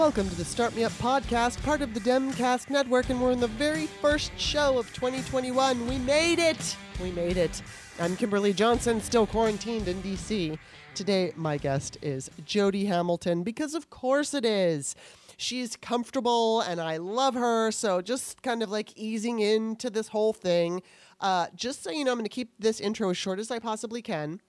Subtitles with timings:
[0.00, 3.38] Welcome to the Start Me Up podcast, part of the Demcast Network, and we're in
[3.38, 5.86] the very first show of 2021.
[5.86, 6.74] We made it!
[7.02, 7.60] We made it.
[7.98, 10.58] I'm Kimberly Johnson, still quarantined in DC.
[10.94, 14.96] Today, my guest is Jody Hamilton, because of course it is.
[15.36, 20.32] She's comfortable and I love her, so just kind of like easing into this whole
[20.32, 20.82] thing.
[21.20, 23.58] Uh, just so you know, I'm going to keep this intro as short as I
[23.58, 24.40] possibly can.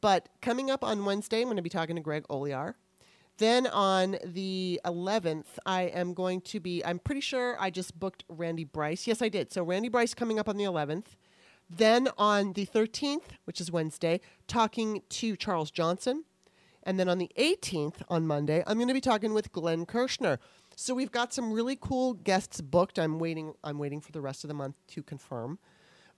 [0.00, 2.76] But coming up on Wednesday, I'm going to be talking to Greg Olear.
[3.38, 8.24] Then on the 11th, I am going to be, I'm pretty sure I just booked
[8.28, 9.06] Randy Bryce.
[9.06, 9.52] Yes, I did.
[9.52, 11.16] So Randy Bryce coming up on the 11th.
[11.70, 16.24] Then on the 13th, which is Wednesday, talking to Charles Johnson.
[16.82, 20.38] And then on the 18th, on Monday, I'm going to be talking with Glenn Kirshner.
[20.74, 22.98] So we've got some really cool guests booked.
[22.98, 23.52] I'm waiting.
[23.62, 25.58] I'm waiting for the rest of the month to confirm,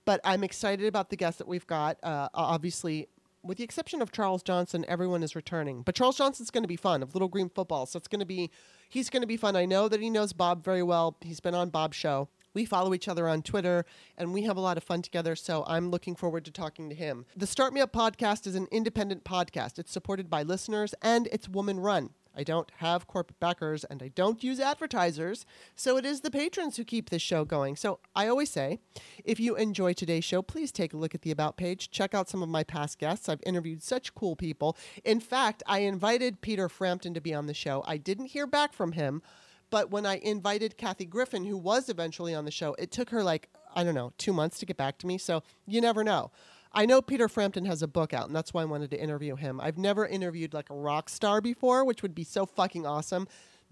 [0.05, 1.97] but I'm excited about the guests that we've got.
[2.03, 3.09] Uh, obviously,
[3.43, 5.83] with the exception of Charles Johnson, everyone is returning.
[5.83, 8.27] But Charles Johnson's going to be fun of Little Green Football, so it's going to
[8.27, 8.51] be
[8.89, 9.57] he's going to be fun.
[9.57, 11.17] I know that he knows Bob very well.
[11.21, 12.29] He's been on Bob's show.
[12.53, 13.85] We follow each other on Twitter
[14.19, 16.95] and we have a lot of fun together, so I'm looking forward to talking to
[16.95, 17.25] him.
[17.37, 19.79] The Start Me Up podcast is an independent podcast.
[19.79, 22.11] It's supported by listeners and it's woman run.
[22.41, 25.45] I don't have corporate backers and I don't use advertisers,
[25.77, 27.77] so it is the patrons who keep this show going.
[27.77, 28.79] So I always say,
[29.27, 31.91] if you enjoy today's show, please take a look at the About page.
[31.91, 33.29] Check out some of my past guests.
[33.29, 34.75] I've interviewed such cool people.
[35.05, 37.85] In fact, I invited Peter Frampton to be on the show.
[37.87, 39.21] I didn't hear back from him,
[39.69, 43.23] but when I invited Kathy Griffin, who was eventually on the show, it took her
[43.23, 45.19] like, I don't know, two months to get back to me.
[45.19, 46.31] So you never know.
[46.73, 49.35] I know Peter Frampton has a book out, and that's why I wanted to interview
[49.35, 49.61] him.
[49.61, 53.27] I've never interviewed like a rock star before, which would be so fucking awesome.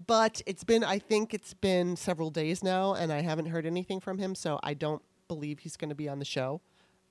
[0.05, 3.99] But it's been, I think it's been several days now, and I haven't heard anything
[3.99, 6.61] from him, so I don't believe he's going to be on the show.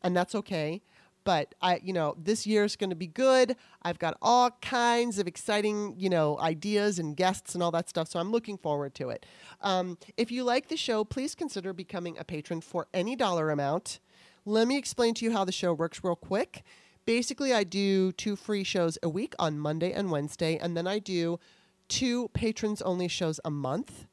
[0.02, 0.82] And that's okay.
[1.24, 3.56] But I, you know, this year is going to be good.
[3.82, 8.08] I've got all kinds of exciting, you know, ideas and guests and all that stuff.
[8.08, 9.26] So I'm looking forward to it.
[9.60, 14.00] Um, if you like the show, please consider becoming a patron for any dollar amount.
[14.44, 16.62] Let me explain to you how the show works real quick.
[17.04, 20.98] Basically, I do two free shows a week on Monday and Wednesday, and then I
[20.98, 21.40] do
[21.88, 24.06] two patrons only shows a month.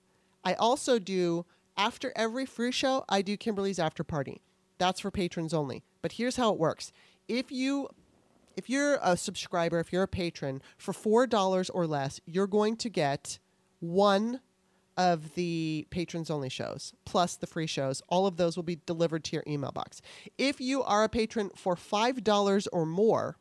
[0.44, 1.46] I also do,
[1.78, 4.42] after every free show, I do Kimberly's After Party.
[4.78, 5.84] That's for patrons only.
[6.02, 6.92] But here's how it works.
[7.28, 7.90] If you
[8.56, 12.90] if you're a subscriber, if you're a patron, for $4 or less, you're going to
[12.90, 13.40] get
[13.82, 14.40] one
[14.98, 19.24] of the patrons only shows plus the free shows all of those will be delivered
[19.24, 20.02] to your email box.
[20.38, 23.38] If you are a patron for $5 or more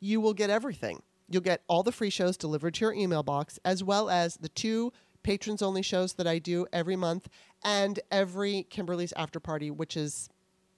[0.00, 1.02] you will get everything.
[1.28, 4.48] You'll get all the free shows delivered to your email box as well as the
[4.48, 4.92] two
[5.24, 7.28] patrons only shows that i do every month
[7.64, 10.28] and every kimberly's after party which is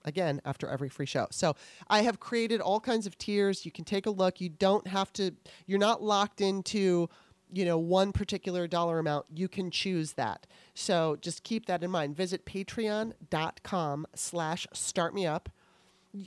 [0.03, 1.27] again after every free show.
[1.31, 1.55] So
[1.87, 3.65] i have created all kinds of tiers.
[3.65, 4.41] You can take a look.
[4.41, 5.31] You don't have to
[5.67, 7.09] you're not locked into
[7.51, 10.47] you know one particular dollar amount you can choose that.
[10.73, 12.15] So just keep that in mind.
[12.15, 15.49] Visit patreon.com slash start me up.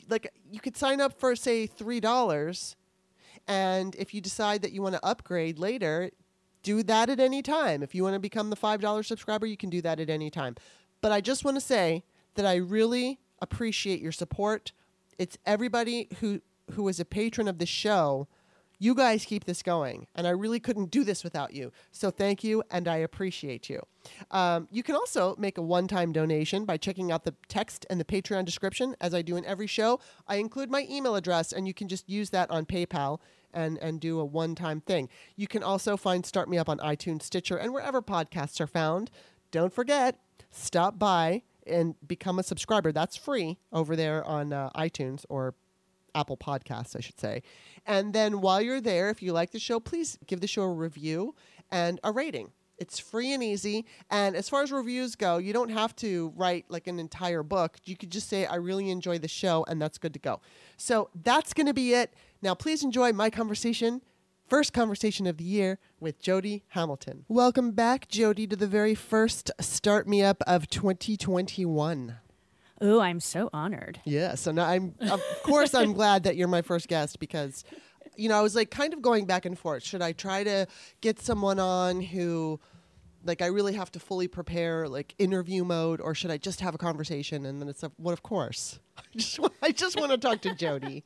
[0.09, 2.77] Like you could sign up for say three dollars
[3.47, 6.11] and if you decide that you want to upgrade later
[6.63, 7.83] do that at any time.
[7.83, 10.31] If you want to become the five dollar subscriber you can do that at any
[10.31, 10.57] time.
[11.01, 12.05] But i just want to say
[12.35, 14.73] that i really appreciate your support.
[15.19, 16.41] It's everybody who
[16.73, 18.27] who is a patron of the show
[18.85, 21.73] you guys keep this going, and I really couldn't do this without you.
[21.91, 23.81] So thank you, and I appreciate you.
[24.31, 27.99] Um, you can also make a one time donation by checking out the text and
[27.99, 28.95] the Patreon description.
[29.01, 32.11] As I do in every show, I include my email address, and you can just
[32.11, 33.21] use that on PayPal
[33.55, 35.09] and, and do a one time thing.
[35.35, 39.11] You can also find Start Me Up on iTunes, Stitcher, and wherever podcasts are found.
[39.51, 40.19] Don't forget,
[40.51, 42.93] stop by and become a subscriber.
[42.93, 45.55] That's free over there on uh, iTunes or
[46.15, 47.43] Apple Podcasts, I should say.
[47.87, 50.73] And then while you're there, if you like the show, please give the show a
[50.73, 51.35] review
[51.71, 52.51] and a rating.
[52.77, 53.87] It's free and easy.
[54.11, 57.77] And as far as reviews go, you don't have to write like an entire book.
[57.85, 60.41] You could just say, I really enjoy the show, and that's good to go.
[60.77, 62.13] So that's going to be it.
[62.43, 64.03] Now, please enjoy my conversation
[64.49, 67.25] first conversation of the year with Jody Hamilton.
[67.29, 72.17] Welcome back, Jody, to the very first Start Me Up of 2021.
[72.81, 74.01] Oh, I'm so honored.
[74.05, 77.65] Yeah, so now I'm, of course, I'm glad that you're my first guest because,
[78.17, 79.83] you know, I was like kind of going back and forth.
[79.85, 80.67] Should I try to
[81.01, 82.59] get someone on who,
[83.25, 86.75] like, I really have to fully prepare, like, interview mode, or should I just have
[86.75, 87.47] a conversation?
[87.47, 88.81] And then it's, a, what, of course.
[88.99, 91.05] I just, I just want to talk to Jody.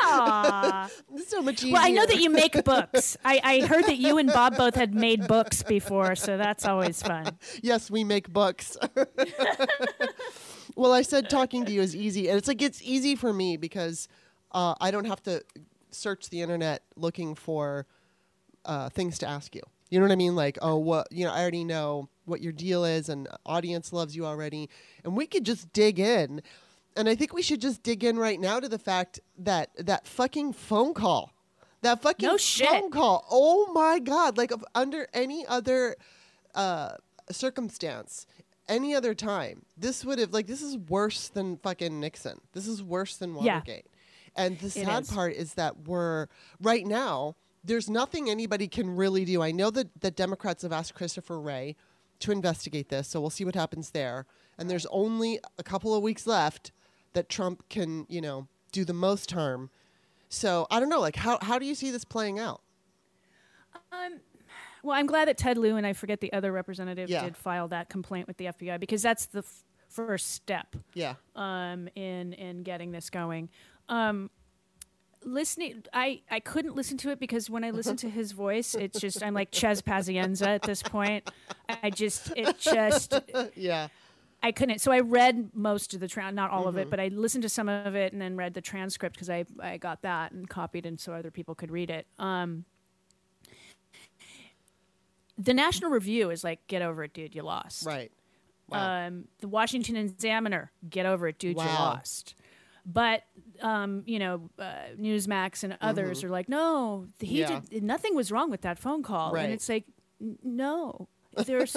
[0.00, 0.90] Aw.
[1.14, 1.72] It's so much easier.
[1.74, 3.16] well, I know that you make books.
[3.24, 7.02] I, I heard that you and Bob both had made books before, so that's always
[7.02, 7.38] fun.
[7.62, 8.76] yes, we make books.
[10.78, 13.56] well, I said talking to you is easy, and it's like it's easy for me
[13.56, 14.06] because
[14.52, 15.42] uh, I don't have to
[15.90, 17.86] search the internet looking for
[18.64, 19.62] uh, things to ask you.
[19.90, 20.36] You know what I mean?
[20.36, 24.14] Like, oh, what you know, I already know what your deal is, and audience loves
[24.14, 24.70] you already,
[25.02, 26.42] and we could just dig in.
[26.96, 30.06] And I think we should just dig in right now to the fact that that
[30.06, 31.32] fucking phone call,
[31.82, 33.26] that fucking No phone call.
[33.28, 34.38] Oh my god!
[34.38, 35.96] Like, under any other
[36.54, 36.92] uh,
[37.32, 38.26] circumstance,
[38.68, 42.40] any other time, this would have like this is worse than fucking Nixon.
[42.52, 43.54] This is worse than Yeah.
[43.54, 43.86] Watergate.
[44.36, 45.10] And the sad is.
[45.10, 46.28] part is that we're
[46.60, 47.36] right now.
[47.64, 49.42] There's nothing anybody can really do.
[49.42, 51.76] I know that the Democrats have asked Christopher Wray
[52.20, 54.26] to investigate this, so we'll see what happens there.
[54.56, 56.72] And there's only a couple of weeks left
[57.14, 59.70] that Trump can, you know, do the most harm.
[60.28, 61.00] So I don't know.
[61.00, 62.60] Like, how how do you see this playing out?
[63.92, 64.20] Um,
[64.82, 67.24] Well, I'm glad that Ted Lieu and I forget the other representative Yeah.
[67.24, 71.14] did file that complaint with the FBI because that's the f- first step Yeah.
[71.34, 73.48] um, in in getting this going.
[73.88, 74.30] Um,
[75.24, 79.00] listening, I I couldn't listen to it because when I listen to his voice, it's
[79.00, 81.28] just I'm like Chez Pazienza at this point.
[81.68, 83.14] I just it just
[83.56, 83.88] Yeah.
[84.40, 84.78] I couldn't.
[84.80, 87.48] So I read most of the tran not all of it, but I listened to
[87.48, 90.86] some of it and then read the transcript because I I got that and copied
[90.86, 92.06] and so other people could read it.
[92.20, 92.64] Um,
[95.38, 97.86] the National Review is like, get over it, dude, you lost.
[97.86, 98.10] Right.
[98.68, 99.06] Wow.
[99.06, 101.74] Um, the Washington Examiner, get over it, dude, you Wow.
[101.94, 102.34] lost.
[102.84, 103.22] But
[103.62, 107.52] um, you know, uh, Newsmax and others are like, no, he Mm-hmm.
[107.52, 107.60] Yeah.
[107.70, 109.44] did nothing was wrong with that phone call, Right.
[109.44, 109.84] and it's like,
[110.42, 111.06] no,
[111.36, 111.76] there's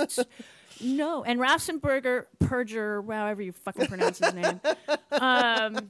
[0.81, 1.23] no.
[1.23, 4.59] And Raffensperger, Perger, however you fucking pronounce his name.
[5.11, 5.89] Um,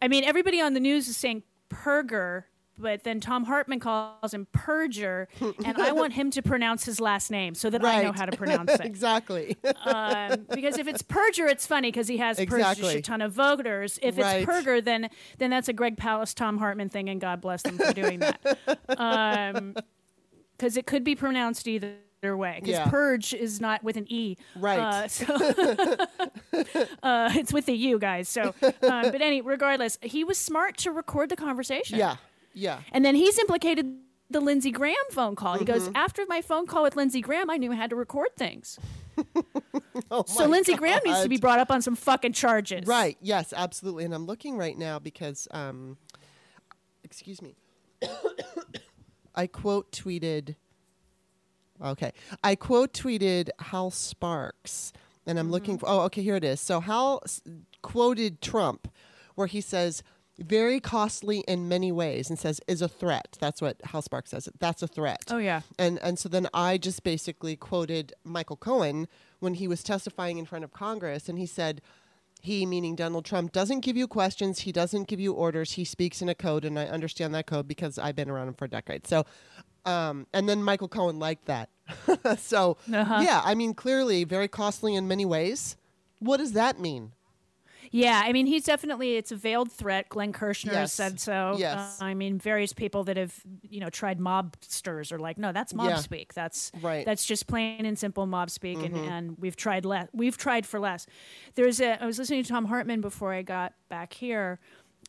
[0.00, 2.44] I mean, everybody on the news is saying Perger,
[2.78, 5.26] but then Thom Hartmann calls him Perger,
[5.64, 8.36] and I want him to pronounce his last name so that I know how to
[8.36, 8.80] pronounce it.
[8.84, 9.56] exactly.
[9.84, 13.98] um, because if it's Perger, it's funny because he has purged a ton of voters.
[14.02, 14.42] If Right.
[14.42, 15.08] it's Perger, then
[15.38, 18.40] then that's a Greg Palast, Thom Hartmann thing, and God bless them for doing that.
[20.58, 22.58] Because it could be pronounced either way.
[22.60, 22.88] Because Yeah.
[22.88, 24.78] purge is not with an e, Right.
[24.80, 25.26] Uh, so
[27.02, 28.28] uh, it's with the u, guys.
[28.28, 28.72] So, um,
[29.12, 31.98] but any regardless, he was smart to record the conversation.
[31.98, 32.16] yeah.
[32.56, 32.80] Yeah.
[32.90, 33.94] And then he's implicated
[34.30, 35.56] the Lindsey Graham phone call.
[35.58, 35.96] He goes, Mm-hmm.
[35.96, 38.78] after my phone call with Lindsey Graham, I knew I had to record things.
[40.10, 42.86] Oh So Lindsey Graham needs to be brought up on some fucking charges.
[42.86, 43.16] Right.
[43.20, 44.04] Yes, absolutely.
[44.04, 45.96] And I'm looking right now because, um,
[47.04, 47.54] excuse me,
[49.34, 50.56] I quote tweeted.
[51.84, 52.12] Okay,
[52.42, 54.92] I quote tweeted Hal Sparks,
[55.26, 55.88] and I'm looking for.
[55.88, 56.58] Oh, okay, here it is.
[56.60, 57.42] So Hal s-
[57.82, 58.88] quoted Trump,
[59.34, 60.02] where he says,
[60.38, 64.48] "Very costly in many ways," and says, "is a threat." That's what Sparks says.
[64.58, 65.24] That's a threat.
[65.30, 65.62] Oh, yeah.
[65.78, 69.08] And and so then I just basically quoted Michael Cohen
[69.40, 71.80] when he was testifying in front of Congress, and he said,
[72.42, 76.22] he meaning Donald Trump doesn't give you questions, he doesn't give you orders, he speaks
[76.22, 79.08] in a code, and I understand that code because I've been around him for decades.
[79.08, 79.24] So,
[79.84, 81.70] um, and then Michael Cohen liked that.
[82.38, 83.20] so Uh-huh.
[83.24, 85.76] yeah, I mean, clearly very costly in many ways.
[86.18, 87.12] What does that mean?
[87.90, 90.08] Yeah, I mean, he's definitely, it's a veiled threat.
[90.08, 90.92] Glenn Kirshner Yes.
[90.92, 91.56] said so.
[91.58, 92.00] Yes.
[92.00, 95.72] Uh, I mean, various people that have, you know, tried mobsters are like, no, that's
[95.74, 95.96] mob Yeah.
[95.96, 96.34] speak.
[96.34, 97.00] That's Right.
[97.00, 97.04] Mm-hmm.
[97.10, 98.78] That's just plain and simple mob speak.
[98.82, 100.08] And, and we've tried less.
[100.12, 101.06] We've tried for less.
[101.54, 104.58] There's a, I was listening to Thom Hartmann before I got back here.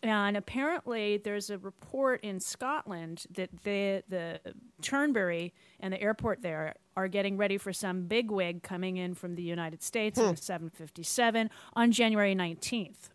[0.04, 4.40] And apparently, there's a report in Scotland that the the
[4.84, 9.44] Turnberry and the airport there are getting ready for some bigwig coming in from the
[9.44, 10.26] United States Hmm.
[10.30, 13.10] in a 757 on January 19th.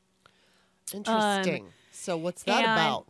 [0.94, 1.66] Interesting.
[1.90, 3.06] so what's that Um, and- about?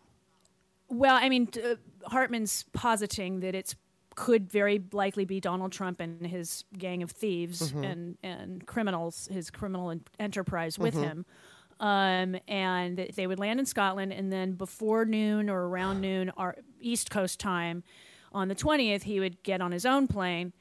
[0.88, 1.76] Well, I mean, uh,
[2.08, 3.74] Hartmann's positing that it's
[4.14, 7.84] could very likely be Donald Trump and his gang of thieves Mm-hmm.
[7.84, 11.02] and and criminals, his criminal enterprise with Mm-hmm.
[11.04, 11.26] him.
[11.80, 16.30] Um, and that they would land in Scotland, and then before noon or around noon,
[16.36, 17.82] our East Coast time,
[18.32, 20.52] on the twentieth, he would get on his own plane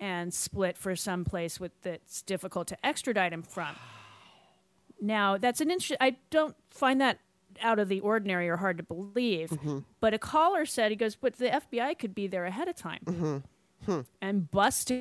[0.00, 3.74] and split for some place with that's difficult to extradite him from.
[5.00, 5.96] Now, that's an interesting.
[6.00, 7.18] I don't find that
[7.62, 9.52] out of the ordinary or hard to believe.
[10.00, 13.44] But a caller said, he goes, but the FBI could be there ahead of time
[14.20, 14.92] and bust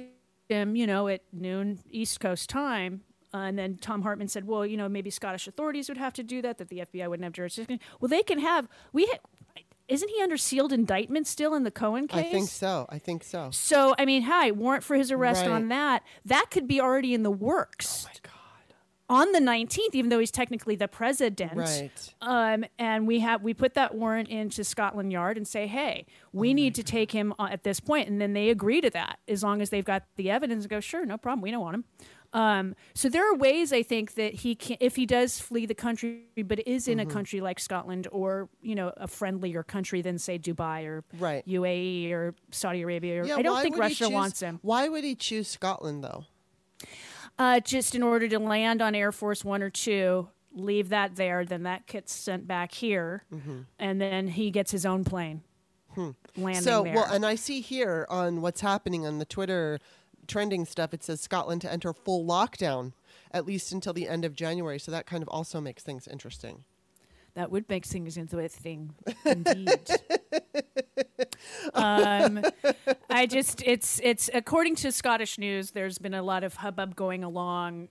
[0.50, 3.02] him, you know, at noon East Coast time.
[3.34, 6.24] Uh, and then Thom Hartmann said, well, you know, maybe Scottish authorities would have to
[6.24, 7.80] do that, that the FBI wouldn't have jurisdiction.
[8.00, 9.20] Well, they can have, we, ha-
[9.88, 12.26] isn't he under sealed indictment still in the Cohen case?
[12.26, 12.86] I think so.
[12.90, 13.50] I think so.
[13.52, 15.52] So, I mean, hi, warrant for his arrest Right.
[15.52, 16.04] on that.
[16.26, 18.06] That could be already in the works.
[18.06, 18.34] Oh my God.
[19.10, 21.54] On the 19th, even though he's technically the president.
[21.56, 22.14] Right.
[22.22, 26.14] Um, and we have we put that warrant into Scotland Yard and say, hey, Oh
[26.34, 29.20] we need to take him uh, at this point, and then they agree to that
[29.30, 30.66] as long as they've got the evidence.
[30.66, 31.86] And go, sure, no problem, we don't want him.
[32.34, 35.74] Um, so there are ways I think that he can, if he does flee the
[35.74, 37.10] country, but is in Mm-hmm.
[37.10, 41.46] a country like Scotland or you know a friendlier country than say Dubai or Right.
[41.48, 43.22] UAE or Saudi Arabia.
[43.22, 44.60] Or, Yeah, I don't think Russia choose- wants him.
[44.62, 46.26] Why would he choose Scotland though?
[47.40, 51.46] Uh, just in order to land on Air Force One or Two, leave that there,
[51.46, 53.24] then that gets sent back here,
[53.80, 55.44] and then he gets his own plane
[56.36, 56.94] landing So there.
[56.96, 59.80] well, and I see here on what's happening on the Twitter
[60.28, 60.94] trending stuff.
[60.94, 62.94] It says Scotland to enter full lockdown
[63.32, 64.80] at least until the end of January.
[64.80, 66.64] So that kind of also makes things interesting.
[67.36, 68.94] that would make things into a thing,
[69.26, 69.90] indeed.
[71.74, 72.44] um,
[73.10, 75.72] I just it's it's according to Scottish news.
[75.72, 77.90] There's been a lot of hubbub going along.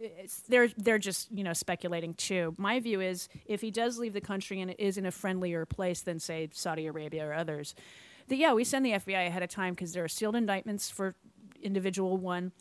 [0.00, 2.54] It's, they're they're just you know speculating too.
[2.58, 5.64] My view is if he does leave the country and it is in a friendlier
[5.64, 7.74] place than say Saudi Arabia or others,
[8.28, 11.14] that yeah we send the FBI ahead of time because there are sealed indictments for
[11.64, 12.52] individual one,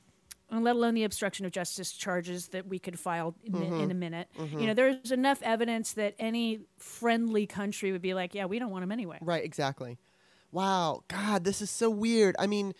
[0.50, 3.94] and let alone the obstruction of justice charges that we could file in, in a
[3.94, 4.28] minute.
[4.40, 8.72] You know there's enough evidence that any friendly country would be like yeah we don't
[8.72, 9.18] want him anyway.
[9.22, 9.98] Right, exactly.
[10.52, 12.36] Wow, God, this is so weird.
[12.38, 12.74] I mean,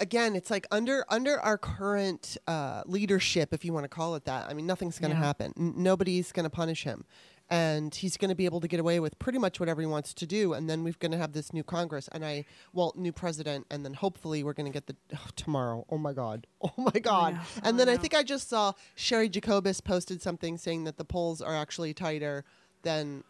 [0.00, 4.24] again, it's like under under our current uh, leadership, if you want to call it
[4.24, 4.48] that.
[4.48, 5.24] I mean, nothing's going to Yeah.
[5.24, 5.52] happen.
[5.56, 7.04] N- nobody's going to punish him,
[7.50, 10.12] and he's going to be able to get away with pretty much whatever he wants
[10.14, 10.52] to do.
[10.52, 13.84] And then we're going to have this new Congress, and I, well, new president, and
[13.84, 15.86] then hopefully we're going to get the oh, tomorrow.
[15.90, 17.38] Oh my God, oh my God.
[17.62, 21.04] and I then I think I just saw Sherry Jacobus posted something saying that the
[21.04, 22.44] polls are actually tighter
[22.82, 23.24] than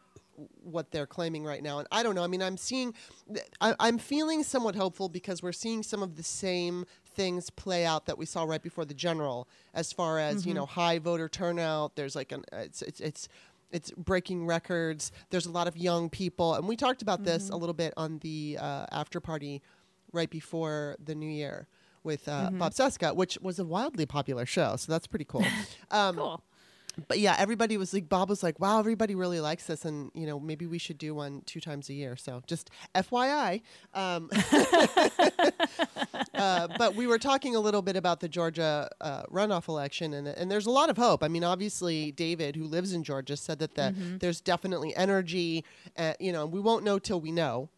[0.63, 1.79] what they're claiming right now.
[1.79, 2.23] And I don't know.
[2.23, 2.95] I mean, I'm seeing,
[3.61, 8.07] I, I'm feeling somewhat hopeful because we're seeing some of the same things play out
[8.07, 11.97] that we saw right before the general, as far as you know, high voter turnout.
[11.97, 13.29] There's like an, it's it's it's.
[13.71, 15.13] It's breaking records.
[15.31, 18.19] There's a lot of young people, and we talked about this a little bit on
[18.21, 19.63] the uh, after party
[20.13, 21.69] right before the new year
[22.03, 24.77] with uh, Bob Cesca, which was a wildly popular show.
[24.77, 25.45] So that's pretty cool.
[25.91, 26.43] Um, Cool.
[27.07, 30.27] But yeah, everybody was like, Bob was like, wow, everybody really likes this, and you
[30.27, 32.17] know, maybe we should do one two times a year.
[32.17, 33.63] So just FYI.
[33.95, 34.31] Um,
[36.35, 40.29] uh, but we were talking a little bit about the Georgia uh, runoff election, and
[40.29, 41.23] and there's a lot of hope.
[41.23, 45.65] I mean, obviously, David, who lives in Georgia, said that the, there's definitely energy.
[45.97, 47.69] Uh, you know, we won't know till we know,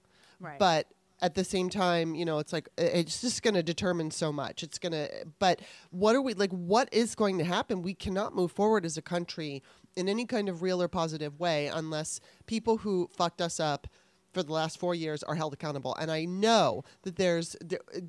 [0.40, 0.58] Right.
[0.58, 0.86] but
[1.22, 4.62] at the same time, you know, it's like it's just going to determine so much.
[4.62, 5.08] It's going to,
[5.38, 5.60] but
[5.90, 6.50] what are we like?
[6.50, 7.82] What is going to happen?
[7.82, 9.62] We cannot move forward as a country
[9.96, 13.86] in any kind of real or positive way unless people who fucked us up
[14.32, 15.94] for the last four years are held accountable.
[15.96, 17.56] And I know that there's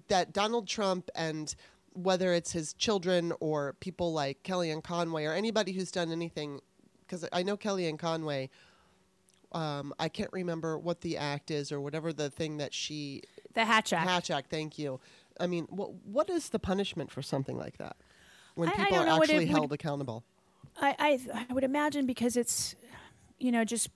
[0.08, 1.54] that Donald Trump and
[1.94, 6.62] whether it's his children or people like Kellyanne Conway or anybody who's done anything,
[7.02, 8.50] because I know Kellyanne Conway
[9.54, 13.22] um, I can't remember what the act is or whatever the thing that she
[13.54, 14.10] the Hatch Act.
[14.10, 14.50] Hatch Act.
[14.50, 15.00] Thank you.
[15.40, 17.96] I mean, what what is the punishment for something like that
[18.56, 20.24] when I- I people don't are know what it actually would- held accountable?
[20.80, 20.96] I,
[21.30, 22.76] I I would imagine because it's,
[23.40, 23.90] you know, just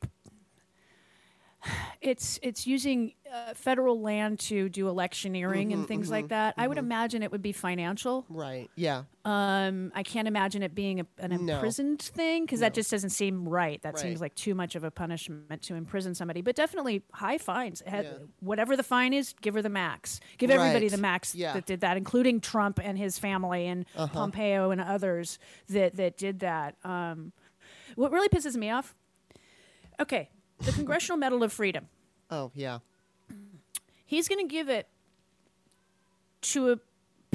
[2.01, 3.13] it's it's using
[3.47, 6.55] uh, federal land to do electioneering and things like that.
[6.57, 8.25] I would imagine it would be financial.
[8.29, 8.69] Right.
[8.75, 9.03] Yeah.
[9.23, 11.53] Um, I can't imagine it being a, an No.
[11.55, 13.81] imprisoned thing because that just doesn't seem right.
[13.83, 14.01] That Right.
[14.01, 16.41] seems like too much of a punishment to imprison somebody.
[16.41, 17.83] But definitely high fines.
[17.85, 18.13] Yeah.
[18.39, 20.19] Whatever the fine is, give her the max.
[20.37, 20.91] Give everybody Right.
[20.91, 21.53] the max Yeah.
[21.53, 24.07] that did that, including Trump and his family and Uh-huh.
[24.13, 25.37] Pompeo and others
[25.69, 26.75] that that did that.
[26.83, 27.31] Um,
[27.95, 28.95] what really pisses me off?
[29.99, 31.87] Okay, the Congressional Medal of Freedom.
[32.29, 32.79] Oh yeah.
[34.05, 34.87] He's going to give it
[36.41, 36.77] to a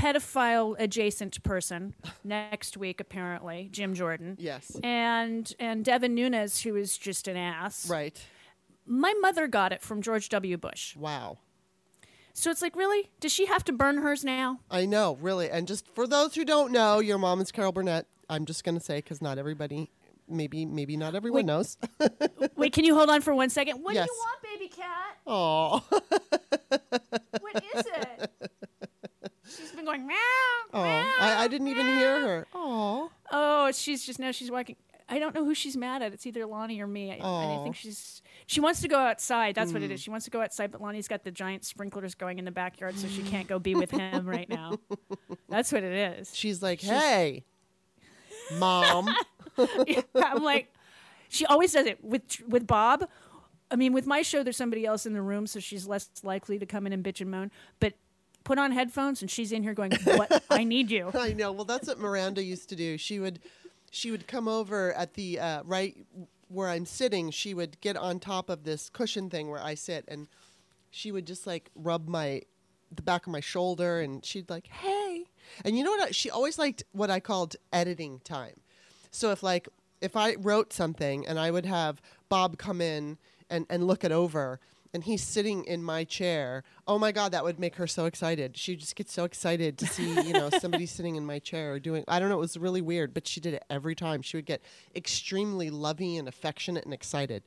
[0.01, 4.37] pedophile adjacent person next week, apparently, Jim Jordan.
[4.39, 4.79] Yes.
[4.83, 7.89] And and Devin Nunes, who is just an ass.
[7.89, 8.19] Right.
[8.87, 10.57] My mother got it from George W.
[10.57, 10.97] Bush.
[10.97, 11.39] Wow.
[12.33, 13.11] So it's like, really?
[13.21, 14.61] Does she have to burn hers now?
[14.71, 15.51] I know, really.
[15.51, 18.07] And just for those who don't know, your mom is Carol Burnett.
[18.29, 19.91] I'm just going to say because not everybody,
[20.29, 21.47] maybe maybe not everyone Wait.
[21.47, 21.77] knows.
[22.57, 23.83] Wait, can you hold on for one second?
[23.83, 24.07] What Yes.
[24.07, 25.19] do you want, baby cat?
[25.27, 25.85] Oh.
[26.51, 28.31] What is it?
[29.49, 30.17] She's been going meow.
[30.73, 30.83] Oh.
[30.83, 32.47] meow, I, I didn't even hear her.
[32.55, 33.11] Oh.
[33.33, 34.77] Oh, she's just now she's walking.
[35.09, 36.13] I don't know who she's mad at.
[36.13, 37.11] It's either Lonnie or me.
[37.11, 39.57] I, I think she's she wants to go outside.
[39.57, 39.99] That's what it Mm.
[39.99, 42.97] She wants to go outside, but Lonnie's got the giant sprinklers going in the backyard,
[42.97, 44.79] so she can't go be with him right now.
[45.49, 46.35] That's what it is.
[46.35, 47.45] She's like, hey,
[48.59, 49.09] mom.
[50.15, 50.73] I'm like,
[51.29, 53.09] she always does it with with Bob.
[53.71, 56.59] I mean, with my show, there's somebody else in the room, so she's less likely
[56.59, 57.51] to come in and bitch and moan.
[57.79, 57.95] But
[58.45, 60.43] put on headphones, and she's in here going, "What?
[60.51, 61.53] I need you." I know.
[61.53, 62.99] Well, that's what Miranda used to do.
[62.99, 63.41] She would,
[63.91, 65.97] she would come over at the uh, right
[66.49, 67.31] where I'm sitting.
[67.31, 70.27] She would get on top of this cushion thing where I sit, and
[70.91, 72.43] she would just like rub my
[72.93, 75.27] the back of my shoulder, and she'd like, "Hey,"
[75.65, 76.09] and you know what?
[76.09, 78.61] I, she always liked what I called editing time.
[79.13, 79.69] So if like
[80.01, 83.19] if I wrote something and I would have Bob come in
[83.51, 84.61] and, and look it over
[84.93, 88.57] and he's sitting in my chair, oh my god, that would make her so excited.
[88.57, 91.79] She'd just get so excited to see, you know, somebody sitting in my chair or
[91.79, 94.23] doing I don't know, it was really weird, but she did it every time.
[94.23, 94.63] She would get
[94.95, 97.45] extremely loving and affectionate and excited.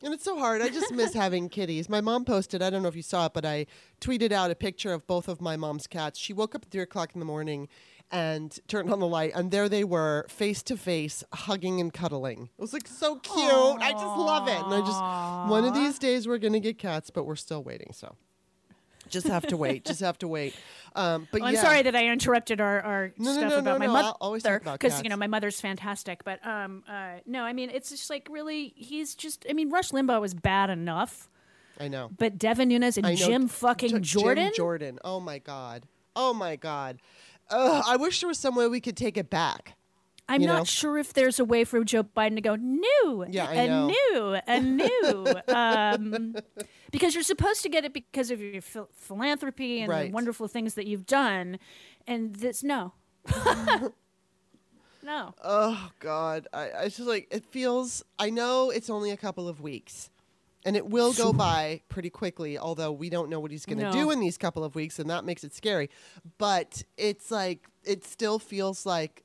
[0.00, 0.62] And it's so hard.
[0.62, 1.88] I just miss having kitties.
[1.88, 3.66] My mom posted, I don't know if you saw it, but I
[4.00, 6.18] tweeted out a picture of both of my mom's cats.
[6.18, 7.68] She woke up at three o'clock in the morning
[8.10, 12.48] and turned on the light, and there they were, face to face, hugging and cuddling.
[12.58, 13.36] It was like so cute.
[13.36, 14.56] I just love it.
[14.58, 17.62] And I just, one of these days we're going to get cats, but we're still
[17.62, 17.90] waiting.
[17.92, 18.14] So
[19.10, 19.84] just have to wait.
[19.84, 20.54] just have to wait.
[20.94, 21.62] Um, but Well, I'm yeah.
[21.62, 24.16] sorry that I interrupted our, our No, stuff no, about no, my no, mother I'll
[24.20, 27.70] always talk about because you know my mother's fantastic, but um uh no, I mean
[27.70, 31.30] it's just like really he's just I mean Rush Limbaugh was bad enough,
[31.80, 32.10] I know.
[32.18, 34.44] but Devin Nunes and Jim fucking J- Jordan.
[34.48, 34.98] Jim Jordan.
[35.04, 35.84] Oh my god.
[36.14, 36.98] Oh my god.
[37.50, 39.74] Ugh, I wish there was some way we could take it back.
[40.30, 40.64] I'm you not know?
[40.64, 44.76] sure if there's a way for Joe Biden to go new, Yeah, and new, and
[44.76, 46.36] new, um,
[46.90, 50.08] because you're supposed to get it because of your phil- philanthropy and Right.
[50.08, 51.58] the wonderful things that you've done,
[52.06, 52.92] and this no,
[55.02, 55.34] no.
[55.42, 58.02] Oh God, I, I just like it feels.
[58.18, 60.10] I know it's only a couple of weeks,
[60.68, 62.58] and it will go by pretty quickly.
[62.58, 63.92] Although we don't know what he's going to No.
[63.92, 65.88] do in these couple of weeks, and that makes it scary.
[66.36, 69.24] But it's like it still feels like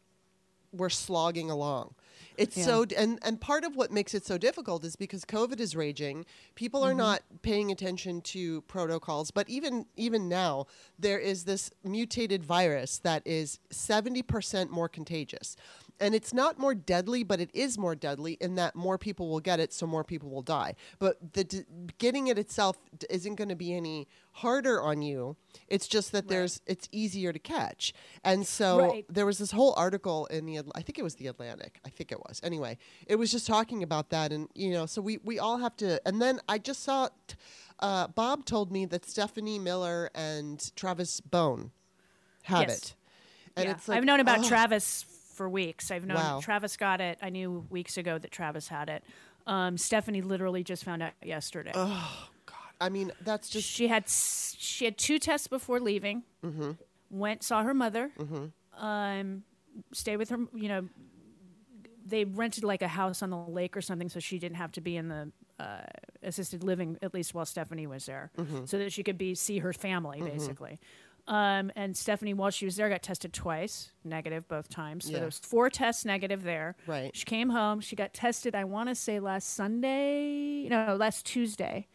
[0.72, 1.94] we're slogging along.
[2.36, 2.66] It's Yeah.
[2.66, 6.26] so and and part of what makes it so difficult is because COVID is raging.
[6.56, 6.90] People Mm-hmm.
[6.90, 10.66] are not paying attention to protocols, but even even now
[10.98, 15.56] there is this mutated virus that is 70% more contagious.
[16.00, 19.40] And it's not more deadly, but it is more deadly in that more people will
[19.40, 20.76] get it, so more people will die.
[21.00, 21.64] But the d-
[21.98, 22.78] getting it itself
[23.10, 25.38] isn't going to be any harder on you.
[25.68, 27.94] It's just that there's it's easier to catch.
[28.24, 29.06] And so Right.
[29.08, 31.80] there was this whole article in the I think it was the Atlantic.
[31.86, 32.42] I think it was.
[32.44, 32.78] Anyway,
[33.08, 36.02] it was just talking about that and you know, so we we all have to
[36.08, 37.36] and then I just saw t-
[37.80, 41.72] uh, Bob told me that Stephanie Miller and Travis Bone
[42.44, 42.78] have Yes.
[42.78, 42.96] it.
[43.56, 43.72] And yeah.
[43.72, 45.92] it's like I've known about oh, Travis for weeks.
[45.92, 46.40] I've known Wow.
[46.42, 47.18] Travis got it.
[47.22, 49.04] I knew weeks ago that Travis had it.
[49.46, 51.72] Um, Stephanie literally just found out yesterday.
[51.76, 52.56] Oh God!
[52.80, 56.24] I mean, that's just she had she had two tests before leaving.
[56.46, 56.72] Mm-hmm.
[57.10, 58.12] Went saw her mother.
[58.78, 59.44] Um,
[59.92, 60.38] stayed with her.
[60.54, 60.90] You know,
[62.06, 64.82] they rented like a house on the lake or something, so she didn't have to
[64.82, 65.82] be in the uh,
[66.24, 68.66] assisted living at least while Stephanie was there, Mm-hmm.
[68.66, 70.80] so that she could be see her family basically.
[71.26, 75.06] Um, and Stephanie, while she was there, got tested twice, negative both times.
[75.06, 75.18] So Yeah.
[75.20, 76.76] there was four tests negative there.
[76.86, 77.16] Right.
[77.16, 77.80] She came home.
[77.80, 78.56] She got tested.
[78.56, 81.88] I want to say last Sunday, no, last Tuesday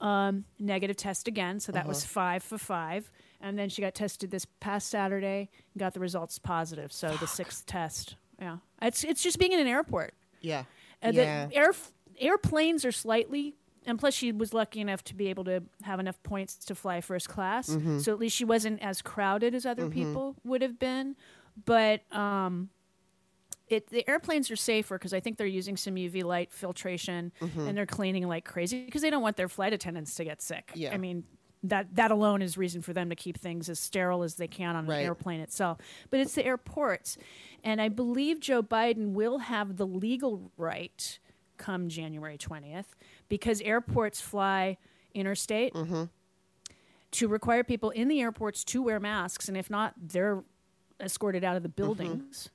[0.00, 1.58] um, negative test again.
[1.60, 2.08] So that was Uh-huh.
[2.12, 3.10] five for five.
[3.40, 6.92] And then she got tested this past Saturday and got the results positive.
[6.92, 8.16] So the sixth test.
[8.40, 8.58] Yeah.
[8.82, 10.14] It's, it's just being in an airport.
[10.40, 10.64] yeah.
[11.02, 11.46] Uh, yeah.
[11.46, 11.72] the air,
[12.18, 13.54] airplanes are slightly,
[13.88, 17.00] and plus she was lucky enough to be able to have enough points to fly
[17.00, 17.70] first class.
[17.70, 17.98] Mm-hmm.
[17.98, 21.16] So at least she wasn't as crowded as other people would have been.
[21.64, 22.68] But um,
[23.68, 27.60] it, the airplanes are safer because I think they're using some UV light filtration Mm-hmm.
[27.66, 30.70] and they're cleaning like crazy because they don't want their flight attendants to get sick.
[30.74, 30.92] Yeah.
[30.94, 31.24] I mean,
[31.64, 34.76] that that alone is reason for them to keep things as sterile as they can
[34.76, 34.98] on Right.
[35.00, 35.78] an airplane itself.
[36.10, 37.18] But it's the airports,
[37.64, 41.18] and I believe Joe Biden will have the legal right
[41.58, 42.94] come January twentieth
[43.28, 44.78] because airports fly
[45.14, 45.74] interstate
[47.12, 50.42] to require people in the airports to wear masks, and if not, they're
[51.00, 52.50] escorted out of the buildings.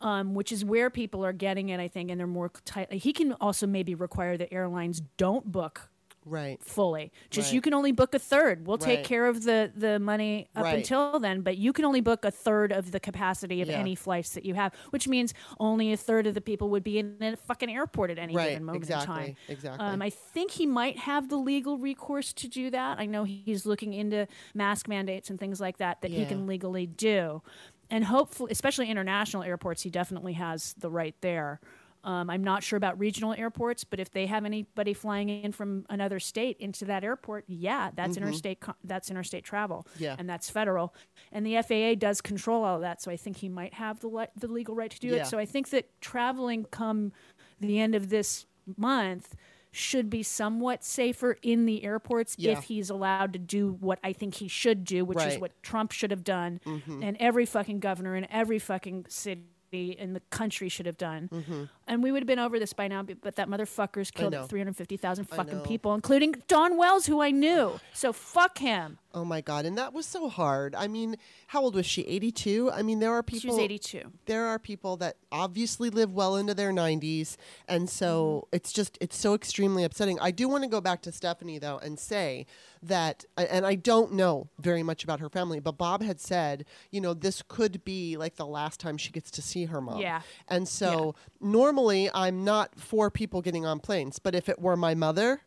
[0.00, 2.92] Um, which is where people are getting it, I think, and they're more tight.
[2.92, 5.90] He can also maybe require that airlines don't book
[6.24, 6.62] Right.
[6.62, 7.12] fully.
[7.30, 7.54] Just Right.
[7.54, 8.66] you can only book a third.
[8.66, 10.76] We'll take care of the the money up Right.
[10.76, 13.78] until then, but you can only book a third of the capacity of Yeah.
[13.78, 16.98] any flights that you have, which means only a third of the people would be
[16.98, 19.36] in a fucking airport at any Right, given moment exactly, in time.
[19.48, 19.86] exactly.
[19.86, 22.98] Um, I think he might have the legal recourse to do that.
[22.98, 26.86] I know he's looking into mask mandates and things like that that he can legally
[26.86, 27.42] do.
[27.90, 31.60] And hopefully, especially international airports, he definitely has the right there.
[32.04, 35.86] Um, I'm not sure about regional airports, but if they have anybody flying in from
[35.88, 38.60] another state into that airport, yeah, that's interstate.
[38.60, 40.02] Co- that's interstate travel, Mm-hmm.
[40.04, 40.16] Yeah.
[40.18, 40.94] and that's federal.
[41.30, 44.08] And the FAA does control all of that, so I think he might have the
[44.08, 45.22] le- the legal right to do Yeah.
[45.22, 45.26] it.
[45.26, 47.12] So I think that traveling come
[47.60, 49.36] the end of this month
[49.70, 52.52] should be somewhat safer in the airports Yeah.
[52.58, 55.32] if he's allowed to do what I think he should do, which is Right.
[55.34, 55.40] Mm-hmm.
[55.40, 60.20] what Trump should have done, and every fucking governor in every fucking city in the
[60.30, 61.68] country should have done.
[61.88, 65.24] And we would have been over this by now, but but that motherfucker's killed 350,000
[65.24, 67.80] fucking people, including Dawn Wells, who I knew.
[67.92, 68.98] So fuck him.
[69.14, 70.74] Oh my god, and that was so hard.
[70.74, 71.16] I mean,
[71.48, 72.02] how old was she?
[72.02, 72.70] 82?
[72.72, 74.10] I mean, there are people She was 82.
[74.26, 77.36] There are people that obviously live well into their 90s,
[77.68, 78.56] and so Mm-hmm.
[78.56, 80.18] it's just it's so extremely upsetting.
[80.20, 82.46] I do want to go back to Stephanie though and say
[82.82, 87.00] that and I don't know very much about her family, but Bob had said, you
[87.00, 90.00] know, this could be like the last time she gets to see her mom.
[90.00, 90.22] Yeah.
[90.48, 94.94] And so normally I'm not for people getting on planes, but if it were my
[94.94, 95.42] mother,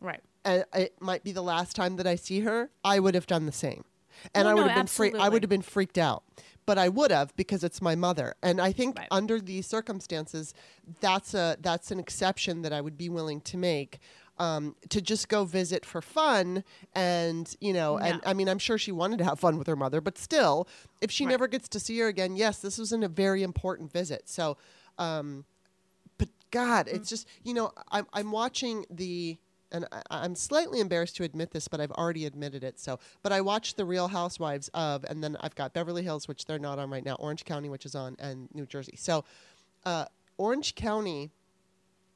[0.00, 0.20] Right.
[0.44, 3.46] and it might be the last time that I see her, I would have done
[3.46, 3.84] the same.
[4.34, 6.24] And I would no, have been free I would have been freaked out.
[6.66, 8.34] But I would have because it's my mother.
[8.42, 9.08] And I think Right.
[9.10, 10.52] under these circumstances,
[11.00, 14.00] that's a that's an exception that I would be willing to make.
[14.40, 16.62] Um, to just go visit for fun
[16.94, 19.74] and you know and i mean i'm sure she wanted to have fun with her
[19.74, 20.68] mother but still
[21.00, 21.30] if she Right.
[21.32, 24.56] never gets to see her again yes this was an, a very important visit so
[24.96, 25.44] um,
[26.18, 26.94] but God, Mm.
[26.94, 29.38] it's just you know I'm I'm watching the
[29.72, 32.78] and I, I'm slightly embarrassed to admit this, but I've already admitted it.
[32.80, 36.46] So, but I watched the Real Housewives of, and then I've got Beverly Hills, which
[36.46, 38.94] they're not on right now, Orange County, which is on, and New Jersey.
[38.96, 39.24] So,
[39.84, 40.06] uh,
[40.38, 41.30] Orange County,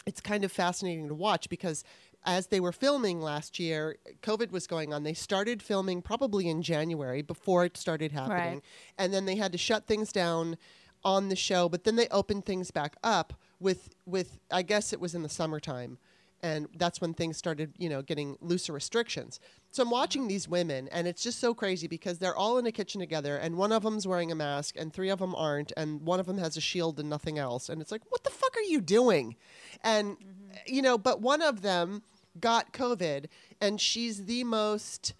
[0.07, 1.85] it's kind of fascinating to watch because
[2.25, 5.03] as they were filming last year, COVID was going on.
[5.03, 8.55] They started filming probably in January before it started happening.
[8.55, 8.63] Right.
[8.99, 10.57] And then they had to shut things down
[11.05, 15.01] on the show, but then they opened things back up with with I guess it
[15.01, 15.99] was in the summertime.
[16.45, 19.39] And that's when things started, you know, getting looser restrictions.
[19.71, 22.73] So I'm watching these women, and it's just so crazy because they're all in a
[22.73, 26.03] kitchen together, and one of them's wearing a mask, and three of them aren't, and
[26.03, 27.69] one of them has a shield and nothing else.
[27.69, 29.37] And it's like, what the fuck are you doing?
[29.85, 30.57] And, mm-hmm.
[30.67, 32.03] you know, but one of them
[32.40, 33.27] got COVID,
[33.61, 35.14] and she's the most,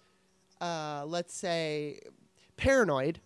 [0.61, 1.99] uh, let's say,
[2.57, 3.19] paranoid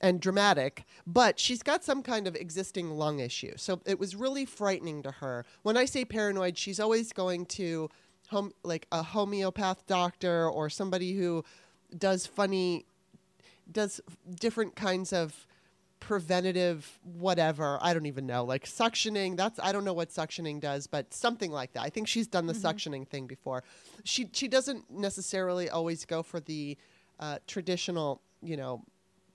[0.00, 3.54] and dramatic, but she's got some kind of existing lung issue.
[3.56, 5.44] So it was really frightening to her.
[5.62, 7.88] When I say paranoid, she's always going to
[8.28, 11.44] home like a homeopath doctor or somebody who
[11.96, 12.84] does funny
[13.70, 14.00] does
[14.38, 15.46] different kinds of
[16.04, 20.86] preventative whatever i don't even know like suctioning that's i don't know what suctioning does
[20.86, 21.82] but something like that.
[21.82, 23.64] I think she's done the suctioning thing before.
[24.04, 26.76] She she doesn't necessarily always go for the
[27.18, 28.84] uh, traditional you know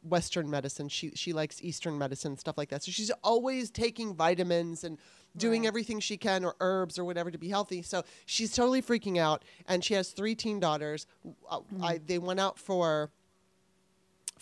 [0.04, 0.90] western medicine.
[0.90, 2.84] She she likes eastern medicine stuff like that.
[2.84, 4.98] So she's always taking vitamins and
[5.36, 7.82] doing everything she can or herbs or whatever to be healthy.
[7.82, 11.08] So she's totally freaking out and she has three teen daughters.
[11.50, 13.12] Uh, I, they went out for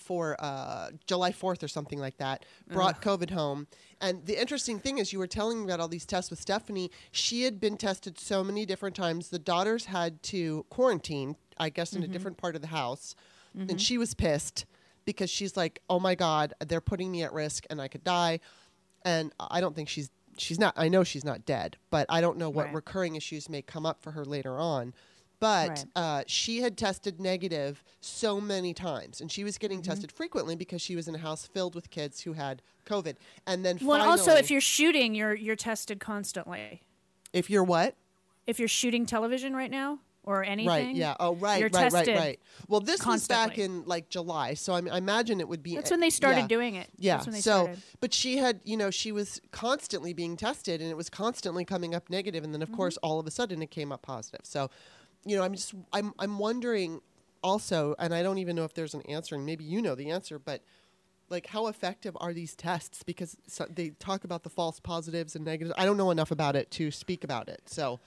[0.07, 3.67] for uh, July 4th or something like that, brought COVID home.
[3.99, 6.89] And the interesting thing is, you were telling me about all these tests with Stephanie.
[7.11, 9.29] She had been tested so many different times.
[9.29, 13.15] The daughters had to quarantine, I guess, in a different part of the house.
[13.59, 14.65] And she was pissed
[15.03, 18.39] because she's like, oh my God, they're putting me at risk and I could die.
[19.03, 20.09] And I don't think she's.
[20.39, 20.75] She's not.
[20.77, 22.75] I know she's not dead, but I don't know what Right.
[22.75, 24.93] recurring issues may come up for her later on.
[25.39, 25.85] But Right.
[25.95, 29.91] uh, she had tested negative so many times, and she was getting Mm-hmm.
[29.91, 33.15] tested frequently because she was in a house filled with kids who had COVID.
[33.45, 36.81] And then Well, finally, also, if you're shooting, you're you're tested constantly.
[37.33, 37.95] if you're what?
[38.47, 40.95] If you're shooting television right now or anything, Right.
[40.95, 41.15] Yeah.
[41.19, 41.59] Oh, right.
[41.59, 41.91] you're right.
[41.91, 42.07] Right.
[42.07, 42.39] Right.
[42.67, 45.75] Well, this was back in like July, so I, I imagine it would be.
[45.75, 46.47] That's when they started yeah.
[46.47, 46.87] doing it.
[46.97, 47.15] Yeah.
[47.17, 47.81] That's when they so, started.
[47.99, 51.93] but she had, you know, she was constantly being tested, and it was constantly coming
[51.93, 52.71] up negative, and then Mm-hmm.
[52.73, 54.41] of course, all of a sudden, it came up positive.
[54.43, 54.69] So,
[55.25, 57.01] you know, I'm just, I'm, I'm wondering,
[57.43, 60.09] also, and I don't even know if there's an answer, and maybe you know the
[60.11, 60.61] answer, but
[61.29, 63.03] like, how effective are these tests?
[63.03, 65.73] Because so, they talk about the false positives and negatives.
[65.77, 67.61] I don't know enough about it to speak about it.
[67.65, 67.99] So,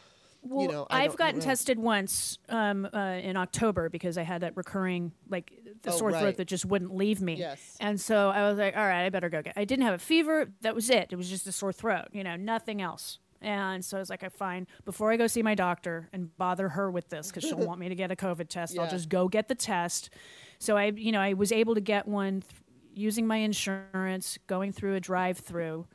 [0.43, 4.41] Well, you know, I I've gotten tested once um, uh, in October because I had
[4.41, 6.21] that recurring, like the Oh, sore right.
[6.21, 7.35] throat that just wouldn't leave me.
[7.35, 7.77] Yes.
[7.79, 9.53] And so I was like, all right, I better go get.
[9.55, 10.51] I didn't have a fever.
[10.63, 11.09] That was it.
[11.11, 12.09] It was just a sore throat.
[12.13, 13.19] You know, nothing else.
[13.43, 14.67] And so I was like, I fine.
[14.85, 17.89] Before I go see my doctor and bother her with this because she'll want me
[17.89, 18.83] to get a COVID test, Yeah.
[18.83, 20.11] I'll just go get the test.
[20.59, 22.63] So I, you know, I was able to get one th-
[22.95, 25.87] using my insurance, going through a drive-through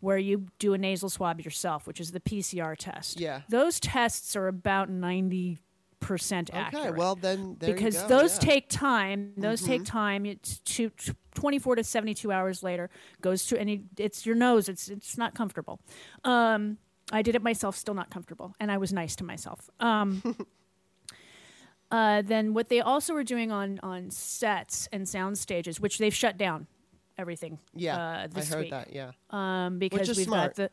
[0.00, 3.18] where you do a nasal swab yourself, which is the PCR test.
[3.18, 3.40] Yeah.
[3.48, 5.58] Those tests are about 90%
[6.52, 8.38] accurate Okay, well then there you because go, those yeah.
[8.40, 8.50] Mm-hmm.
[8.50, 9.32] take time.
[9.36, 10.26] Those take time.
[10.26, 10.90] It's to,
[11.34, 12.90] 24 to 72 hours later
[13.20, 13.84] goes to any.
[13.96, 14.68] It's your nose.
[14.68, 15.80] It's it's not comfortable.
[16.22, 16.78] Um,
[17.12, 17.76] I did it myself.
[17.76, 19.68] Still not comfortable, and I was nice to myself.
[19.80, 20.22] Um,
[21.90, 26.14] uh, then what they also were doing on on sets and sound stages, which they've
[26.14, 26.66] shut down
[27.18, 27.58] everything.
[27.74, 28.92] Yeah, uh, I heard week that.
[28.92, 29.12] Yeah.
[29.30, 30.56] um, because we've smart.
[30.56, 30.70] got the.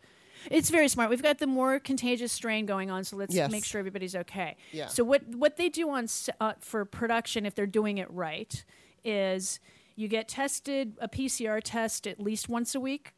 [0.50, 1.12] It's very smart.
[1.12, 3.52] We've got the more contagious strain going on, so let's Yes.
[3.52, 4.58] make sure everybody's okay.
[4.72, 4.88] Yeah.
[4.88, 6.08] So what what they do on
[6.40, 8.64] uh, for production, if they're doing it right,
[9.04, 9.60] is
[9.96, 13.14] you get tested a PCR test at least once a week.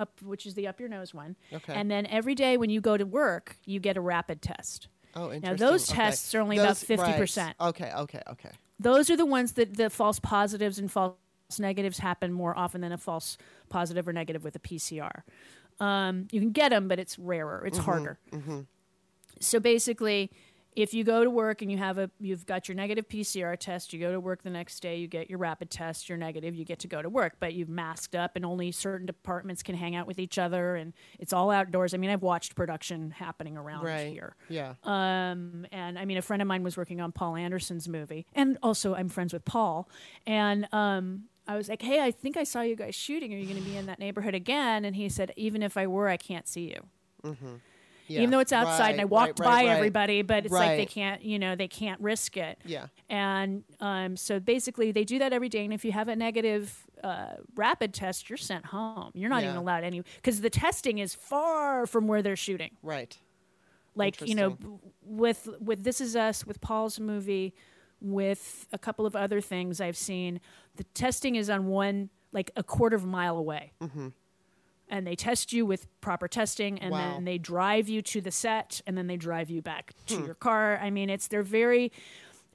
[0.00, 1.36] Up, which is the up your nose one.
[1.46, 1.56] Mm-hmm.
[1.56, 1.74] Okay.
[1.74, 4.88] And then every day when you go to work, you get a rapid test.
[5.14, 5.42] Oh, interesting.
[5.50, 5.96] Now those Okay.
[6.02, 6.98] tests are only about Those- right.
[7.00, 7.56] fifty percent.
[7.60, 8.50] Okay, okay, okay.
[8.78, 11.16] Those are the ones that the false positives and false
[11.58, 13.36] negatives happen more often than a false
[13.68, 15.22] positive or negative with a PCR.
[15.80, 17.66] Um, you can get them, but it's rarer.
[17.66, 18.18] It's harder.
[19.40, 20.30] So basically,
[20.76, 23.92] if you go to work and you have a you've got your negative PCR test,
[23.92, 26.64] you go to work the next day, you get your rapid test, you're negative, you
[26.64, 29.96] get to go to work, but you've masked up and only certain departments can hang
[29.96, 31.92] out with each other and it's all outdoors.
[31.92, 34.12] I mean, I've watched production happening around Right.
[34.12, 34.36] here.
[34.48, 34.74] Yeah.
[34.84, 38.56] Um, and I mean, a friend of mine was working on Paul Anderson's movie, and
[38.62, 39.88] also I'm friends with Paul.
[40.26, 43.34] And um, I was like, "Hey, I think I saw you guys shooting.
[43.34, 45.86] Are you going to be in that neighborhood again?" And he said, "Even if I
[45.88, 46.72] were, I can't see
[47.24, 47.34] you,
[48.10, 48.18] yeah.
[48.18, 49.76] even though it's outside." and I walked right, by right, right.
[49.76, 52.58] everybody, but it's like they can't, you know, they can't risk it.
[52.64, 52.86] Yeah.
[53.08, 55.64] And um, so basically, they do that every day.
[55.64, 59.10] And if you have a negative uh, rapid test, you're sent home.
[59.14, 63.16] You're not even allowed any because the testing is far from where they're shooting Right.
[63.94, 64.56] like you know
[65.02, 67.54] with with this is us with paul's movie
[68.00, 70.40] with a couple of other things i've seen
[70.76, 73.72] the testing is on one like a quarter of a mile away
[74.90, 77.14] and they test you with proper testing and Wow.
[77.14, 80.34] then they drive you to the set and then they drive you back to your
[80.34, 81.90] car i mean it's they're very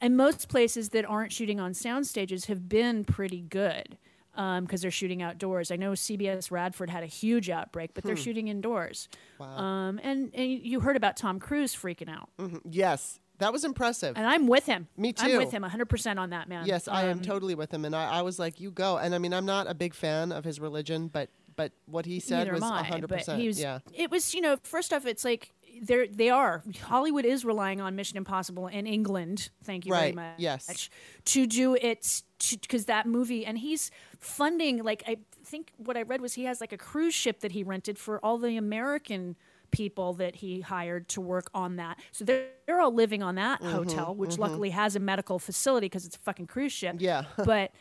[0.02, 3.98] and most places that aren't shooting on sound stages have been pretty good
[4.36, 5.71] because they're shooting outdoors.
[5.71, 9.08] I know CBS Radford had a huge outbreak, but they're shooting indoors.
[9.39, 9.48] Wow.
[9.58, 12.28] Um, and, and you heard about Tom Cruise freaking out.
[12.69, 14.17] Yes, that was impressive.
[14.17, 14.89] And I'm with him.
[14.98, 15.28] Me too.
[15.28, 16.65] I'm with him 100% on that, man.
[16.65, 19.15] Yes, I am Um, totally with him, and I, I was like, "You go." And
[19.15, 22.39] I mean, I'm not a big fan of his religion, but but what he said
[22.48, 23.41] Neither was I, hundred but percent.
[23.41, 26.63] he was, Yeah, It was, you know, first off, it's like they're, they are.
[26.84, 30.34] Hollywood is relying on Mission Impossible in England, thank you very Right, much.
[30.38, 30.89] yes.
[31.26, 32.22] To do it,
[32.62, 36.62] because that movie, and he's funding, like, I think what I read was he has
[36.62, 39.36] like a cruise ship that he rented for all the American
[39.72, 42.00] people that he hired to work on that.
[42.12, 45.86] So they're, they're all living on that Mm-hmm, hotel, which luckily has a medical facility
[45.86, 46.96] because it's a fucking cruise ship.
[47.00, 47.26] Yeah.
[47.46, 47.72] but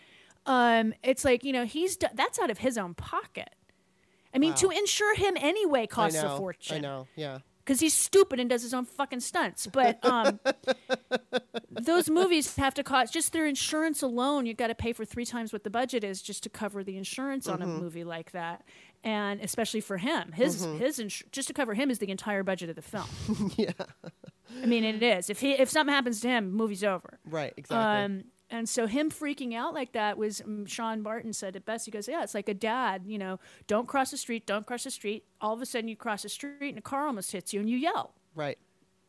[0.46, 3.50] um, it's like, you know, he's that's out of his own pocket.
[4.34, 6.34] I mean, to insure him anyway costs know.
[6.34, 7.06] a fortune I know.
[7.16, 7.38] Yeah.
[7.64, 9.66] because he's stupid and does his own fucking stunts.
[9.66, 10.40] But um,
[11.70, 14.46] those movies have to cost just their insurance alone.
[14.46, 16.96] You've got to pay for three times what the budget is just to cover the
[16.96, 17.80] insurance on a Mm-hmm.
[17.82, 18.62] movie like that.
[19.02, 20.78] And especially for him, his Mm-hmm.
[20.78, 23.52] his just to cover him is the entire budget of the film.
[23.56, 23.72] yeah.
[24.62, 25.30] I mean, it is.
[25.30, 27.18] If he if something happens to him, movie's over.
[27.24, 27.52] Right.
[27.56, 28.04] Exactly.
[28.04, 31.84] Um, and so him freaking out like that was um, Sean Barton said it best.
[31.86, 33.02] He goes, "Yeah, it's like a dad.
[33.06, 34.46] You know, don't cross the street.
[34.46, 35.24] Don't cross the street.
[35.40, 37.68] All of a sudden, you cross the street and a car almost hits you, and
[37.68, 38.58] you yell." right.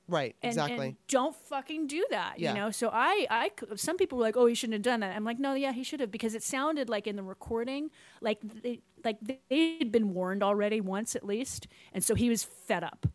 [0.08, 0.36] Right.
[0.43, 0.88] and, exactly.
[0.89, 2.54] and don't fucking do that Yeah.
[2.54, 5.15] you know so I, I, some people were like oh he shouldn't have done that
[5.15, 7.89] i'm like no yeah he should have because it sounded like in the recording
[8.21, 9.17] like they like
[9.50, 13.08] they'd been warned already once at least and so he was fed up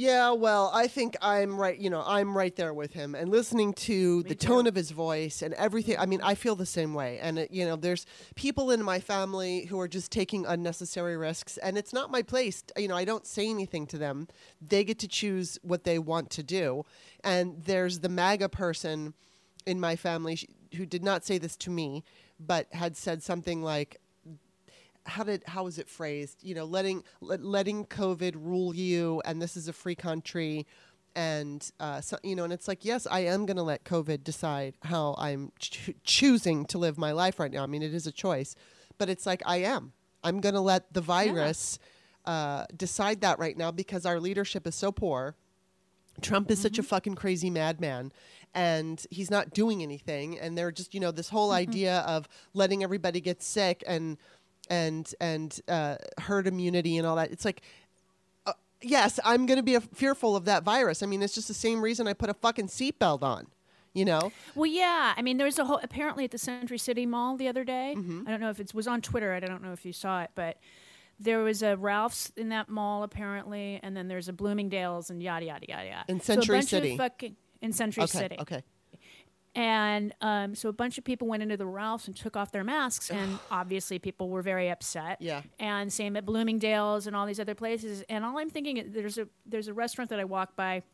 [0.00, 1.78] Yeah, well, I think I'm right.
[1.78, 5.42] You know, I'm right there with him, and listening to the tone of his voice
[5.42, 5.98] and everything.
[5.98, 7.18] I mean, I feel the same way.
[7.20, 11.58] And it, you know, there's people in my family who are just taking unnecessary risks,
[11.58, 12.64] and it's not my place.
[12.78, 14.26] You know, I don't say anything to them.
[14.66, 16.86] They get to choose what they want to do.
[17.22, 19.12] And there's the MAGA person
[19.66, 22.04] in my family who did not say this to me,
[22.38, 24.00] but had said something like,
[25.06, 26.42] how did how was it phrased?
[26.42, 30.66] You know, letting let, letting COVID rule you, and this is a free country,
[31.14, 34.22] and uh, so, you know, and it's like, yes, I am going to let COVID
[34.22, 37.62] decide how I'm ch- choosing to live my life right now.
[37.62, 38.54] I mean, it is a choice,
[38.98, 39.92] but it's like I am.
[40.22, 41.78] I'm going to let the virus
[42.26, 45.34] uh, decide that right now because our leadership is so poor.
[46.20, 48.12] Trump is such a fucking crazy madman
[48.54, 52.82] and he's not doing anything and they're just you know this whole idea of letting
[52.82, 54.18] everybody get sick and
[54.70, 57.30] and and uh, herd immunity and all that.
[57.32, 57.60] It's like.
[58.46, 58.52] uh,
[58.82, 61.02] Yes, I'm going to be a- fearful of that virus.
[61.02, 63.48] I mean, it's just the same reason I put a fucking seatbelt on.
[63.92, 65.12] You know, Well, yeah.
[65.16, 67.94] I mean, there was a whole apparently at the Century City Mall the other day.
[67.98, 68.22] Mm-hmm.
[68.26, 69.34] I don't know if it was on Twitter.
[69.34, 70.58] I don't know if you saw it, but
[71.18, 75.44] there was a Ralph's in that mall apparently, and then there's a Bloomingdale's and yada
[75.46, 76.04] yada yada yada.
[76.06, 76.96] In So Century bunch City.
[76.96, 78.36] Fucking, in Century okay, City.
[78.38, 78.62] okay,
[79.54, 82.62] And um, so a bunch of people went into the Ralphs and took off their
[82.62, 85.16] masks, and obviously people were very upset.
[85.20, 85.42] Yeah.
[85.58, 88.04] And same at Bloomingdale's and all these other places.
[88.08, 90.84] And all I'm thinking, is there's a there's a restaurant that I walk by,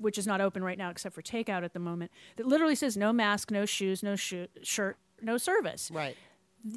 [0.00, 2.96] which is not open right now except for takeout at the moment, that literally says
[2.96, 5.90] no mask, no shoes, no shoe, shirt, no service.
[5.92, 6.16] right,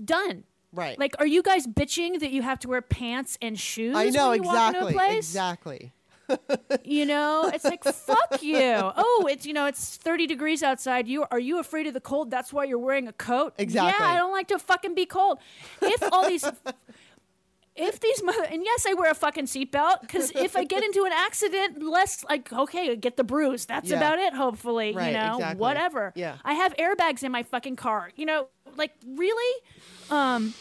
[0.04, 0.44] Done.
[0.74, 1.00] right.
[1.00, 3.96] Like, are you guys bitching that you have to wear pants and shoes?
[3.96, 5.18] I know when you Walk into exactly, a place?
[5.30, 5.92] exactly.
[6.84, 8.58] You know, it's like fuck you.
[8.60, 11.08] Oh, it's you know, it's 30 degrees outside.
[11.08, 12.32] You are you afraid of the cold?
[12.32, 13.54] That's why you're wearing a coat.
[13.58, 13.94] Exactly.
[14.06, 15.40] Yeah, I don't like to fucking be cold.
[15.82, 16.46] If all these
[17.76, 21.04] if these mother and yes, I wear a fucking seatbelt because if I get into
[21.06, 23.66] an accident, less like okay, I get the bruise.
[23.66, 23.98] That's Yeah.
[23.98, 24.34] about it.
[24.34, 25.60] Hopefully, Right, you know, exactly.
[25.60, 26.14] whatever.
[26.16, 26.38] Yeah.
[26.44, 28.12] I have airbags in my fucking car.
[28.16, 29.62] You know, like really.
[30.10, 30.54] Um,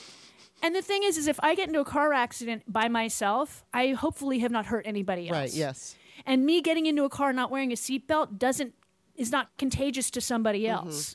[0.62, 3.88] and the thing is, is if I get into a car accident by myself, I
[3.88, 5.36] hopefully have not hurt anybody else.
[5.36, 5.96] Right, yes.
[6.24, 8.74] And me getting into a car not wearing a seatbelt doesn't
[9.16, 11.14] is not contagious to somebody else.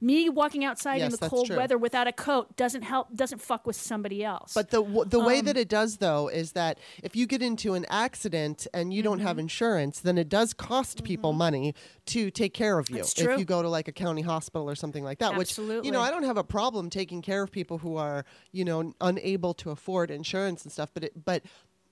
[0.00, 1.56] Me walking outside Mm-hmm, Yes, in the cold true.
[1.56, 4.52] weather without a coat doesn't help doesn't fuck with somebody else.
[4.52, 7.40] But the w- the way Um, that it does though is that if you get
[7.40, 9.26] into an accident and you don't Mm-hmm.
[9.28, 11.74] have insurance, then it does cost people money
[12.06, 12.98] to take care of you.
[13.16, 16.00] If you go to like a county hospital or something like that, which you know
[16.00, 19.70] I don't have a problem taking care of people who are you know unable to
[19.70, 20.90] afford insurance and stuff.
[20.92, 21.42] But it, but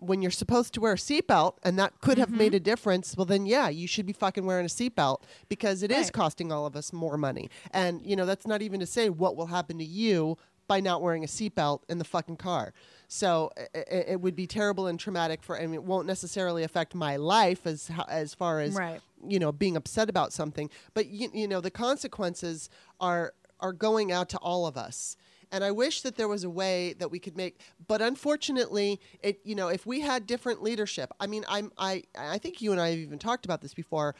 [0.00, 2.38] when you're supposed to wear a seatbelt and that could have Mm-hmm.
[2.38, 5.90] made a difference, well then yeah, you should be fucking wearing a seatbelt because it
[5.90, 6.12] is Right.
[6.12, 7.50] costing all of us more money.
[7.72, 10.36] And you know that's not even to say what will happen to you
[10.66, 12.72] by not wearing a seatbelt in the fucking car.
[13.08, 13.82] So i- i-
[14.12, 15.58] it, would be terrible and traumatic for.
[15.58, 19.00] I mean, it won't necessarily affect my life as as far as Right.
[19.26, 24.10] you know being upset about something, but you, you know the consequences are are going
[24.12, 25.16] out to all of us.
[25.52, 29.40] And I wish that there was a way that we could make, but unfortunately, it
[29.44, 31.12] you know if we had different leadership.
[31.18, 34.14] I mean, I'm I I think you and I have even talked about this before.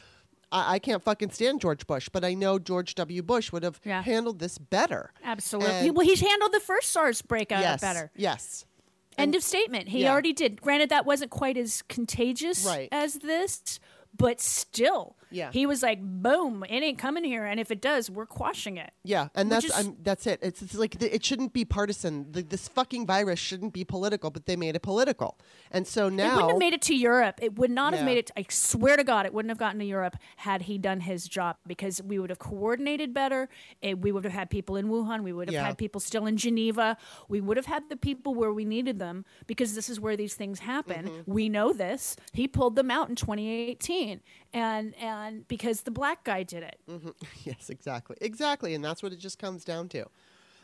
[0.52, 3.22] I, I can't fucking stand George Bush, but I know George W.
[3.22, 4.02] Bush would have Yeah.
[4.02, 5.12] handled this better.
[5.22, 5.88] Absolutely.
[5.88, 8.10] And- well, he's handled the first SARS breakout yes, better.
[8.16, 8.64] Yes.
[9.16, 9.88] End of statement.
[9.90, 10.10] He Yeah.
[10.12, 10.60] already did.
[10.60, 12.88] Granted, that wasn't quite as contagious Right.
[12.90, 13.78] as this,
[14.16, 15.50] but still, Yeah.
[15.52, 16.64] he was like, "Boom!
[16.68, 19.72] It ain't coming here, and if it does, we're quashing it." Yeah, and that's is-
[19.76, 20.40] I'm, that's it.
[20.42, 22.30] It's, it's like th- it shouldn't be partisan.
[22.32, 25.38] The, this fucking virus shouldn't be political, but they made it political,
[25.70, 27.38] and so It now wouldn't have made it to Europe.
[27.42, 28.30] It would not have made it.
[28.36, 31.56] I swear to God, it wouldn't have gotten to Europe had he done his job
[31.66, 33.48] because we would have coordinated better.
[33.82, 35.22] It, we would have had people in Wuhan.
[35.22, 35.66] We would have Yeah.
[35.66, 36.96] had people still in Geneva.
[37.28, 40.34] We would have had the people where we needed them because this is where these
[40.34, 41.06] things happen.
[41.06, 41.32] Mm-hmm.
[41.32, 42.16] We know this.
[42.32, 44.20] He pulled them out in 2018,
[44.52, 47.10] and and because the black guy did it, mm-hmm.
[47.44, 50.06] yes, exactly, exactly, and that's what it just comes down to.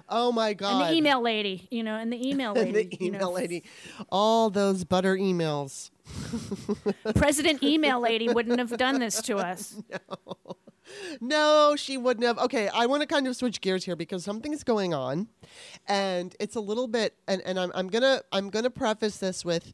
[0.09, 0.83] Oh my god!
[0.83, 3.33] and the email lady, you know, and the email lady, And the you know, email
[3.33, 3.65] lady,
[4.11, 5.91] all those butter emails.
[7.17, 9.77] President email lady wouldn't have done this to us.
[9.91, 10.57] No.
[11.21, 12.39] No, she wouldn't have.
[12.39, 15.27] Okay, I want to kind of switch gears here because something's going on,
[15.89, 17.15] and it's a little bit.
[17.27, 19.73] And, and I'm I'm gonna I'm gonna preface this with,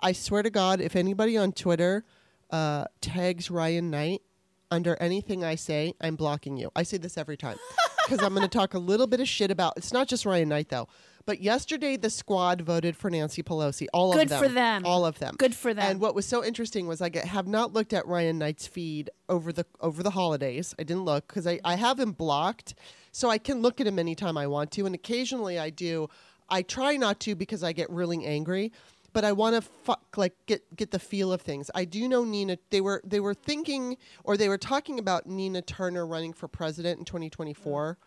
[0.00, 2.04] I swear to God, if anybody on Twitter
[2.50, 4.22] uh, tags Ryan Knight
[4.70, 6.70] under anything I say, I'm blocking you.
[6.76, 7.56] I say this every time
[8.04, 9.74] because I'm going to talk a little bit of shit about.
[9.76, 10.88] It's not just Ryan Knight though.
[11.26, 13.86] But yesterday, the squad voted for Nancy Pelosi.
[13.92, 14.42] All Good of them.
[14.42, 14.86] for them.
[14.86, 15.34] All of them.
[15.36, 15.84] Good for them.
[15.90, 19.10] And what was so interesting was I get- have not looked at Ryan Knight's feed
[19.28, 20.74] over the over the holidays.
[20.78, 22.74] I didn't look because I, I have him blocked,
[23.12, 26.08] so I can look at him anytime I want to, and occasionally I do.
[26.48, 28.72] I try not to because I get really angry,
[29.12, 31.70] but I want to fuck like get get the feel of things.
[31.74, 32.58] I do know Nina.
[32.70, 36.98] They were they were thinking or they were talking about Nina Turner running for president
[36.98, 37.98] in 2024,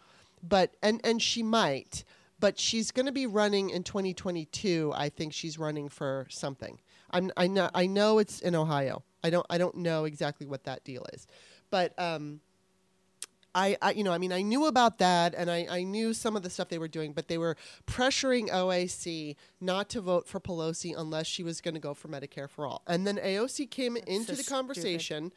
[0.44, 2.04] but and and she might.
[2.40, 4.92] But she's going to be running in 2022.
[4.96, 6.80] I think she's running for something.
[7.12, 9.04] I'm, I know I know it's in Ohio.
[9.24, 11.28] I don't I don't know exactly what that deal is,
[11.70, 12.42] but um,
[13.54, 16.36] I, I you know I mean I knew about that and I, I knew some
[16.36, 20.40] of the stuff they were doing, but they were pressuring OAC not to vote for
[20.40, 22.82] Pelosi unless she was going to go for Medicare for all.
[22.88, 24.50] And then AOC came into so the stupid.
[24.50, 25.32] conversation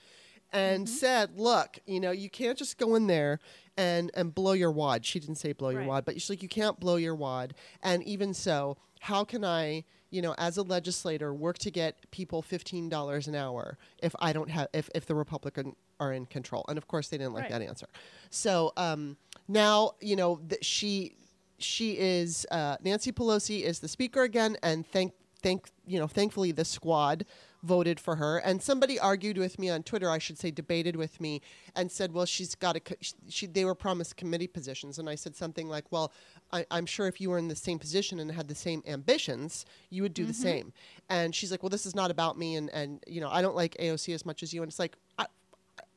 [0.52, 0.94] and mm-hmm.
[0.94, 3.40] said, "Look, you know you can't just go in there."
[3.76, 5.04] And, and blow your wad.
[5.04, 5.88] She didn't say blow your Right.
[5.88, 7.54] wad, but she's like, you can't blow your wad.
[7.82, 12.40] And even so, how can I, you know, as a legislator, work to get people
[12.40, 16.64] fifteen dollars an hour if I don't have if, if the Republican are in control?
[16.68, 17.52] And of course, they didn't like Right.
[17.52, 17.86] that answer.
[18.30, 19.16] So um,
[19.48, 21.16] now, you know, th- she
[21.58, 26.52] she is uh, Nancy Pelosi is the speaker again, and thank thank you know thankfully
[26.52, 27.24] the squad
[27.62, 28.38] voted for her.
[28.38, 31.40] And somebody argued with me on Twitter, I should say, debated with me,
[31.74, 32.80] and said, well, she's got a
[33.28, 36.12] she they were promised committee positions, and I said something like, well,
[36.52, 39.64] I, I'm sure if you were in the same position and had the same ambitions,
[39.90, 40.72] you would do the same.
[41.08, 43.56] And she's like, well, this is not about me, and and you know I don't
[43.56, 44.96] like AOC as much as you, and it's like.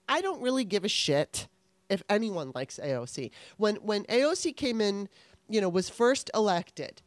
[0.07, 1.47] I, don't really give a shit
[1.89, 3.31] if anyone likes AOC.
[3.57, 5.09] When when AOC came in,
[5.49, 7.01] you know, was first elected,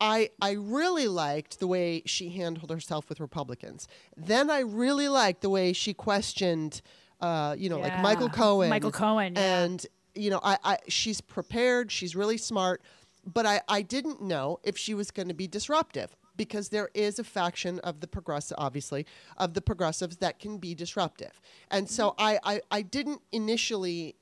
[0.00, 3.88] I I really liked the way she handled herself with Republicans.
[4.16, 6.82] Then I really liked the way she questioned,
[7.20, 8.70] uh, you know, like Michael Cohen.
[8.70, 9.62] Michael Cohen, yeah.
[9.62, 11.90] And you know, I, I she's prepared.
[11.90, 12.82] She's really smart.
[13.24, 17.18] But I, I didn't know if she was going to be disruptive because there is
[17.18, 19.06] a faction of the progressive, obviously,
[19.36, 21.40] of the progressives that can be disruptive.
[21.70, 24.16] And so I, I, I didn't initially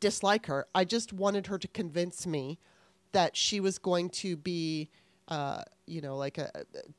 [0.00, 0.66] dislike her.
[0.74, 2.58] I just wanted her to convince me
[3.12, 4.90] that she was going to be,
[5.28, 6.50] uh, you know, like a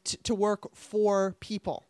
[0.06, 1.86] to, to work for people.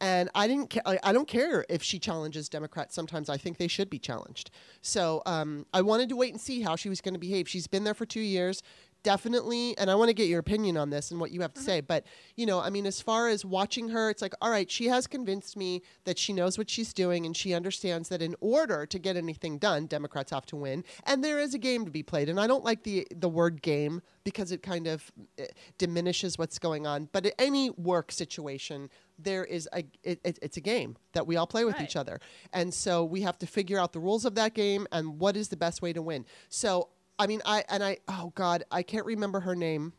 [0.00, 0.70] And I didn't.
[0.70, 2.94] Ca- I I don't care if she challenges Democrats.
[2.94, 4.50] Sometimes I think they should be challenged.
[4.80, 7.48] So um, I wanted to wait and see how she was going to behave.
[7.48, 8.62] She's been there for two years
[9.02, 11.60] definitely and i want to get your opinion on this and what you have to
[11.60, 12.04] say but
[12.36, 15.06] you know i mean as far as watching her it's like all right she has
[15.06, 18.98] convinced me that she knows what she's doing and she understands that in order to
[18.98, 22.28] get anything done democrats have to win and there is a game to be played
[22.28, 25.46] and i don't like the the word game because it kind of eh,
[25.78, 28.88] diminishes what's going on but in any work situation
[29.18, 31.84] there is a it, it, it's a game that we all play with Right.
[31.84, 32.20] each other
[32.52, 35.48] and so we have to figure out the rules of that game and what is
[35.48, 36.88] the best way to win so
[37.18, 37.98] I mean, I and I.
[38.08, 39.92] Oh God, I can't remember her name.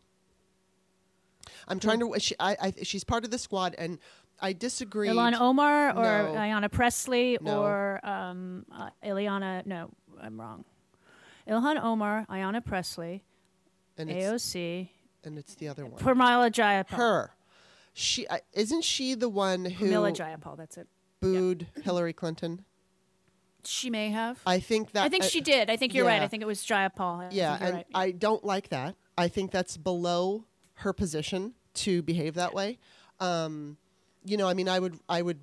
[1.67, 2.19] I'm trying to.
[2.19, 3.99] She, I, I, she's part of the squad, and
[4.39, 5.07] I disagree.
[5.07, 6.33] Ilhan Omar or No.
[6.35, 7.63] Ayanna Pressley No.
[7.63, 9.65] or um, uh, Ileana.
[9.65, 9.89] No,
[10.21, 10.65] I'm wrong.
[11.47, 13.23] Ilhan Omar, Ayanna Pressley,
[13.97, 14.89] and it's, AOC,
[15.23, 15.99] and it's the other one.
[16.01, 16.95] Pramila Jayapal.
[16.95, 17.31] Her.
[17.93, 20.57] She uh, isn't she the one who Pramila Jayapal.
[20.57, 20.87] That's it.
[21.21, 22.65] booed Hillary Clinton?
[23.65, 24.39] She may have.
[24.45, 25.03] I think that.
[25.03, 25.69] I think uh, she did.
[25.69, 26.21] I think you're right.
[26.21, 27.25] I think it was Jayapal.
[27.25, 27.85] I Yeah, and right.
[27.93, 28.95] I don't like that.
[29.17, 30.45] I think that's below
[30.75, 32.77] her position to behave that way.
[33.19, 33.77] Um,
[34.25, 35.39] you know, I mean, I would, I would,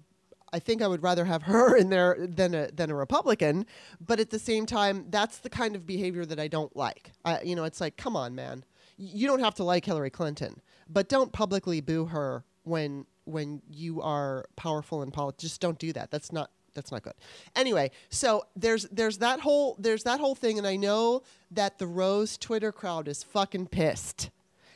[0.53, 3.67] I think I would rather have her in there than a than a Republican.
[4.01, 7.13] But at the same time, that's the kind of behavior that I don't like.
[7.25, 8.65] I, you know, it's like, come on, man,
[8.97, 14.03] you don't have to like Hillary Clinton, but don't publicly boo her when when you
[14.03, 15.43] are powerful in politics.
[15.43, 16.11] Just don't do that.
[16.11, 17.15] That's not that's not good.
[17.57, 21.87] Anyway, so there's there's that whole there's that whole thing, and I know that the
[21.87, 24.31] Rose Twitter crowd is fucking pissed.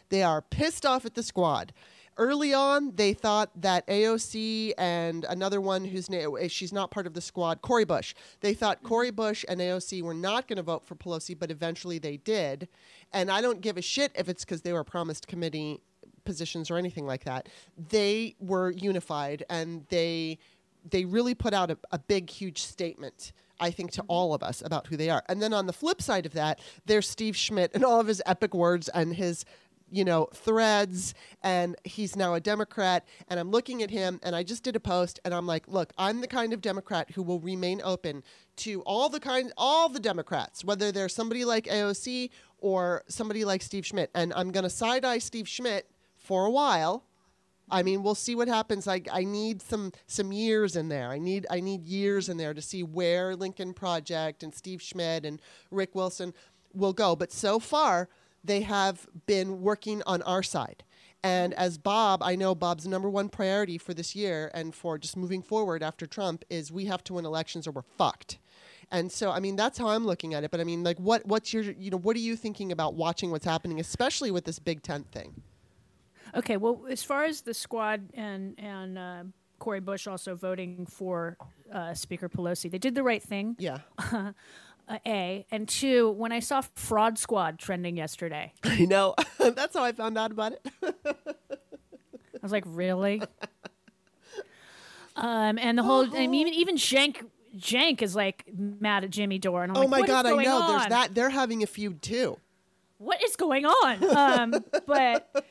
[0.08, 1.72] They are pissed off at the squad.
[2.16, 7.08] Early on, they thought that AOC and another one whose name eh, she's not part
[7.08, 8.14] of the squad, Cori Bush.
[8.40, 8.88] They thought mm-hmm.
[8.88, 12.68] Cori Bush and AOC were not going to vote for Pelosi, but eventually they did.
[13.12, 15.80] And I don't give a shit if it's because they were promised committee
[16.24, 17.48] positions or anything like that.
[17.90, 20.38] They were unified and they
[20.88, 23.32] they really put out a, a big, huge statement.
[23.60, 25.22] I think to all of us about who they are.
[25.28, 28.20] And then on the flip side of that, there's Steve Schmidt and all of his
[28.26, 29.44] epic words and his
[29.90, 34.42] you know threads and he's now a democrat and i'm looking at him and i
[34.42, 37.38] just did a post and i'm like look i'm the kind of democrat who will
[37.40, 38.22] remain open
[38.56, 43.62] to all the kind all the democrats whether they're somebody like aoc or somebody like
[43.62, 47.04] steve schmidt and i'm going to side eye steve schmidt for a while
[47.70, 48.86] I mean, we'll see what happens.
[48.86, 51.08] I, I need some some years in there.
[51.08, 55.24] I need I need years in there to see where Lincoln Project and Steve Schmidt
[55.24, 55.40] and
[55.70, 56.34] Rick Wilson
[56.74, 57.16] will go.
[57.16, 58.08] But so far,
[58.42, 60.84] they have been working on our side.
[61.22, 65.16] And as Bob, I know Bob's number one priority for this year and for just
[65.16, 68.36] moving forward after Trump is we have to win elections or we're fucked.
[68.90, 70.50] And so, I mean, that's how I'm looking at it.
[70.50, 73.30] But I mean, like, what what's your you know what are you thinking about watching
[73.30, 75.42] what's happening, especially with this Big Tent thing?
[76.36, 79.22] Okay, well, as far as the squad and and uh,
[79.58, 81.36] Cori Bush also voting for
[81.72, 83.56] uh, Speaker Pelosi, they did the right thing.
[83.58, 83.78] Yeah.
[83.98, 84.32] Uh,
[85.06, 89.14] a and two, when I saw Fraud Squad trending yesterday, I know.
[89.38, 90.66] That's how I found out about it.
[90.82, 93.22] I was like, really?
[95.16, 97.24] um, and the whole, I mean, even even Cenk
[97.56, 100.68] Cenk is like mad at Jimmy Dore, and I'm oh like, my god, I know.
[100.68, 101.14] There's that.
[101.14, 102.38] They're having a feud too.
[102.98, 104.16] What is going on?
[104.16, 105.44] Um, but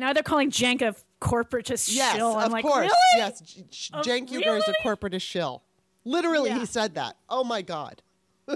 [0.00, 2.36] now they're calling Cenk a corporatist Yes, shill.
[2.36, 2.82] I'm of like, course.
[2.82, 2.92] really?
[3.16, 5.62] Yes, J- J- Oh, Cenk Uygur is a corporatist shill.
[6.04, 6.58] Literally, Yeah.
[6.60, 7.16] he said that.
[7.28, 8.02] Oh my god.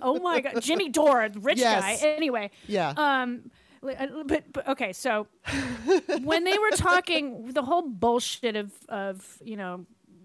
[0.03, 1.83] oh my god, Jimmy Dore, rich Yes.
[2.03, 2.09] guy.
[2.09, 2.95] Anyway, Yeah.
[2.97, 3.51] um,
[3.87, 5.27] uh, but, but okay, so
[6.23, 9.85] when they were talking the whole bullshit of of you know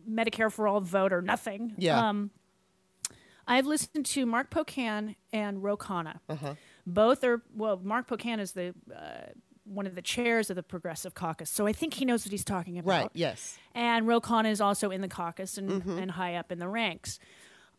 [0.10, 1.74] Medicare for all vote or nothing.
[1.78, 2.08] Yeah.
[2.10, 2.32] Um,
[3.46, 6.20] I've listened to Mark Pocan and Ro Khanna.
[6.30, 6.54] Uh-huh.
[6.88, 7.80] Both are well.
[7.84, 9.32] Mark Pocan is the uh,
[9.70, 12.44] one of the chairs of the Progressive Caucus, so I think he knows what he's
[12.44, 12.90] talking about.
[12.90, 13.10] Right.
[13.14, 13.58] Yes.
[13.76, 15.98] And Ro Khanna is also in the caucus and, Mm-hmm.
[16.00, 17.20] and high up in the ranks.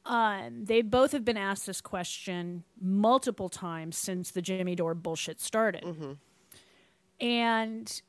[0.07, 5.41] Um, they both have been asked this question multiple times since the Jimmy Dore bullshit
[5.41, 5.83] started.
[5.85, 6.13] Mm-hmm.
[7.21, 8.01] And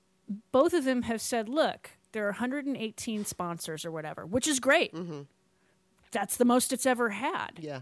[0.51, 4.93] both of them have said, look, there are 118 sponsors or whatever, which is great.
[6.11, 7.51] That's the most it's ever had.
[7.59, 7.81] Yeah.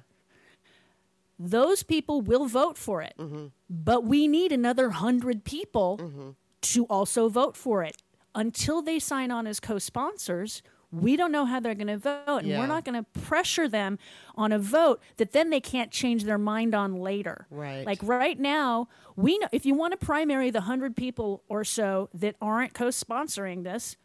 [1.40, 3.14] Those people will vote for it.
[3.18, 3.48] Mm-hmm.
[3.70, 6.30] But we need another 100 people mm-hmm.
[6.62, 7.98] to also vote for it.
[8.36, 10.62] Until they sign on as co sponsors,
[10.92, 12.40] we don't know how they're going to vote.
[12.40, 12.60] And Yeah.
[12.60, 14.00] we're not going to pressure them
[14.36, 17.48] on a vote that then they can't change their mind on later.
[17.50, 17.86] Right.
[17.86, 22.10] Like right now, we know if you want to primary the 100 people or so
[22.14, 23.98] that aren't co sponsoring this,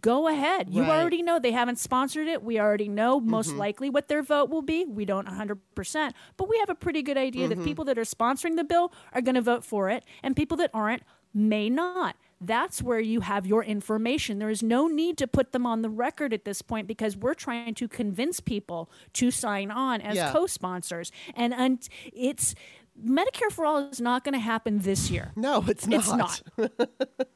[0.00, 0.70] go ahead.
[0.70, 0.88] You Right.
[0.90, 1.00] Mm-hmm.
[1.00, 2.42] already know they haven't sponsored it.
[2.42, 4.84] We already know most likely what their vote will be.
[4.84, 7.58] We don't 100%, but we have a pretty good idea Mm-hmm.
[7.60, 10.56] that people that are sponsoring the bill are going to vote for it, and people
[10.58, 11.02] that aren't
[11.34, 12.16] may not.
[12.44, 14.38] That's where you have your information.
[14.40, 17.34] There is no need to put them on the record at this point because we're
[17.34, 20.32] trying to convince people to sign on as Yeah.
[20.32, 21.12] co-sponsors.
[21.36, 22.54] And, and it's
[23.00, 25.32] Medicare for all is not going to happen this year.
[25.34, 26.42] No, it's not.
[26.58, 26.88] It's not.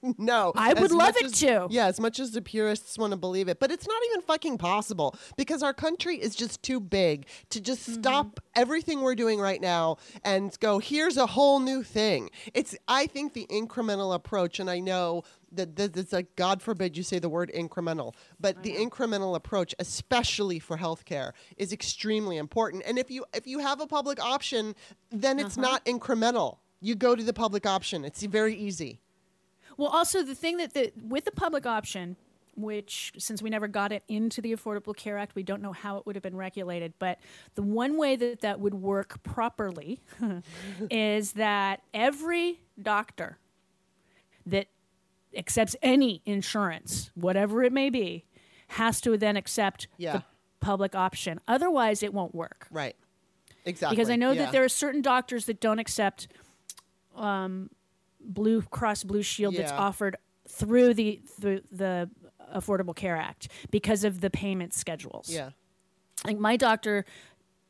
[0.19, 0.53] no.
[0.55, 1.67] I would love it as- to.
[1.71, 4.59] Yeah, as much as the purists want to believe it, but it's not even fucking
[4.59, 8.01] possible because our country is just too big to just Mm-hmm.
[8.01, 12.31] stop everything we're doing right now and go, here's a whole new thing.
[12.55, 17.03] It's I think the incremental approach and I know that it's like God forbid you
[17.03, 22.83] say the word incremental, but the incremental approach, especially for healthcare, is extremely important.
[22.87, 24.75] And if you if you have a public option,
[25.11, 25.47] then Uh-huh.
[25.47, 26.59] it's not incremental.
[26.81, 28.05] You go to the public option.
[28.05, 29.01] It's very easy.
[29.77, 32.17] Well, also the thing that the with the public option,
[32.57, 35.99] which since we never got it into the Affordable Care Act, we don't know how
[35.99, 36.95] it would have been regulated.
[36.99, 37.19] But
[37.55, 40.01] the one way that that would work properly
[40.91, 43.39] is that every doctor
[44.47, 44.69] that
[45.37, 48.25] accepts any insurance, whatever it may be,
[48.69, 50.13] has to then accept Yeah.
[50.19, 50.25] the
[50.61, 51.41] public option.
[51.47, 52.67] Otherwise, it won't work.
[52.71, 52.97] Right.
[53.65, 53.97] Exactly.
[53.97, 54.45] Because I know Yeah.
[54.45, 56.29] that there are certain doctors that don't accept
[57.15, 57.71] um,
[58.21, 60.17] Blue Cross Blue Shield that's offered
[60.49, 62.11] through the, the the
[62.55, 65.29] Affordable Care Act because of the payment schedules.
[65.31, 65.51] Yeah.
[66.25, 67.05] Like my doctor,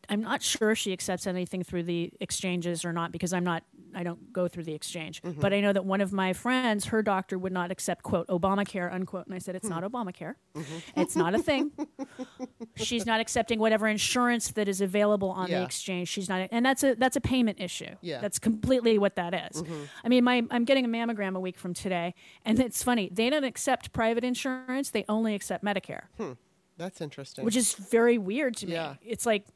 [0.09, 3.63] I'm not sure if she accepts anything through the exchanges or not because I'm not
[3.97, 5.23] I don't go through the exchange.
[5.23, 5.41] Mm-hmm.
[5.41, 8.93] But I know that one of my friends, her doctor would not accept quote Obamacare
[8.93, 9.57] unquote, and I said Hmm.
[9.57, 10.35] it's not Obamacare.
[10.55, 11.01] Mm-hmm.
[11.01, 11.73] It's not a thing.
[12.77, 15.61] She's not accepting whatever insurance that is available on Yeah.
[15.61, 16.09] the exchange.
[16.09, 17.95] She's not, and that's a that's a payment issue.
[18.03, 18.21] Yeah.
[18.21, 19.63] that's completely what that is.
[20.05, 23.09] I mean, my I'm getting a mammogram a week from today, and it's funny.
[23.13, 24.91] They don't accept private insurance.
[24.91, 26.33] They only accept Medicare Hmm.
[26.79, 27.45] That's interesting.
[27.47, 28.73] which is very weird to me.
[28.75, 28.97] Yeah.
[29.03, 29.47] It's like,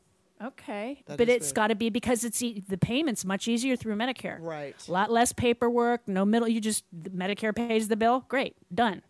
[0.42, 3.96] okay, That but it's got to be because it's e- the payments much easier through
[3.96, 4.38] Medicare.
[4.40, 4.74] Right.
[4.88, 6.48] A lot less paperwork, no middle.
[6.48, 8.24] You just Medicare pays the bill.
[8.28, 9.02] Great, done.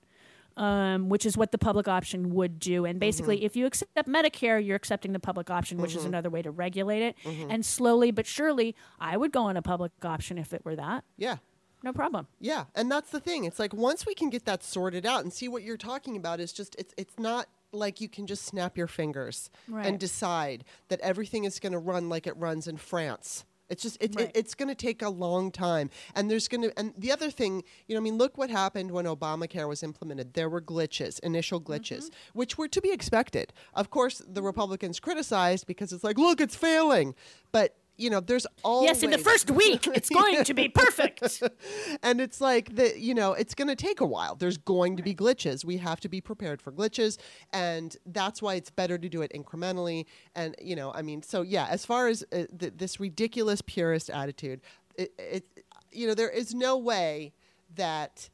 [0.56, 2.84] Um, which is what the public option would do.
[2.84, 3.46] And basically, Mm-hmm.
[3.46, 7.02] if you accept Medicare, you're accepting the public option, which is another way to regulate
[7.02, 7.16] it.
[7.24, 7.50] Mm-hmm.
[7.50, 11.04] And slowly but surely, I would go on a public option if it were that.
[11.16, 11.36] yeah.
[11.82, 12.26] No problem.
[12.40, 13.44] Yeah, and that's the thing.
[13.44, 16.38] It's like once we can get that sorted out and see what you're talking about
[16.38, 19.86] is just it's it's not like you can just snap your fingers Right.
[19.86, 23.44] and decide that everything is going to run like it runs in France.
[23.68, 24.26] It's just it, Right.
[24.26, 27.30] it, it's going to take a long time, and there's going to and the other
[27.30, 30.34] thing, you know, I mean, look what happened when Obamacare was implemented.
[30.34, 32.38] There were glitches, initial glitches, mm-hmm.
[32.38, 33.52] which were to be expected.
[33.74, 37.14] Of course, the Republicans criticized because it's like, look, it's failing,
[37.52, 41.42] but you know, there's always Yes, in the first week, it's going to be perfect.
[42.02, 44.36] and it's like the you know it's going to take a while.
[44.36, 45.64] There's going to be glitches.
[45.64, 47.18] We have to be prepared for glitches
[47.52, 50.06] and that's why it's better to do it incrementally.
[50.34, 54.10] And you know i mean so yeah as far as uh, th- this ridiculous purist
[54.10, 54.60] attitude
[54.96, 55.44] it, it
[55.92, 57.32] you know there is no way
[57.74, 58.28] that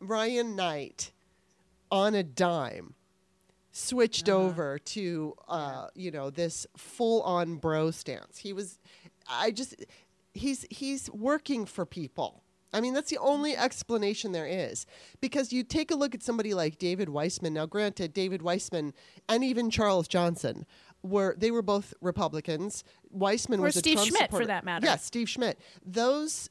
[0.00, 1.12] ryan knight
[1.90, 2.94] on a dime
[3.72, 8.38] switched over to uh, you know this full on bro stance.
[8.38, 8.78] He was
[9.28, 9.84] I just
[10.34, 12.42] he's he's working for people.
[12.72, 14.86] I mean that's the only explanation there is
[15.20, 17.54] because you take a look at somebody like David Weissman.
[17.54, 18.94] Now granted David Weissman
[19.28, 20.66] and even Charles Johnson
[21.02, 22.84] were they were both Republicans.
[23.10, 24.86] Weissman Or was Steve a Trump Schmidt, for that matter.
[24.86, 25.58] Yes, Steve Schmidt.
[25.84, 26.48] Those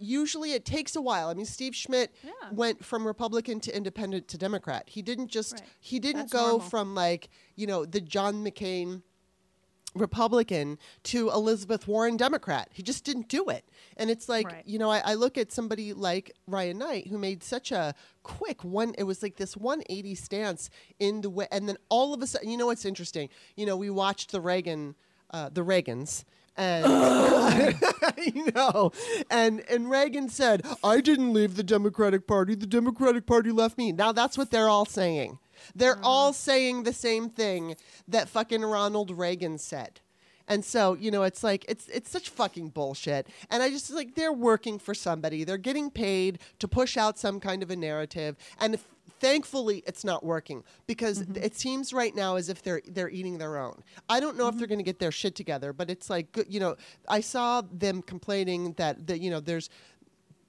[0.00, 1.28] usually it takes a while.
[1.28, 2.32] I mean, Steve Schmidt Yeah.
[2.50, 4.88] went from Republican to Independent to Democrat.
[4.88, 5.62] He didn't just Right.
[5.78, 6.60] he didn't That's go normal.
[6.68, 9.02] from like you know the John McCain
[9.96, 12.68] Republican to Elizabeth Warren Democrat.
[12.72, 13.64] He just didn't do it.
[13.96, 14.62] And it's like, Right.
[14.64, 18.62] you know, I, I look at somebody like Ryan Knight who made such a quick
[18.62, 18.94] one.
[18.98, 20.70] It was like this 180 stance
[21.00, 21.48] in the way.
[21.50, 23.30] And then all of a sudden, you know what's interesting?
[23.56, 24.94] You know, we watched the Reagan,
[25.32, 26.22] uh, the Reagans.
[26.60, 27.74] And
[28.18, 28.92] you know,
[29.30, 32.54] and and Reagan said, "I didn't leave the Democratic Party.
[32.54, 35.38] The Democratic Party left me." Now that's what they're all saying.
[35.74, 36.04] They're mm-hmm.
[36.04, 40.00] all saying the same thing that fucking Ronald Reagan said.
[40.46, 43.28] And so, you know, it's like it's it's such fucking bullshit.
[43.50, 45.44] And I just like they're working for somebody.
[45.44, 48.36] They're getting paid to push out some kind of a narrative.
[48.58, 48.84] And if,
[49.20, 51.36] thankfully it's not working because mm-hmm.
[51.42, 53.82] it seems right now as if they're they're eating their own.
[54.08, 54.70] I don't know if they're mm-hmm.
[54.70, 56.76] going to get their shit together, but it's like you know,
[57.08, 59.70] I saw them complaining that that you know, there's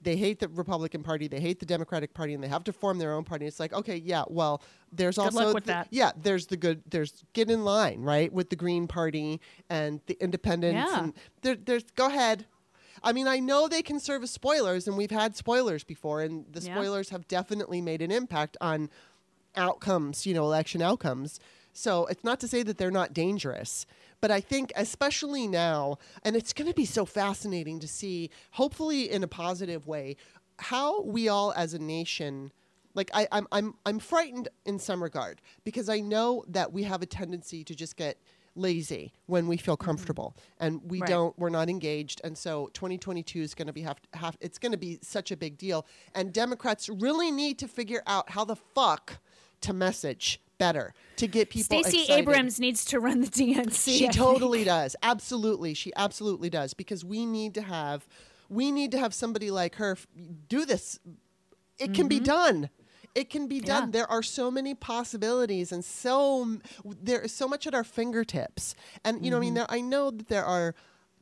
[0.03, 2.97] they hate the Republican Party, they hate the Democratic Party, and they have to form
[2.97, 3.45] their own party.
[3.45, 4.61] It's like, okay, yeah, well,
[4.91, 5.87] there's Good also the- that.
[5.91, 10.17] yeah, there's the good, there's get in line, right, with the Green Party and the
[10.21, 11.03] Independents, Yeah.
[11.03, 12.45] and there, there's go ahead.
[13.03, 16.45] I mean, I know they can serve as spoilers, and we've had spoilers before, and
[16.51, 16.73] the Yeah.
[16.75, 18.89] spoilers have definitely made an impact on
[19.55, 21.39] outcomes, you know, election outcomes.
[21.73, 23.85] So it's not to say that they're not dangerous,
[24.19, 29.09] but I think especially now, and it's going to be so fascinating to see, hopefully
[29.09, 30.17] in a positive way,
[30.59, 32.51] how we all as a nation.
[32.93, 37.01] Like I, I'm, I'm, I'm frightened in some regard because I know that we have
[37.01, 38.21] a tendency to just get
[38.55, 39.85] lazy when we feel mm-hmm.
[39.85, 41.09] comfortable and we Right.
[41.09, 44.71] don't we're not engaged and so 2022 is going to be have, have it's going
[44.73, 48.55] to be such a big deal and democrats really need to figure out how the
[48.55, 49.19] fuck
[49.61, 52.21] to message better to get people Stacey excited.
[52.21, 53.83] Abrams needs to run the DNC.
[53.83, 54.13] she I think.
[54.13, 58.07] totally does absolutely she absolutely does because we need to have
[58.49, 60.07] we need to have somebody like her f-
[60.49, 60.99] do this
[61.79, 62.25] it can be mm-hmm.
[62.25, 62.69] done
[63.15, 63.87] it can be done Mm-hmm.
[63.95, 63.99] Yeah.
[63.99, 66.57] there are so many possibilities and so
[67.01, 69.45] there is so much at our fingertips and you know i Mm-hmm.
[69.45, 70.75] mean there, i know that there are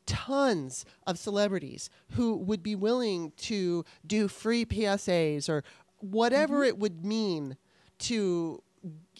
[0.06, 5.62] tons of celebrities who would be willing to do free psas or
[5.98, 6.68] whatever Mm-hmm.
[6.68, 7.56] it would mean
[8.00, 8.62] to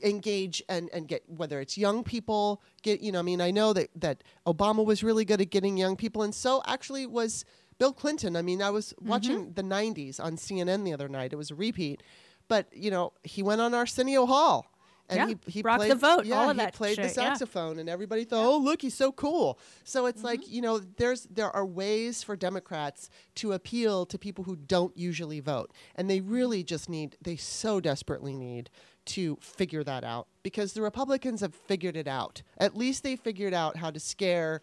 [0.02, 3.72] engage and, and get whether it's young people get you know i mean i know
[3.74, 7.44] that that obama was really good at getting young people and so actually was
[7.78, 9.08] bill clinton i mean i was Mm-hmm.
[9.10, 12.02] watching the 90s on cnn the other night it was a repeat
[12.50, 14.66] but you know he went on arsenio hall
[15.08, 17.08] and Yeah, he, he Rock the played Vote, yeah, all of he that played the
[17.08, 17.28] shit, yeah.
[17.30, 20.54] saxophone and everybody thought oh look he's so cool so it's like Mm-hmm.
[20.54, 25.40] you know there's there are ways for democrats to appeal to people who don't usually
[25.40, 28.68] vote and they really just need they so desperately need
[29.06, 33.54] to figure that out because the republicans have figured it out at least they figured
[33.54, 34.60] out how to scare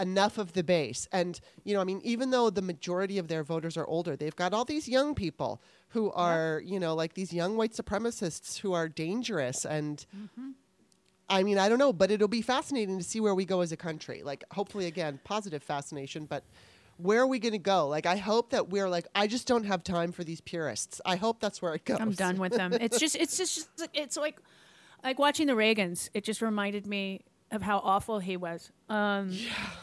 [0.00, 3.42] enough of the base and you know i mean even though the majority of their
[3.42, 7.32] voters are older they've got all these young people who are you know like these
[7.32, 10.50] young white supremacists who are dangerous and mm-hmm.
[11.30, 13.70] I mean, I don't know, but it'll be fascinating to see where we go as
[13.70, 14.22] a country.
[14.22, 16.42] Like, hopefully, again, positive fascination, but
[16.96, 17.86] where are we going to go?
[17.86, 21.00] Like, I hope that we're like, I just don't have time for these purists.
[21.04, 21.98] I hope that's where it goes.
[22.00, 22.72] I'm done with them.
[22.72, 24.40] It's just, it's just, it's like,
[25.04, 26.08] like watching the Reagans.
[26.14, 29.34] It just reminded me of how awful he was, um,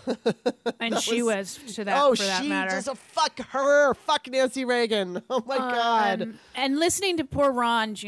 [0.80, 2.72] and she was, to that oh, for that she matter.
[2.72, 5.22] just a fuck her, fuck Nancy Reagan.
[5.30, 6.22] Oh my God.
[6.22, 8.08] Um, and listening to poor Ron Jr.,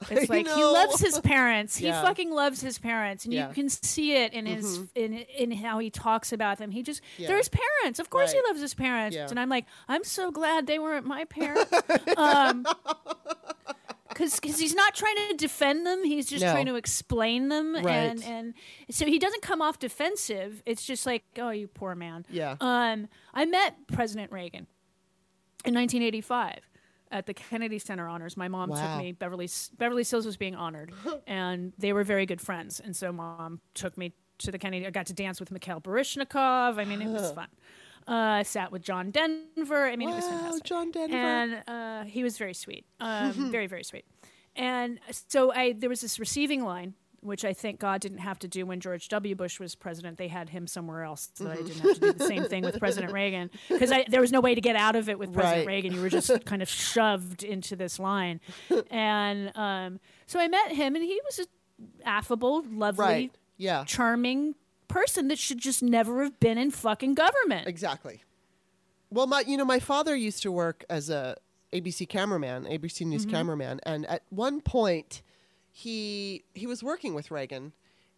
[0.10, 1.76] it's like he loves his parents.
[1.76, 2.02] He Yeah.
[2.02, 3.42] fucking loves his parents, and Yeah.
[3.42, 3.50] Mm-hmm.
[3.50, 6.70] you can see it in his in in how he talks about them.
[6.70, 7.28] He just Yeah.
[7.28, 7.98] they're his parents.
[7.98, 8.42] Of course, Right.
[8.44, 9.16] he loves his parents.
[9.16, 11.72] And I'm like, I'm so glad they weren't my parents.
[12.16, 12.64] um,
[14.14, 16.52] because he's not trying to defend them he's just No.
[16.52, 18.54] trying to explain them and and
[18.90, 22.56] so he doesn't come off defensive it's just like oh you poor man Yeah.
[22.60, 24.66] um i met president reagan
[25.64, 26.60] in 1985
[27.10, 28.38] at the Kennedy Center honors.
[28.38, 28.80] My mom Wow.
[28.96, 29.12] took me.
[29.12, 29.46] Beverly
[29.76, 30.92] Beverly Sills was being honored,
[31.26, 32.80] and they were very good friends.
[32.80, 34.86] And so mom took me to the Kennedy.
[34.86, 36.78] I got to dance with Mikhail Baryshnikov.
[36.78, 37.48] I mean, it was fun.
[38.08, 39.86] Uh, I sat with John Denver.
[39.86, 40.64] I mean, it was Wow, fantastic.
[40.64, 41.16] John Denver.
[41.16, 44.04] And uh, he was very sweet, um, very very sweet.
[44.56, 46.94] And so I there was this receiving line.
[47.24, 49.36] Which I think God didn't have to do when George W.
[49.36, 50.18] Bush was president.
[50.18, 52.80] They had him somewhere else, so I didn't have to do the same thing with
[52.80, 55.72] President Reagan because there was no way to get out of it with President Right.
[55.72, 55.92] Reagan.
[55.94, 58.40] You were just kind of shoved into this line,
[58.90, 61.46] and um, so I met him, and he was an
[62.04, 63.34] affable, lovely, right.
[63.56, 63.84] Yeah.
[63.86, 64.56] charming
[64.92, 67.66] person that should just never have been in fucking government.
[67.68, 68.22] Exactly.
[69.10, 71.36] Well, my you know my father used to work as a
[71.72, 73.30] ABC cameraman, ABC News Mm-hmm.
[73.36, 75.22] cameraman, and at one point
[75.70, 77.72] he he was working with Reagan,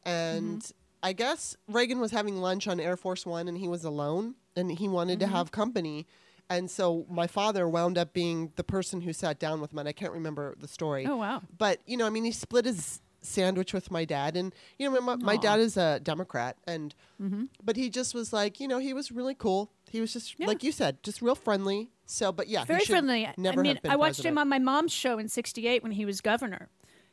[0.05, 0.79] and Mm-hmm.
[1.03, 4.73] I guess Reagan was having lunch on Air Force One, and he was alone, and
[4.73, 5.31] he wanted Mm-hmm.
[5.31, 6.07] to have company.
[6.51, 9.89] And so my father wound up being the person who sat down with him, and
[9.89, 11.07] I can't remember the story.
[11.07, 11.43] Oh, wow.
[11.59, 15.01] But you know, I mean, he split his sandwich with my dad, and you know,
[15.01, 17.45] my, my dad is a Democrat, and Mm-hmm.
[17.63, 19.71] but he just was like, you know, he was really cool.
[19.91, 20.47] He was just Yeah.
[20.49, 21.91] like you said, just real friendly.
[22.07, 23.29] So, but yeah, very friendly.
[23.39, 24.33] Never I mean, I watched president.
[24.35, 26.69] him on my mom's show in '68 when he was governor,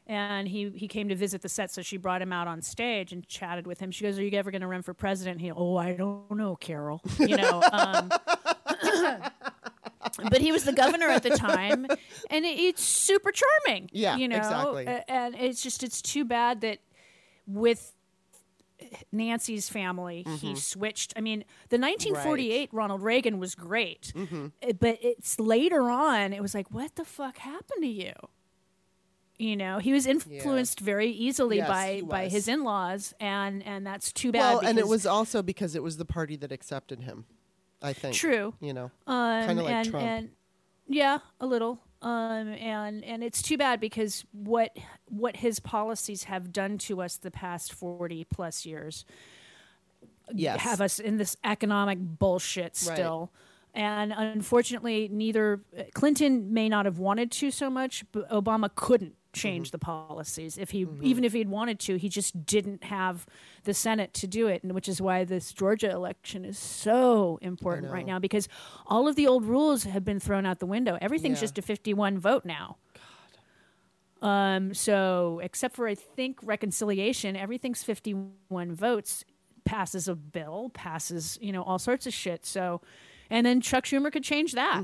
[0.08, 3.14] and he he came to visit the set, so she brought him out on stage
[3.14, 3.92] and chatted with him.
[3.92, 6.56] She goes, "Are you ever going to run for president?" He, "Oh, I don't know,
[6.58, 7.64] Carol." You know.
[7.72, 8.12] Um,
[10.30, 11.86] but he was the governor at the time,
[12.30, 13.90] and it, it's super charming.
[13.92, 14.88] Yeah, you know, exactly.
[15.08, 16.80] And it's just it's too bad that
[17.48, 17.94] with
[19.12, 21.14] Nancy's family, he switched.
[21.16, 26.34] I mean, the 1948 Ronald Reagan was great, Uh, but it's later on.
[26.34, 28.14] It was like, what the fuck happened to you?
[29.38, 34.12] You know, he was influenced very easily Yes, by by his in-laws, and and that's
[34.12, 34.40] too bad.
[34.40, 37.26] Well, and it was also because it was the party that accepted him.
[37.82, 38.16] I think.
[38.16, 38.54] true.
[38.60, 40.06] You know, um, kind of like and, Trump.
[40.06, 40.30] and
[40.88, 41.82] yeah, a little.
[42.02, 44.76] Um, and and it's too bad because what
[45.08, 49.06] what his policies have done to us the past forty plus years
[50.34, 50.62] yes.
[50.62, 52.76] have us in this economic bullshit Right.
[52.76, 53.32] still.
[53.74, 55.62] And unfortunately, neither
[55.94, 59.72] Clinton may not have wanted to so much, but Obama couldn't change Mm-hmm.
[59.76, 60.58] the policies.
[60.58, 63.26] If he even if he'd wanted to, he just didn't have
[63.64, 67.92] the Senate to do it, and which is why this Georgia election is so important
[67.92, 68.48] right now because
[68.88, 70.98] all of the old rules have been thrown out the window.
[71.02, 71.42] Everything's Yeah.
[71.44, 72.78] just a 51 vote now.
[74.22, 79.24] Um, so except for I think reconciliation, everything's 51 votes,
[79.66, 82.46] passes a bill, passes, you know, all sorts of shit.
[82.46, 82.82] So,
[83.30, 84.84] and then Chuck Schumer could change that.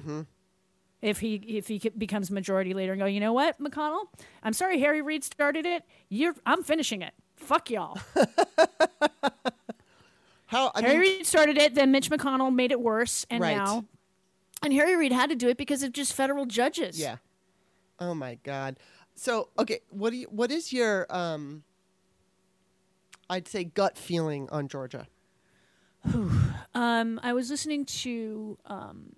[1.01, 4.05] If he if he becomes majority leader and go, you know what, McConnell,
[4.41, 5.83] I'm sorry Harry Reid started it.
[6.09, 7.13] You're I'm finishing it.
[7.35, 7.99] Fuck y'all.
[10.47, 13.57] How I Harry mean, Reid started it, then Mitch McConnell made it worse, and Right.
[13.57, 13.85] now,
[14.63, 16.97] and Harry Reid had to do it because of just federal judges.
[16.99, 17.17] yeah.
[17.99, 18.77] Oh my God.
[19.15, 20.27] So okay, what do you?
[20.27, 21.05] What is your?
[21.13, 21.63] um
[23.29, 25.07] I'd say gut feeling on Georgia.
[26.73, 29.11] Um, I was listening to um,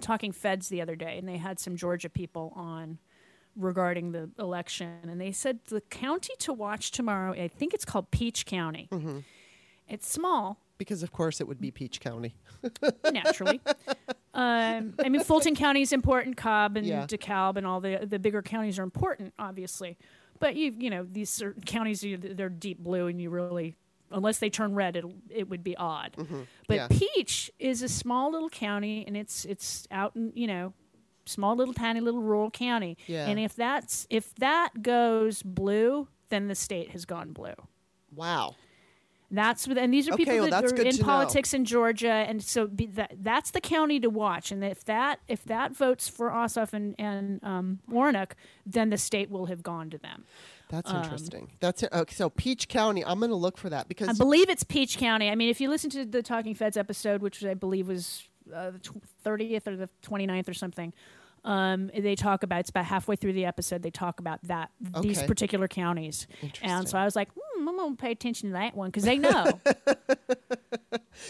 [0.00, 2.98] Talking Feds the other day, and they had some Georgia people on
[3.56, 7.32] regarding the election, and they said the county to watch tomorrow.
[7.32, 8.88] I think it's called Peach County.
[8.92, 9.18] Mm-hmm.
[9.88, 12.34] It's small, Because of course it would be Peach County.
[13.12, 13.60] naturally.
[14.34, 16.36] um, I mean, Fulton County is important.
[16.36, 17.06] Cobb and Yeah.
[17.06, 19.98] DeKalb and all the the bigger counties are important, obviously.
[20.38, 23.74] But you you know these certain counties you- they're deep blue, and you really
[24.10, 26.12] unless they turn red, it it would be odd.
[26.16, 26.42] But Mm-hmm.
[26.70, 26.88] Yeah.
[26.88, 30.72] Peach is a small little county, and it's it's out in you know
[31.26, 32.96] small little tiny little rural county.
[33.06, 33.26] Yeah.
[33.26, 37.54] And if that's if that goes blue, then the state has gone blue.
[38.14, 38.56] Wow.
[39.32, 41.04] That's what, and these are Okay, people well, that are in to know.
[41.04, 44.50] politics in Georgia, and so be, that that's the county to watch.
[44.50, 48.34] And if that if that votes for Ossoff and and um, Warnock,
[48.66, 50.24] then the state will have gone to them.
[50.70, 51.50] That's interesting.
[51.60, 51.90] That's it.
[51.92, 53.04] Okay, so Peach County.
[53.04, 55.28] I'm going to look for that because I believe it's Peach County.
[55.28, 58.22] I mean, if you listen to the Talking Feds episode, which I believe was
[58.54, 58.80] uh, the
[59.22, 60.92] thirtieth or the 29th or something,
[61.44, 63.82] um, they talk about it's about halfway through the episode.
[63.82, 66.26] They talk about that these particular counties,
[66.62, 69.18] and so I was like, hmm, I'm gonna pay attention to that one because they
[69.18, 69.60] know.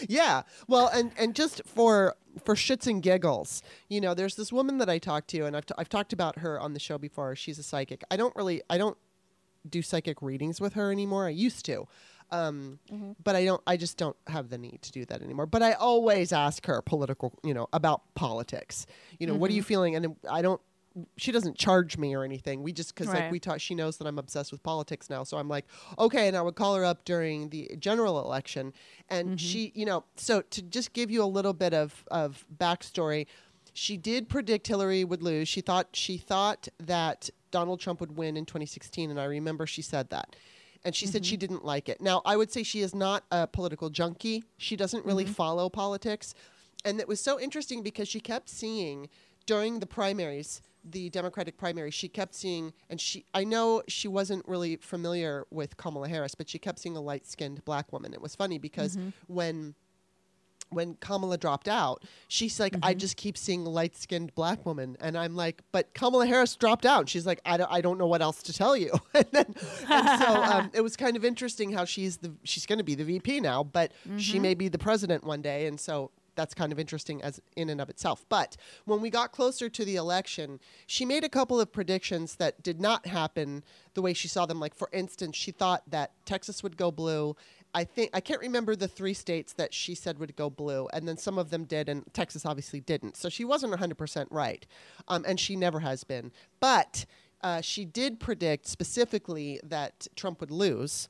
[0.07, 0.43] Yeah.
[0.67, 2.15] Well, and and just for
[2.45, 5.65] for shits and giggles, you know, there's this woman that I talked to, and I've
[5.65, 7.35] t- I've talked about her on the show before.
[7.35, 8.03] She's a psychic.
[8.09, 8.97] I don't really I don't
[9.69, 11.25] do psychic readings with her anymore.
[11.25, 11.87] I used to.
[12.31, 13.11] Um, mm-hmm.
[13.21, 13.61] but I don't.
[13.67, 15.45] I just don't have the need to do that anymore.
[15.45, 18.85] But I always ask her political, you know, about politics.
[19.19, 19.67] You know, what are you mm-hmm.
[19.67, 19.95] feeling?
[19.97, 20.61] And I don't.
[21.17, 22.63] She doesn't charge me or anything.
[22.63, 23.59] We just because like we talk.
[23.59, 25.23] She knows that I'm obsessed with politics now.
[25.23, 25.65] So I'm like,
[25.99, 26.29] okay.
[26.29, 28.71] And I would call her up during the general election,
[29.09, 29.35] and mm-hmm.
[29.35, 33.27] she, you know, so to just give you a little bit of of backstory,
[33.73, 35.47] she did predict Hillary would lose.
[35.47, 39.81] She thought she thought that Donald Trump would win in 2016, and I remember she
[39.81, 40.35] said that.
[40.83, 41.39] And she said she mm-hmm.
[41.39, 42.01] didn't like it.
[42.01, 44.43] Now, I would say she is not a political junkie.
[44.57, 45.33] She doesn't really mm-hmm.
[45.33, 46.33] follow politics.
[46.83, 49.07] And it was so interesting because she kept seeing
[49.45, 54.47] during the primaries, the Democratic primaries, she kept seeing, and she, I know she wasn't
[54.47, 58.13] really familiar with Kamala Harris, but she kept seeing a light skinned black woman.
[58.13, 59.09] It was funny because mm-hmm.
[59.27, 59.75] when
[60.71, 64.97] when Kamala dropped out, she's like, I just keep seeing light skinned black woman.
[64.99, 67.09] And I'm like, but Kamala Harris dropped out.
[67.09, 68.91] She's like, I don't, I don't know what else to tell you.
[69.13, 69.55] and, then,
[69.89, 72.95] and so um, it was kind of interesting how she's the, she's going to be
[72.95, 75.67] the VP now, but she may be the president one day.
[75.67, 78.25] And so that's kind of interesting as in and of itself.
[78.29, 82.63] But when we got closer to the election, she made a couple of predictions that
[82.63, 83.63] did not happen
[83.93, 84.59] the way she saw them.
[84.59, 87.35] Like for instance, she thought that Texas would go blue.
[87.73, 91.07] I think I can't remember the three states that she said would go blue, and
[91.07, 93.15] then some of them did, and Texas obviously didn't.
[93.17, 94.65] So she wasn't 100% right,
[95.07, 96.31] um, and she never has been.
[96.59, 97.05] But
[97.41, 101.09] uh, she did predict specifically that Trump would lose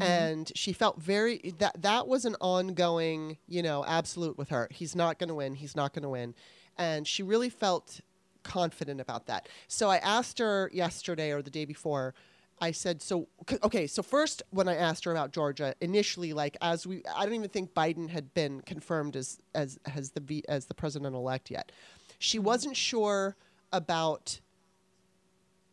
[0.00, 4.94] and she felt very that that was an ongoing you know absolute with her he's
[4.94, 6.36] not going to win he's not going to win
[6.78, 8.00] and she really felt
[8.46, 9.48] confident about that.
[9.68, 12.14] So I asked her yesterday or the day before.
[12.60, 13.28] I said, so
[13.62, 13.86] okay.
[13.86, 17.50] So first, when I asked her about Georgia, initially, like as we, I don't even
[17.50, 21.70] think Biden had been confirmed as as as the as the president elect yet.
[22.18, 23.36] She wasn't sure
[23.72, 24.40] about.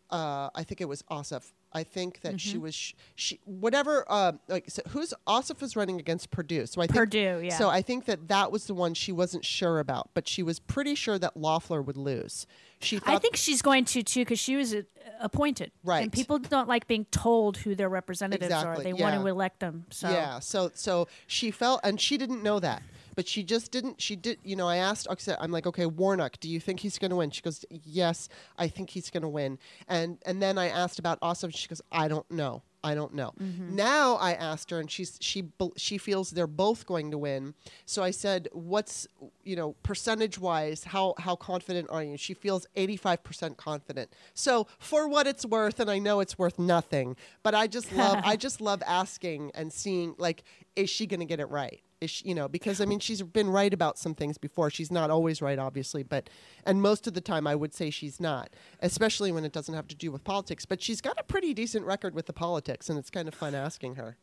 [0.10, 1.52] Uh, I think it was Ossoff.
[1.76, 4.06] I think that she was sh- she whatever.
[4.08, 6.68] Uh, like so who's Ossoff was running against Perdue.
[6.68, 7.58] So I think Perdue, yeah.
[7.58, 10.60] So I think that that was the one she wasn't sure about, but she was
[10.60, 12.46] pretty sure that Loeffler would lose.
[12.84, 14.84] She I think she's going to too because she was uh,
[15.20, 15.72] appointed.
[15.84, 16.04] Right.
[16.04, 18.74] And people don't like being told who their representatives are.
[18.74, 19.86] Exactly, They want to elect them.
[19.90, 20.40] So Yeah.
[20.40, 22.84] So so she felt, and she didn't know that,
[23.16, 24.02] but she just didn't.
[24.02, 24.40] She did.
[24.44, 25.08] You know, I asked.
[25.40, 27.32] I'm like, okay, Warnock, do you think he's going to win?
[27.32, 29.60] She goes, yes, I think he's going to win.
[29.88, 31.56] And and then I asked about Ossoff.
[31.56, 32.64] She goes, I don't know.
[32.84, 33.34] I don't know.
[33.42, 33.76] Mm-hmm.
[33.76, 35.46] Now I asked her, and she's she
[35.78, 37.54] she feels they're both going to win.
[37.86, 39.08] So I said, "What's
[39.44, 40.84] you know percentage wise?
[40.84, 44.12] How how confident are you?" She feels eighty five percent confident.
[44.34, 48.20] So for what it's worth, and I know it's worth nothing, but I just love
[48.26, 50.44] I just love asking and seeing like,
[50.76, 51.82] is she going to get it right?
[52.04, 54.70] Is she, you know because I mean she's been right about some things before.
[54.70, 56.30] She's not always right, obviously, but
[56.66, 58.50] and most of the time I would say she's not,
[58.82, 60.66] especially when it doesn't have to do with politics.
[60.66, 63.56] But she's got a pretty decent record with the politics, and it's kind of fun
[63.56, 64.18] asking her.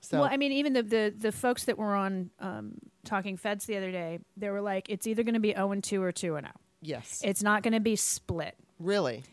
[0.00, 3.64] So Well, I mean, even the, the, the folks that were on um, Talking Feds
[3.66, 6.12] the other day, they were like, it's either going to be 0 and 2 or
[6.12, 6.52] 2 and 0.
[6.82, 8.54] yes, It's not going to be split.
[8.78, 9.24] really,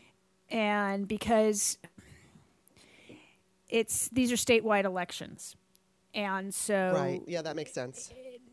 [0.48, 1.78] And because
[3.68, 5.56] it's these are statewide elections.
[6.14, 7.22] And so right?
[7.26, 8.10] Yeah, that makes sense.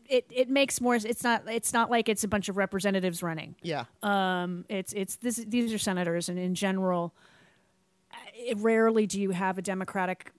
[0.08, 3.54] it, it makes more it's not it's not like it's a bunch of representatives running.
[3.62, 7.14] Yeah, Um, it's it's this, these are senators, and in general,
[8.34, 10.32] it, rarely do you have a Democratic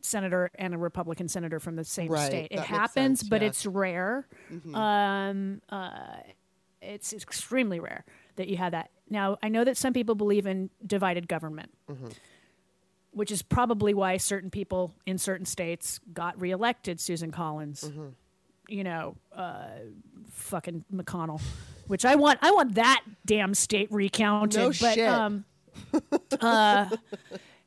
[0.00, 2.48] senator and a Republican senator from the same Right, state.
[2.50, 3.48] It happens, sense, but yeah.
[3.48, 4.26] it's rare.
[4.74, 6.16] Um, uh,
[6.82, 8.04] it's extremely rare
[8.36, 8.90] that you have that.
[9.08, 11.70] Now, I know that some people believe in divided government.
[13.16, 17.00] Which is probably why certain people in certain states got reelected.
[17.00, 17.90] Susan Collins,
[18.68, 19.68] you know, uh,
[20.32, 21.40] fucking McConnell,
[21.86, 22.40] which I want.
[22.42, 24.60] I want that damn state recounted.
[24.60, 25.08] No but, shit.
[25.08, 25.46] Um,
[26.42, 26.90] uh,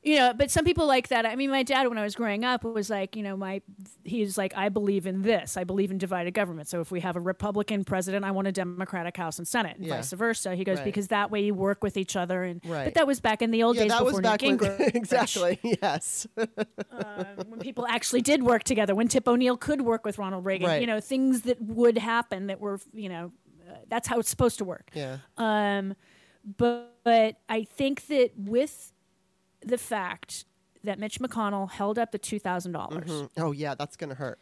[0.01, 1.25] you know, but some people like that.
[1.25, 3.61] I mean, my dad, when I was growing up, was like, you know, my
[4.05, 5.57] he's like, I believe in this.
[5.57, 6.69] I believe in divided government.
[6.69, 9.85] So if we have a Republican president, I want a Democratic House and Senate, and
[9.85, 9.97] Yeah.
[9.97, 10.55] vice versa.
[10.55, 10.85] He goes Right.
[10.85, 12.43] because that way you work with each other.
[12.43, 12.85] And Right.
[12.85, 14.71] but that was back in the old yeah, days that before was back Newt when
[14.71, 14.95] Gingrich.
[14.95, 15.59] exactly.
[15.81, 20.67] Yes, when people actually did work together, when Tip O'Neill could work with Ronald Reagan,
[20.67, 20.81] Right.
[20.81, 23.31] you know, things that would happen that were, you know,
[23.69, 24.91] uh, that's how it's supposed to work.
[24.93, 25.95] yeah, Um,
[26.57, 28.93] but, but I think that with
[29.61, 30.45] the fact
[30.83, 34.39] that Mitch McConnell held up the two dollars, oh yeah, that's gonna hurt.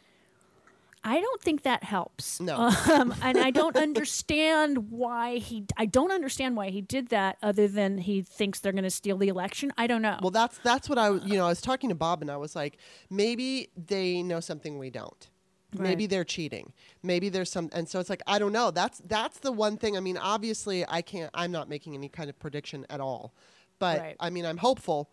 [1.04, 2.42] I don't think that helps.
[2.42, 2.58] No.
[2.92, 5.66] um, and I don't understand why he.
[5.78, 9.18] I don't understand why he did that, other than he thinks they're going to steal
[9.18, 9.72] the election.
[9.78, 10.20] I don't know.
[10.22, 11.24] Well, that's that's what I was.
[11.24, 12.78] You know, I was talking to Bob, and I was like,
[13.10, 15.30] maybe they know something we don't.
[15.78, 16.74] Maybe they're cheating.
[17.04, 18.72] Maybe there's some, and so it's like I don't know.
[18.72, 19.96] That's that's the one thing.
[19.96, 21.30] I mean, obviously, I can't.
[21.34, 23.34] I'm not making any kind of prediction at all,
[23.80, 24.16] but Right.
[24.20, 25.10] I mean, I'm hopeful.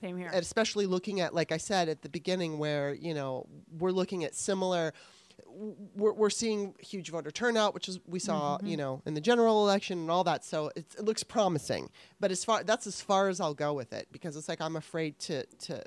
[0.00, 0.30] Same here.
[0.34, 3.46] especially looking at like i said at the beginning where you know
[3.78, 4.92] we're looking at similar
[5.46, 8.66] we're, we're seeing huge voter turnout which is we saw Mm-hmm.
[8.66, 11.88] you know in the general election and all that so it's, it looks promising
[12.18, 14.74] but as far that's as far as i'll go with it because it's like i'm
[14.74, 15.80] afraid to to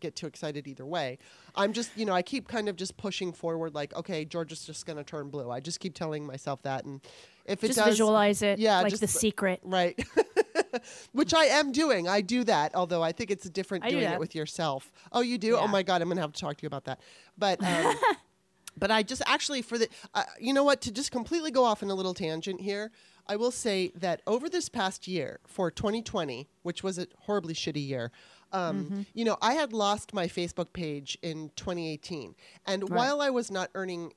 [0.00, 1.16] get too excited either way
[1.54, 4.84] i'm just you know i keep kind of just pushing forward like okay georgia's just
[4.84, 7.00] going to turn blue i just keep telling myself that and
[7.46, 9.60] if it does, just does visualize it, yeah like just- the secret.
[9.62, 9.98] Right.
[11.12, 12.08] Which I am doing.
[12.08, 14.90] I do that, although I think it's different I do doing it with yourself.
[15.12, 15.56] Oh, you do?
[15.56, 17.00] Oh my God, I'm going to have to talk to you about that.
[17.38, 17.62] But.
[17.62, 17.94] Um,
[18.78, 21.82] But I just actually for the, uh, you know what, to just completely go off
[21.82, 22.90] in a little tangent here,
[23.26, 27.86] I will say that over this past year for 2020, which was a horribly shitty
[27.88, 28.12] year,
[28.52, 29.00] um, Mm-hmm.
[29.14, 32.34] you know, I had lost my Facebook page in 2018,
[32.66, 34.12] and while I was not earning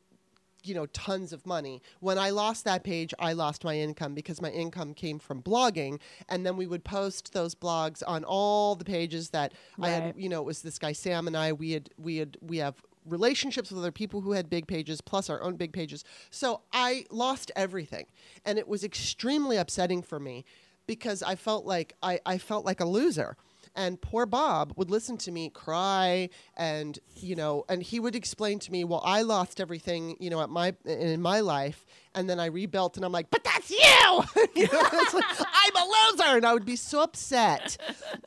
[0.64, 1.82] you know tons of money.
[1.99, 5.99] When i lost that page i lost my income because my income came from blogging.
[6.28, 10.30] And then we would post those blogs on all the pages that i had you
[10.30, 11.53] know it was this guy sam and i.
[11.53, 15.30] We had we had we have relationships with other people who had big pages plus
[15.30, 16.03] our own big pages.
[16.30, 18.05] So i lost everything.
[18.45, 20.45] And it was extremely upsetting for me
[20.88, 23.38] because i felt like i, I felt like a loser
[23.76, 28.60] and poor Bob would listen to me cry and you know and he would explain
[28.60, 32.40] to me well I lost everything you know at my in my life and then
[32.40, 33.78] I rebuilt and I'm like but that's you,
[34.56, 34.82] you know,
[35.14, 36.38] like, I'm a loser!
[36.38, 37.78] And I would be so upset.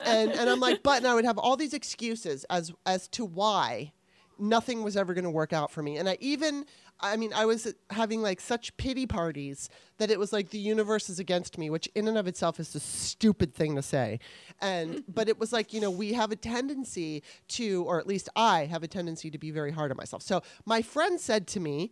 [0.05, 3.25] And and I'm like but and I would have all these excuses as as to
[3.25, 3.91] why
[4.39, 5.97] nothing was ever going to work out for me.
[5.97, 6.65] And i even
[7.03, 11.09] I mean, I was having like such pity parties that it was like the universe
[11.09, 14.19] is against me, which in and of itself is a stupid thing to say.
[14.61, 18.29] And but it was like, you know, we have a tendency to or at least
[18.35, 20.23] I have a tendency to be very hard on myself.
[20.23, 21.91] So my friend said to me,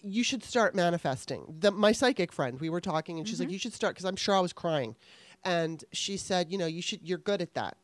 [0.00, 1.54] you should start manifesting.
[1.60, 3.54] The, my psychic friend, we were talking and she's like, mm-hmm.
[3.54, 4.96] you should start because I'm sure I was crying.
[5.44, 7.76] And she said, you know, you should you're good at that.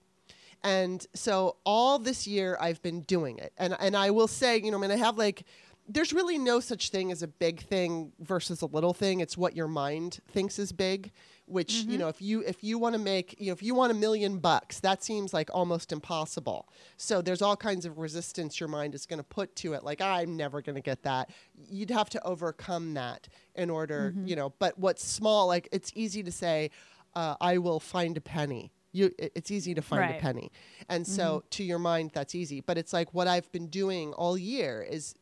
[0.64, 3.52] And so all this year I've been doing it.
[3.58, 5.44] And and I will say, you know, I mean I have like
[5.92, 9.20] there's really no such thing as a big thing versus a little thing.
[9.20, 11.12] It's what your mind thinks is big,
[11.46, 11.98] which, you mm-hmm.
[11.98, 14.38] know, if you if you want to make, you know, if you want a million
[14.38, 16.68] bucks, that seems like almost impossible.
[16.96, 20.00] So there's all kinds of resistance your mind is going to put to it like
[20.00, 21.30] I'm never going to get that.
[21.68, 24.26] You'd have to overcome that in order, mm-hmm.
[24.26, 26.70] you know, but what's small like it's easy to say
[27.14, 28.72] uh, I will find a penny.
[28.94, 30.52] You, it's easy to find a penny,
[30.90, 31.48] and so mm-hmm.
[31.48, 32.60] to your mind that's easy.
[32.60, 35.14] But it's like what I've been doing all year is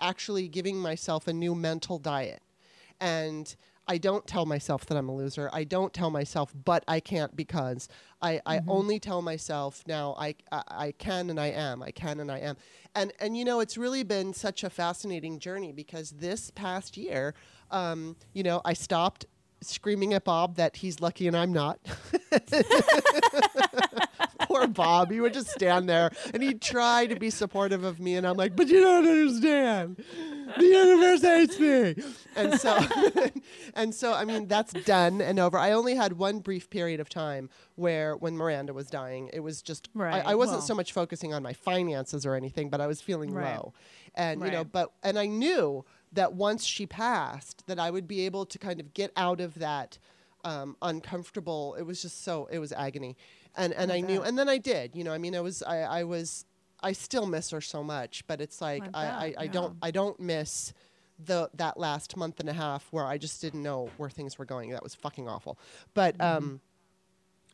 [0.00, 2.42] actually giving myself a new mental diet.
[3.00, 3.54] And
[3.88, 5.48] I don't tell myself that I'm a loser.
[5.50, 7.88] I don't tell myself, but I can't because
[8.20, 11.82] I, I only tell myself now I, I I can and I am.
[11.82, 12.56] I can and I am.
[12.94, 17.34] And and you know, it's really been such a fascinating journey because this past year,
[17.70, 19.24] um, you know, I stopped
[19.62, 21.78] screaming at Bob that he's lucky and I'm not.
[24.58, 25.10] Poor Bob.
[25.10, 28.16] He would just stand there and he'd try to be supportive of me.
[28.16, 30.02] And I'm like, but you don't understand.
[30.56, 31.94] The universe hates me.
[32.34, 32.78] And so,
[33.74, 35.58] and so, I mean, that's done and over.
[35.58, 39.62] I only had one brief period of time where, when Miranda was dying, it was
[39.62, 40.66] just, Right, I, I wasn't well.
[40.66, 43.56] so much focusing on my finances or anything, but I was feeling Right.
[43.56, 43.74] low.
[44.14, 48.24] And, you know, but, and I knew that once she passed, that I would be
[48.26, 49.98] able to kind of get out of that
[50.44, 51.74] um, uncomfortable.
[51.78, 53.16] It was just so it was agony,
[53.56, 54.94] and and I knew, and then I did.
[54.94, 56.44] You know, I mean, I was I, I was
[56.80, 59.50] I still miss her so much, but it's like I I, I, bet, I yeah.
[59.50, 60.72] don't I don't miss
[61.18, 64.44] the that last month and a half where I just didn't know where things were
[64.44, 64.70] going.
[64.70, 65.58] That was fucking awful.
[65.94, 66.36] But Mm-hmm.
[66.36, 66.60] um,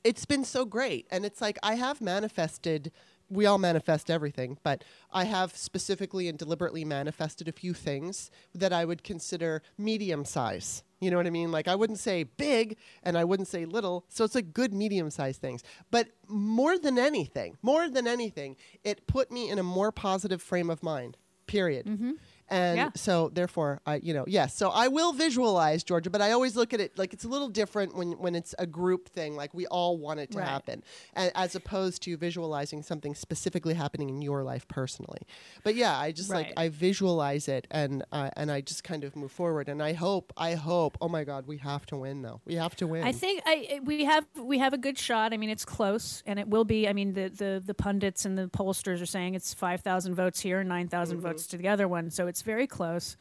[0.03, 2.93] it's been so great, and it's like I have manifested.
[3.31, 8.71] We all manifest everything, but I have specifically and deliberately manifested a few things that
[8.71, 10.83] I would consider medium size.
[11.05, 11.53] You know what I mean?
[11.53, 14.07] Like I wouldn't say big and I wouldn't say little.
[14.09, 15.63] So it's like good medium sized things.
[15.91, 20.71] But more than anything, more than anything, it put me in a more positive frame
[20.71, 21.19] of mind.
[21.47, 21.87] Period.
[21.87, 22.13] Mm-hmm.
[22.51, 22.91] And Yeah.
[22.95, 24.55] so therefore I you know, yes.
[24.55, 27.49] So I will visualize Georgia, but I always look at it like it's a little
[27.49, 30.49] different when when it's a group thing, like we all want it to Right.
[30.49, 30.83] happen.
[31.15, 35.23] And as opposed to visualizing something specifically happening in your life personally.
[35.63, 39.17] But yeah, I just like I visualize it and uh, and I just kind of
[39.17, 42.41] move forward and I hope I hope oh my god, we have to win though.
[42.45, 43.05] We have to win.
[43.05, 45.33] I think I we have we have a good shot.
[45.33, 46.87] I mean, it's close, and it will be.
[46.89, 50.41] I mean, the the, the pundits and the pollsters are saying it's five thousand votes
[50.41, 51.27] here and 9,000 Mm-hmm.
[51.27, 53.17] votes to the other one, so it's very close.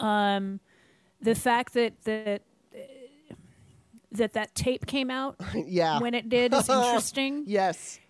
[0.00, 0.58] Um,
[1.20, 2.42] the fact that that
[4.10, 6.00] that that tape came out yeah.
[6.00, 8.00] when it did is interesting, yes.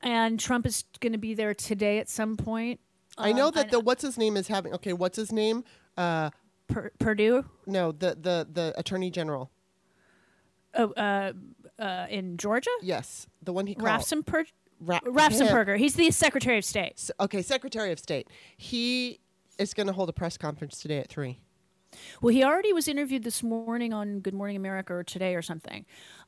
[0.00, 2.80] and Trump is going to be there today at some point.
[3.18, 5.64] I know Um, that the what's his name is having okay, what's his name?
[5.98, 6.30] Uh
[6.68, 9.50] Pur- Perdue no, the the the attorney general.
[10.76, 11.32] oh, uh,
[11.78, 13.88] uh, in Georgia, Yes, the one he called.
[13.88, 14.46] Rafsenper-
[14.80, 15.76] Ra- Rafsenperger.
[15.76, 16.92] He's the Secretary of State.
[16.96, 18.28] S- Okay, Secretary of State.
[18.56, 19.18] He
[19.60, 21.38] is going to hold a press conference today at three.
[22.20, 25.84] Well, he already was interviewed this morning on Good Morning America or today or something.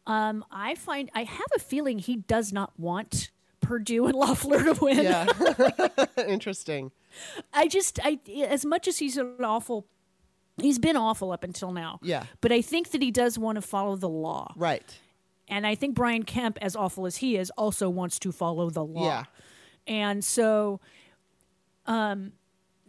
[0.07, 3.31] Um, I find I have a feeling he does not want
[3.61, 5.03] Perdue and Loeffler to win.
[5.03, 5.27] Yeah,
[6.27, 6.91] interesting.
[7.53, 9.87] I just I as much as he's an awful
[10.61, 12.01] he's been awful up until now.
[12.03, 12.25] Yeah.
[12.41, 14.53] But I think that he does want to follow the law.
[14.57, 14.85] Right.
[15.49, 18.85] And I think Brian Kemp, as awful as he is, also wants to follow the
[18.85, 19.05] law.
[19.05, 19.25] Yeah.
[19.87, 20.81] And so
[21.87, 22.33] um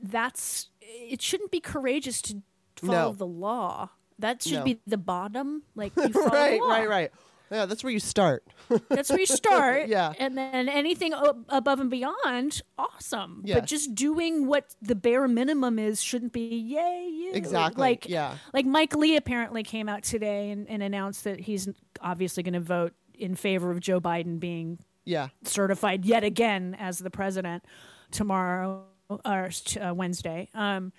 [0.03, 2.41] that's it shouldn't be courageous to
[2.75, 3.13] follow No.
[3.13, 3.89] the law.
[4.19, 4.63] That should No.
[4.63, 5.63] be the bottom.
[5.75, 6.59] Like you follow Right.
[6.59, 6.69] the law.
[6.75, 6.89] Right.
[6.89, 7.11] Right.
[7.51, 8.43] Yeah, that's where you start.
[8.89, 9.87] That's where you start.
[9.87, 10.13] Yeah.
[10.17, 13.43] And then anything o- above and beyond, awesome.
[13.45, 13.59] Yes.
[13.59, 17.31] But just doing what the bare minimum is shouldn't be yay you.
[17.33, 18.37] Exactly, Like yeah.
[18.53, 21.69] Like Mike Lee apparently came out today and, and announced that he's
[22.01, 25.27] obviously going to vote in favor of Joe Biden being Yeah.
[25.43, 27.63] certified yet again as the president
[28.09, 28.85] tomorrow
[29.25, 29.49] or
[29.81, 30.49] uh, Wednesday.
[30.53, 30.91] Um,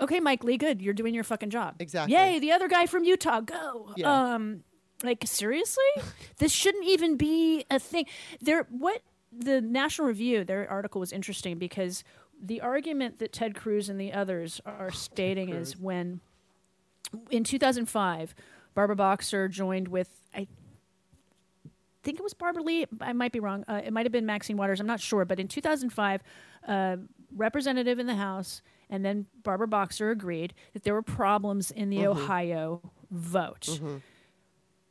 [0.00, 0.80] okay, Mike Lee, good.
[0.82, 1.76] You're doing your fucking job.
[1.78, 2.14] Exactly.
[2.14, 3.92] Yay, the other guy from Utah, go.
[3.96, 4.34] Yeah.
[4.34, 4.62] Um,
[5.02, 5.84] like seriously,
[6.38, 8.06] this shouldn't even be a thing.
[8.40, 12.02] There, what the National Review, their article was interesting because
[12.40, 16.20] the argument that Ted Cruz and the others are stating is when
[17.30, 18.34] in 2005,
[18.74, 20.46] Barbara Boxer joined with I
[22.02, 22.86] think it was Barbara Lee.
[23.00, 23.64] I might be wrong.
[23.66, 24.78] Uh, it might have been Maxine Waters.
[24.78, 25.24] I'm not sure.
[25.24, 26.22] But in 2005,
[26.68, 26.96] uh,
[27.36, 31.98] representative in the House and then Barbara Boxer agreed that there were problems in the
[31.98, 32.18] mm-hmm.
[32.22, 33.62] Ohio vote.
[33.62, 33.96] Mm-hmm.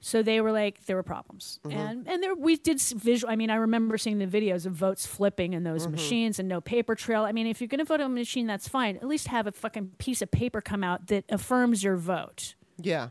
[0.01, 1.75] So they were like, there were problems, mm-hmm.
[1.75, 3.31] and and there we did visual.
[3.31, 6.61] I mean, I remember seeing the videos of votes flipping in those machines and no
[6.61, 7.23] paper trail.
[7.23, 8.97] I mean, if you're going to vote on a machine, that's fine.
[8.97, 12.53] At least have a fucking piece of paper come out that affirms your vote.
[12.79, 13.09] Yeah.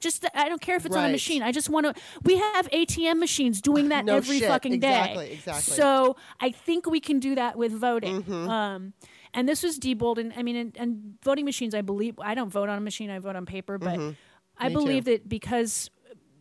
[0.00, 1.42] Just I don't care if it's on a machine.
[1.42, 2.02] I just want to.
[2.22, 4.48] We have ATM machines doing that No every shit.
[4.48, 4.88] fucking day.
[4.88, 5.74] Exactly, exactly.
[5.74, 8.22] So I think we can do that with voting.
[8.22, 8.48] Mm-hmm.
[8.48, 8.92] Um,
[9.34, 11.74] and this was Diebold, and I mean, and, and voting machines.
[11.74, 13.10] I believe I don't vote on a machine.
[13.10, 14.66] I vote on paper, but I Mm-hmm.
[14.68, 15.10] Me believe too.
[15.12, 15.90] that because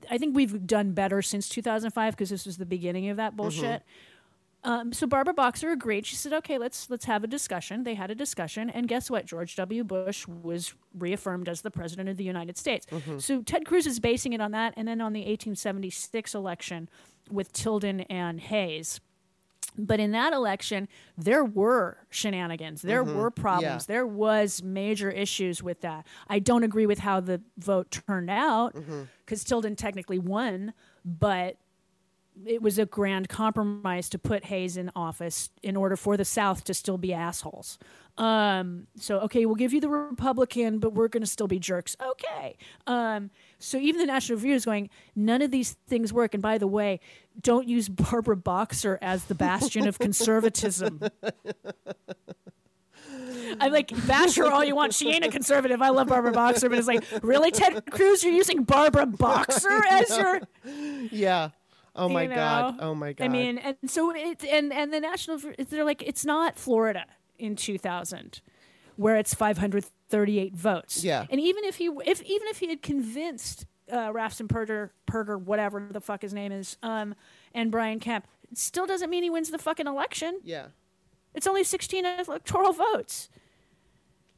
[0.09, 3.39] I think we've done better since 2005 because this was the beginning of that Mm-hmm.
[4.67, 6.05] Um, so Barbara Boxer agreed.
[6.05, 9.25] She said, "Okay, let's let's have a discussion." They had a discussion, and guess what?
[9.25, 9.85] George W.
[9.85, 12.85] Bush was reaffirmed as the president of the United States.
[12.87, 13.19] Mm-hmm.
[13.19, 16.89] So Ted Cruz is basing it on that, and then on the 1876 election
[17.31, 18.99] with Tilden and Hayes.
[19.77, 22.81] But in that election, there were shenanigans.
[22.81, 23.85] There were problems.
[23.87, 23.93] Yeah.
[23.93, 26.05] There was major issues with that.
[26.27, 28.75] I don't agree with how the vote turned out
[29.23, 30.73] because Tilden technically won,
[31.05, 31.57] but
[32.45, 36.63] it was a grand compromise to put Hayes in office in order for the South
[36.65, 37.77] to still be assholes.
[38.17, 41.95] Um, so okay, we'll give you the Republican, but we're going to still be jerks.
[42.03, 42.57] Okay.
[42.87, 43.29] Um,
[43.59, 46.33] so even the National Review is going, none of these things work.
[46.33, 46.99] And by the way,
[47.41, 51.01] don't use Barbara Boxer as the bastion of conservatism.
[53.59, 54.93] I'm like, bash her all you want.
[54.93, 55.81] She ain't a conservative.
[55.81, 60.09] I love Barbara Boxer, but it's like, really, Ted Cruz, you're using Barbara Boxer as
[60.09, 60.41] your
[61.11, 61.49] Yeah.
[61.97, 62.77] Oh my you god.
[62.79, 63.25] Oh my god.
[63.25, 67.05] I mean, and so it's and and the national they're like it's not Florida
[67.37, 68.41] in 2000
[68.95, 71.03] where it's 538 votes.
[71.03, 71.25] Yeah.
[71.29, 74.89] And even if he if even if he had convinced uh, Raffensperger, Perger,
[75.37, 77.15] Perger whatever the fuck his name is, um,
[77.53, 80.39] and Brian Kemp, it still doesn't mean he wins the fucking election.
[80.43, 80.67] yeah.
[81.33, 83.29] It's only 16 electoral votes.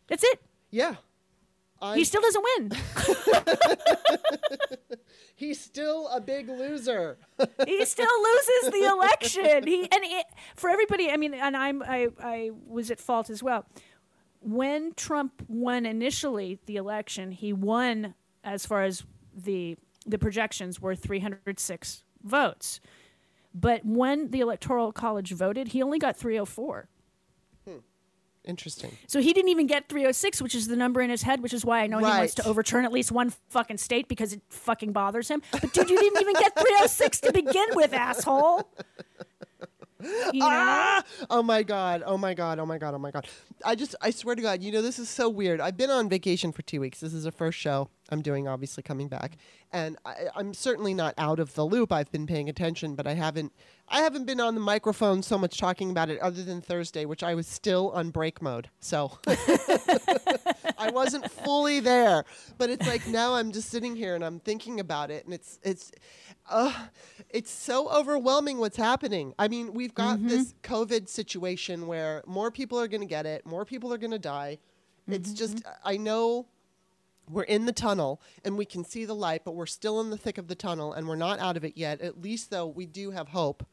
[0.07, 0.41] That's it.
[0.69, 0.95] Yeah.
[1.81, 2.71] He I'm, still doesn't win.
[5.39, 7.17] he's still a big loser.
[7.65, 9.65] he still loses the election.
[9.65, 10.25] He and it,
[10.55, 11.09] for everybody.
[11.09, 13.65] I mean, and I'm I I was at fault as well.
[14.41, 20.95] When Trump won initially the election, he won as far as the the projections were
[20.95, 22.79] 306 votes.
[23.53, 26.87] But when the electoral college voted, he only got 304.
[28.49, 28.97] Interesting.
[29.07, 31.63] So he didn't even get 306, which is the number in his head, which is
[31.63, 34.91] why I know he wants to overturn at least one fucking state because it fucking
[34.91, 35.41] bothers him.
[35.51, 38.69] But dude, you didn't even get 306 to begin with, asshole.
[40.01, 40.47] You know?
[40.49, 41.03] Ah!
[41.29, 42.03] Oh my god.
[42.05, 42.57] Oh my god.
[42.59, 42.93] Oh my god.
[42.93, 43.27] Oh my god.
[43.65, 45.59] I just I swear to god, you know this is so weird.
[45.59, 47.01] I've been on vacation for 2 weeks.
[47.01, 49.37] This is the first show I'm doing obviously coming back.
[49.73, 51.91] And I, I'm certainly not out of the loop.
[51.91, 53.51] I've been paying attention, but I haven't
[53.91, 57.23] I haven't been on the microphone so much talking about it other than Thursday, which
[57.23, 58.69] I was still on break mode.
[58.79, 59.17] So
[60.77, 62.23] I wasn't fully there,
[62.57, 65.59] but it's like now I'm just sitting here and I'm thinking about it, and it's
[65.63, 65.91] it's,
[66.49, 66.73] uh,
[67.29, 69.33] it's so overwhelming what's happening.
[69.39, 73.45] I mean, we've got this COVID situation where more people are going to get it,
[73.45, 74.59] more people are going to die.
[75.07, 76.45] It's just I know
[77.29, 80.17] we're in the tunnel and we can see the light, but we're still in the
[80.17, 82.01] thick of the tunnel and we're not out of it yet.
[82.01, 83.65] At least though we do have hope,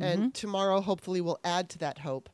[0.00, 0.28] and mm-hmm.
[0.30, 2.28] tomorrow hopefully will add to that hope.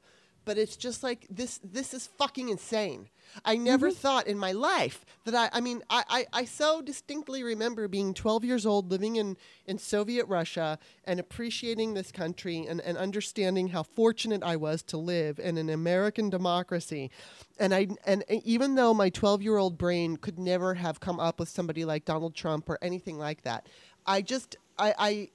[0.45, 1.61] But it's just like this.
[1.63, 3.09] This is fucking insane.
[3.45, 3.97] I never mm-hmm.
[3.97, 5.49] thought in my life that I.
[5.53, 9.37] I mean, I, I, I so distinctly remember being 12 years old, living in
[9.67, 14.97] in Soviet Russia, and appreciating this country and, and understanding how fortunate I was to
[14.97, 17.13] live in an American democracy.
[17.61, 21.39] And I and even though my 12 year old brain could never have come up
[21.39, 23.69] with somebody like Donald Trump or anything like that,
[24.07, 24.95] I just I.
[24.99, 25.29] I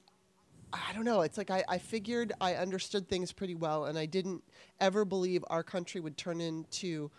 [0.74, 1.22] I don't know.
[1.22, 4.44] It's like I, I figured I understood things pretty well, and I didn't
[4.80, 7.10] ever believe our country would turn into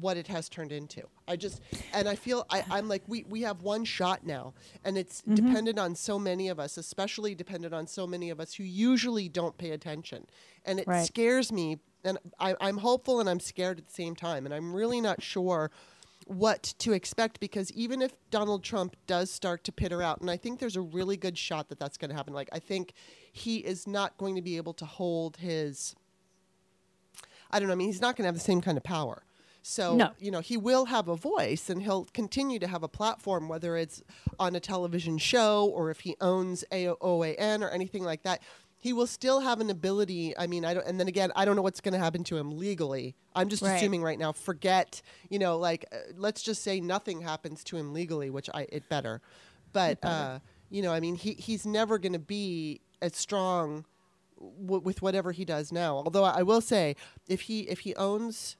[0.00, 1.02] what it has turned into.
[1.26, 1.62] I just,
[1.94, 4.52] and I feel I, I'm like, we, we have one shot now,
[4.84, 5.34] and it's mm-hmm.
[5.34, 9.28] dependent on so many of us, especially dependent on so many of us who usually
[9.28, 10.26] don't pay attention.
[10.64, 11.06] And it Right.
[11.06, 14.74] scares me, and I, I'm hopeful and I'm scared at the same time, and I'm
[14.74, 15.70] really not sure
[16.26, 20.36] what to expect because even if Donald Trump does start to pitter out, and I
[20.36, 22.34] think there's a really good shot that that's going to happen.
[22.34, 22.92] Like I think
[23.32, 25.94] he is not going to be able to hold his.
[27.50, 27.74] I don't know.
[27.74, 29.22] I mean, he's not going to have the same kind of power.
[29.62, 30.10] So No.
[30.18, 33.76] you know, he will have a voice, and he'll continue to have a platform, whether
[33.76, 34.02] it's
[34.38, 38.42] on a television show or if he owns AOAN or anything like that.
[38.86, 40.36] He will still have an ability.
[40.38, 40.86] I mean, I don't.
[40.86, 43.16] And then again, I don't know what's going to happen to him legally.
[43.34, 43.74] I'm just Right.
[43.74, 44.30] assuming right now.
[44.30, 48.62] Forget, you know, like uh, let's just say nothing happens to him legally, which I
[48.70, 49.20] it better.
[49.72, 50.38] But uh,
[50.70, 53.84] you know, I mean, he he's never going to be as strong
[54.38, 55.96] w- with whatever he does now.
[55.96, 56.94] Although I will say,
[57.26, 58.56] if he if he owns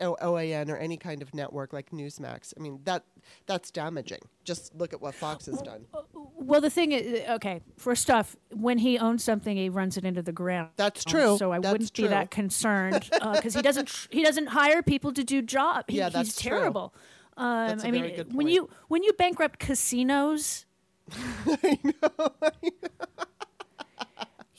[0.00, 2.52] O- OAN or any kind of network like Newsmax.
[2.56, 3.04] I mean that
[3.46, 4.20] that's damaging.
[4.44, 5.86] Just look at what Fox has done.
[6.14, 9.96] Well, uh, the thing is, uh, okay, first off, when he owns something, he runs
[9.96, 10.70] it into the ground.
[10.76, 11.36] That's um, true.
[11.38, 12.04] So I That's wouldn't true.
[12.04, 15.84] be that concerned uh, because he doesn't tr- he doesn't hire people to do job.
[15.88, 16.50] He, Yeah, that's he's true.
[16.58, 16.94] terrible.
[17.36, 20.66] Um, I mean, when you when you bankrupt casinos,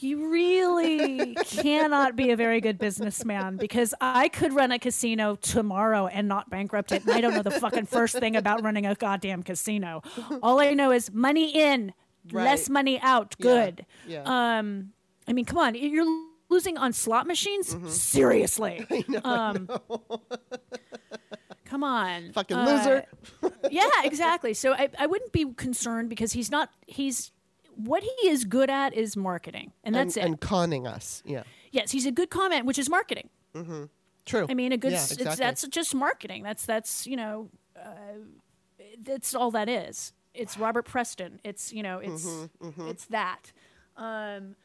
[0.02, 6.08] you really cannot be a very good businessman because I could run a casino tomorrow
[6.08, 7.04] and not bankrupt it.
[7.04, 10.02] And I don't know the fucking first thing about running a goddamn casino.
[10.42, 11.94] All I know is money in,
[12.32, 13.36] less money out.
[13.40, 13.86] Good.
[14.08, 14.24] Yeah.
[14.26, 14.94] Um,
[15.28, 16.06] I mean, come on, you're
[16.50, 17.74] losing on slot machines.
[17.74, 17.90] Mm-hmm.
[17.90, 18.86] Seriously.
[19.24, 19.70] um,
[21.66, 23.06] come on, Fucking Uh, loser.
[23.70, 24.54] yeah, exactly.
[24.54, 26.70] So I, I wouldn't be concerned because he's not.
[26.88, 27.32] He's
[27.80, 30.28] what he is good at is marketing, and that's and, it.
[30.28, 31.24] and conning us.
[31.26, 31.44] Yeah.
[31.72, 33.30] yes, he's a good comment, which is marketing.
[34.26, 34.46] True.
[34.50, 34.92] I mean, a good.
[34.92, 35.26] Yeah, exactly.
[35.26, 36.44] it's, that's just marketing.
[36.44, 38.20] That's that's you know, uh,
[39.02, 40.14] that's all that is.
[40.34, 41.40] It's Robert Preston.
[41.44, 43.52] It's you know, it's Mm-hmm, it's that.
[43.98, 44.56] Um,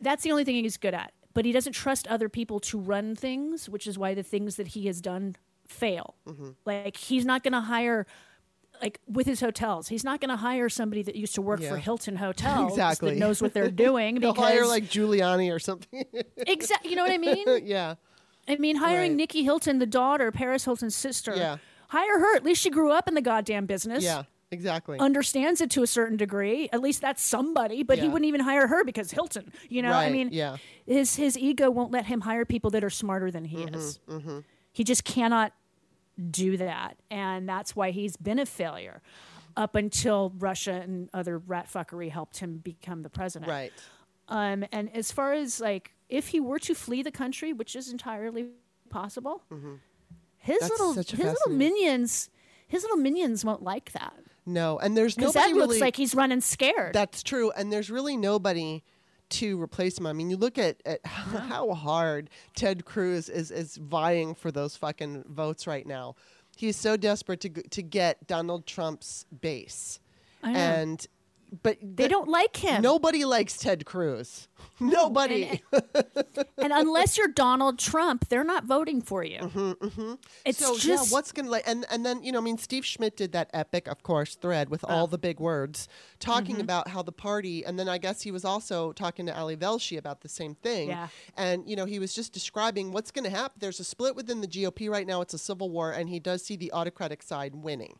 [0.00, 1.12] that's the only thing he's good at.
[1.34, 4.68] But he doesn't trust other people to run things, which is why the things that
[4.68, 5.36] he has done
[5.66, 6.16] fail.
[6.28, 6.50] Mm-hmm.
[6.64, 8.06] Like he's not going to hire.
[8.80, 11.70] Like with his hotels, he's not going to hire somebody that used to work Yeah.
[11.70, 13.10] for Hilton Hotels Exactly.
[13.14, 14.20] that knows what they're doing.
[14.20, 16.04] They'll because hire like Giuliani or something.
[16.36, 17.46] exactly, you know what I mean?
[17.64, 17.94] yeah.
[18.46, 19.16] I mean, hiring Right.
[19.16, 21.34] Nikki Hilton, the daughter, Paris Hilton's sister.
[21.36, 21.56] Yeah.
[21.88, 22.36] Hire her.
[22.36, 24.02] At least she grew up in the goddamn business.
[24.04, 24.22] Yeah.
[24.50, 24.98] Exactly.
[24.98, 26.70] Understands it to a certain degree.
[26.72, 27.82] At least that's somebody.
[27.82, 29.52] But he wouldn't even hire her because Hilton.
[29.68, 30.56] You know, I mean, yeah.
[30.86, 34.44] his his ego won't let him hire people that are smarter than he Mm-hmm, is.
[34.72, 35.52] He just cannot
[36.30, 39.02] do that, and that's why he's been a failure.
[39.56, 43.50] Up until Russia and other rat fuckery helped him become the president.
[43.50, 43.72] right.
[44.28, 47.90] Um, and as far as like, if he were to flee the country, which is
[47.90, 48.48] entirely
[48.90, 49.74] possible, his Mm-hmm.
[50.46, 52.30] That's little his little minions,
[52.68, 54.14] his little minions won't like that
[54.46, 56.94] No, and there's nobody that looks really, like he's running scared.
[56.94, 58.82] That's true, and there's really nobody
[59.30, 60.06] to replace him.
[60.06, 64.76] I mean, you look at, at how hard Ted Cruz is is vying for those
[64.76, 66.14] fucking votes right now.
[66.56, 70.00] He's so desperate to to get Donald Trump's base,
[70.42, 70.58] I know.
[70.58, 71.06] and
[71.62, 72.82] but they don't like him.
[72.82, 74.48] Nobody likes Ted Cruz.
[74.80, 75.62] Nobody.
[76.58, 79.38] and unless you're Donald Trump, they're not voting for you.
[79.40, 82.58] It's Mm-hmm, so just yeah, what's gonna like and and then you know I mean
[82.58, 85.88] Steve Schmidt did that epic of course thread with all the big words
[86.20, 86.60] talking Mm-hmm.
[86.62, 89.96] about how the party and then I guess he was also talking to Ali Velshi
[89.98, 91.08] about the same thing Yeah.
[91.36, 94.40] and you know he was just describing what's going to happen there's a split within
[94.40, 97.54] the GOP right now it's a civil war and he does see the autocratic side
[97.54, 97.98] winning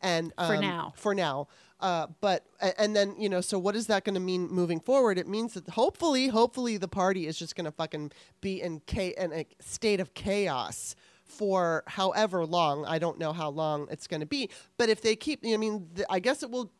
[0.00, 0.92] and For um, now.
[0.96, 1.48] for now
[1.80, 2.44] uh, but
[2.78, 5.18] and then you know so what is that going to mean moving forward?
[5.18, 9.14] It means that hopefully hopefully the party is just going to fucking be in, cha-
[9.16, 10.94] in a state of chaos
[11.24, 12.84] for however long.
[12.86, 14.50] I don't know how long it's going to be.
[14.76, 16.70] But if they keep i mean th- i guess it will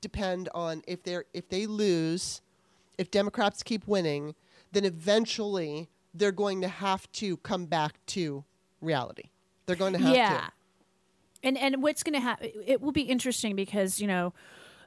[0.00, 2.42] depend on if they're if they lose
[2.98, 4.34] if democrats keep winning
[4.72, 8.44] then eventually they're going to have to come back to
[8.80, 9.30] reality.
[9.66, 10.28] They're going to have yeah.
[10.28, 10.52] to
[11.46, 12.50] And and what's going to happen?
[12.66, 14.34] It will be interesting because you know.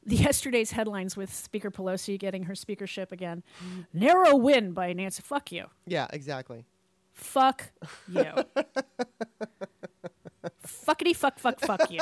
[0.06, 3.44] The yesterday's headlines with Speaker Pelosi getting her speakership again.
[3.94, 5.22] Narrow win by Nancy.
[5.22, 5.66] Fuck you.
[5.86, 6.64] yeah exactly
[7.14, 7.72] Fuck
[8.08, 8.24] you.
[10.66, 12.00] Fuckity fuck fuck fuck you.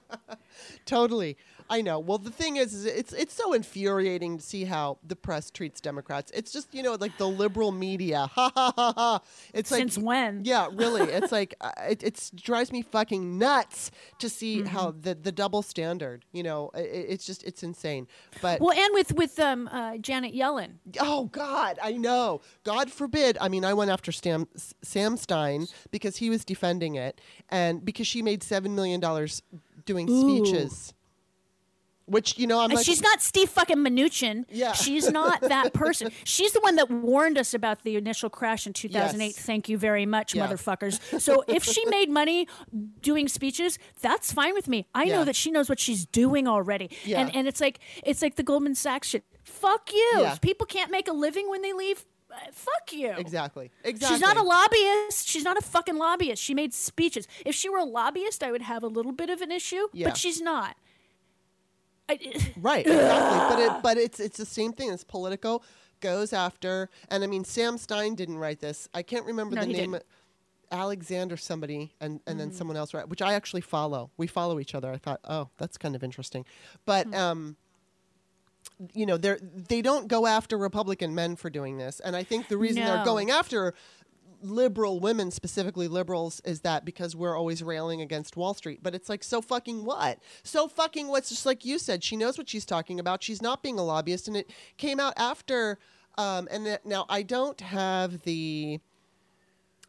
[0.86, 1.36] Totally.
[1.70, 1.98] I know.
[1.98, 5.80] Well, the thing is, is it's it's so infuriating to see how the press treats
[5.80, 6.30] Democrats.
[6.34, 8.28] It's just you know like the liberal media.
[8.34, 9.20] Ha ha ha ha.
[9.54, 10.42] It's like Since when?
[10.44, 11.02] Yeah, really.
[11.10, 14.66] It's like uh, it it's drives me fucking nuts to see Mm-hmm.
[14.66, 16.24] how the the double standard.
[16.32, 18.06] You know, i i- it's just it's insane.
[18.42, 20.72] But Well, and with with um, uh, Janet Yellen.
[21.00, 22.40] Oh God, I know.
[22.64, 23.38] God forbid.
[23.40, 24.46] I mean, I went after Sam,
[24.82, 29.42] Sam Stein because he was defending it, and because she made seven million dollars
[29.86, 30.20] doing Ooh.
[30.44, 30.92] speeches.
[32.06, 34.44] Which you know, I'm And like, she's not Steve fucking Mnuchin.
[34.50, 34.72] Yeah.
[34.72, 36.10] She's not that person.
[36.24, 39.24] She's the one that warned us about the initial crash in 2008.
[39.24, 39.38] Yes.
[39.38, 40.46] Thank you very much, Yeah.
[40.46, 41.00] motherfuckers.
[41.20, 42.46] So if she made money
[43.00, 44.86] doing speeches, that's fine with me.
[44.94, 45.16] I Yeah.
[45.18, 46.90] know that she knows what she's doing already.
[47.04, 47.20] Yeah.
[47.20, 49.24] And and it's like it's like the Goldman Sachs shit.
[49.42, 50.10] Fuck you.
[50.20, 50.36] Yeah.
[50.42, 52.04] People can't make a living when they leave.
[52.30, 53.12] uh, Fuck you.
[53.16, 54.16] exactly, exactly.
[54.16, 55.26] She's not a lobbyist.
[55.28, 56.42] She's not a fucking lobbyist.
[56.42, 57.26] She made speeches.
[57.46, 60.08] If she were a lobbyist, I would have a little bit of an issue, Yeah.
[60.08, 60.76] but she's not.
[62.08, 62.18] I,
[62.60, 63.38] Right, exactly.
[63.56, 65.62] but it, but it's it's the same thing as Politico
[66.00, 68.88] goes after, and I mean, Sam Stein didn't write this.
[68.92, 69.92] I can't remember No, the name.
[69.92, 70.04] didn't.
[70.70, 72.38] Alexander somebody and, and Mm-hmm.
[72.38, 74.10] then someone else right which I actually follow.
[74.16, 74.90] We follow each other.
[74.92, 76.44] I thought, oh, that's kind of interesting.
[76.84, 77.14] But Hmm.
[77.14, 77.56] um
[78.92, 82.00] you know, they're they don't go after Republican men for doing this.
[82.00, 82.96] And I think the reason No.
[82.96, 83.72] they're going after
[84.44, 88.80] liberal women, specifically liberals, is that because we're always railing against Wall Street.
[88.82, 90.18] But it's like, so fucking what?
[90.42, 93.22] So fucking what's just like you said, she knows what she's talking about.
[93.22, 94.28] She's not being a lobbyist.
[94.28, 95.78] And it came out after,
[96.18, 98.80] um, and it, now I don't have the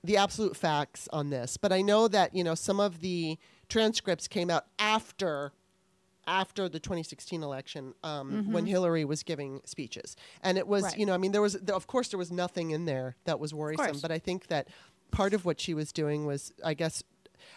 [0.04, 4.28] the absolute facts on this, but I know that, you know, some of the transcripts
[4.28, 5.52] came out after
[6.28, 10.16] after the 2016 election um, when Hillary was giving speeches.
[10.42, 10.98] And it was, Right.
[10.98, 13.54] you know, I mean, there was, of course, there was nothing in there that was
[13.54, 14.68] worrisome, but I think that
[15.12, 17.04] part of what she was doing was, I guess,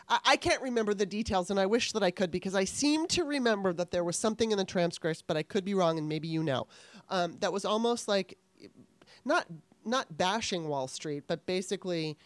[0.09, 3.07] I, I can't remember the details, and I wish that I could because I seem
[3.09, 6.09] to remember that there was something in the transcripts, but I could be wrong, and
[6.09, 6.67] maybe you know,
[7.09, 8.37] um, that was almost like
[9.25, 9.47] not
[9.85, 12.19] not bashing Wall Street, but basically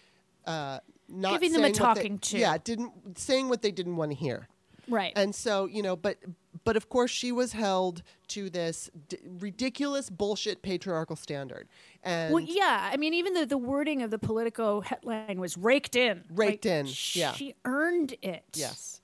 [0.47, 2.39] uh, not Giving them a what they- talking to.
[2.39, 4.48] Yeah, didn't saying what they didn't want to hear.
[4.89, 5.13] Right.
[5.17, 6.19] And so, you know, but
[6.65, 11.69] but of course she was held to this d- ridiculous bullshit patriarchal standard.
[12.03, 12.91] And well, yeah.
[12.93, 16.25] I mean, even the, the wording of the Politico headline was raked in.
[16.31, 17.33] Raked Like, in, yeah.
[17.33, 18.45] She earned it.
[18.55, 19.01] yes.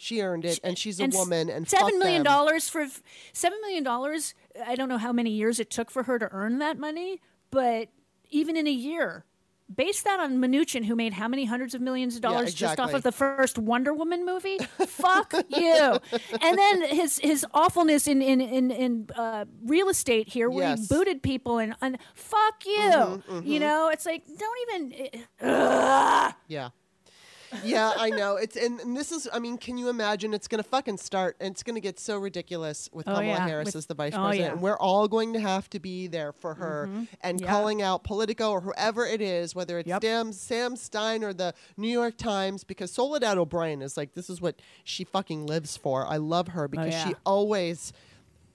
[0.00, 2.86] She earned it and she's a And woman and seven million dollars for
[3.32, 4.32] seven million dollars.
[4.64, 7.20] I don't know how many years it took for her to earn that money,
[7.50, 7.88] but
[8.30, 9.24] even in a year,
[9.74, 12.94] base that on Mnuchin, who made how many hundreds of millions of dollars just off
[12.94, 14.58] of the first Wonder Woman movie.
[14.86, 15.98] Fuck you.
[16.40, 20.88] And then his his awfulness in in in, in uh, real estate here, where Yes.
[20.88, 22.78] he booted people and, and fuck you.
[22.78, 23.58] Mm-hmm, you mm-hmm.
[23.60, 24.92] know, it's like don't even.
[24.92, 26.34] Eh, ugh.
[26.46, 26.70] Yeah.
[27.64, 28.36] Yeah, I know.
[28.36, 31.52] It's and, and this is I mean, can you imagine it's gonna fucking start and
[31.52, 34.18] it's gonna get so ridiculous with Oh, Kamala yeah, Harris with- as the vice oh,
[34.18, 34.38] president.
[34.40, 34.46] yeah.
[34.48, 34.52] Mm-hmm.
[34.54, 36.88] And we're all going to have to be there for her
[37.22, 37.48] and Yeah.
[37.48, 40.02] calling out Politico or whoever it is, whether it's Yep.
[40.02, 44.40] Sam, Sam Stein or the New York Times, because Soledad O'Brien is like this is
[44.40, 46.06] what she fucking lives for.
[46.06, 47.14] I love her because she Oh, yeah.
[47.26, 47.92] always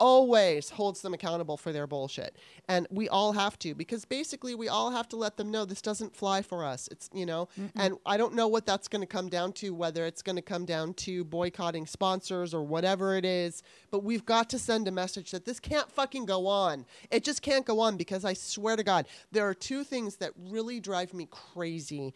[0.04, 2.36] always holds them accountable for their bullshit
[2.68, 5.82] and we all have to because basically we all have to let them know this
[5.82, 7.48] doesn't fly for us it's you know
[7.78, 10.42] and i don't know what that's going to come down to whether it's going to
[10.42, 14.92] come down to boycotting sponsors or whatever it is but we've got to send a
[14.92, 18.76] message that this can't fucking go on it just can't go on because i swear
[18.76, 22.14] to god there are two things that really drive me crazy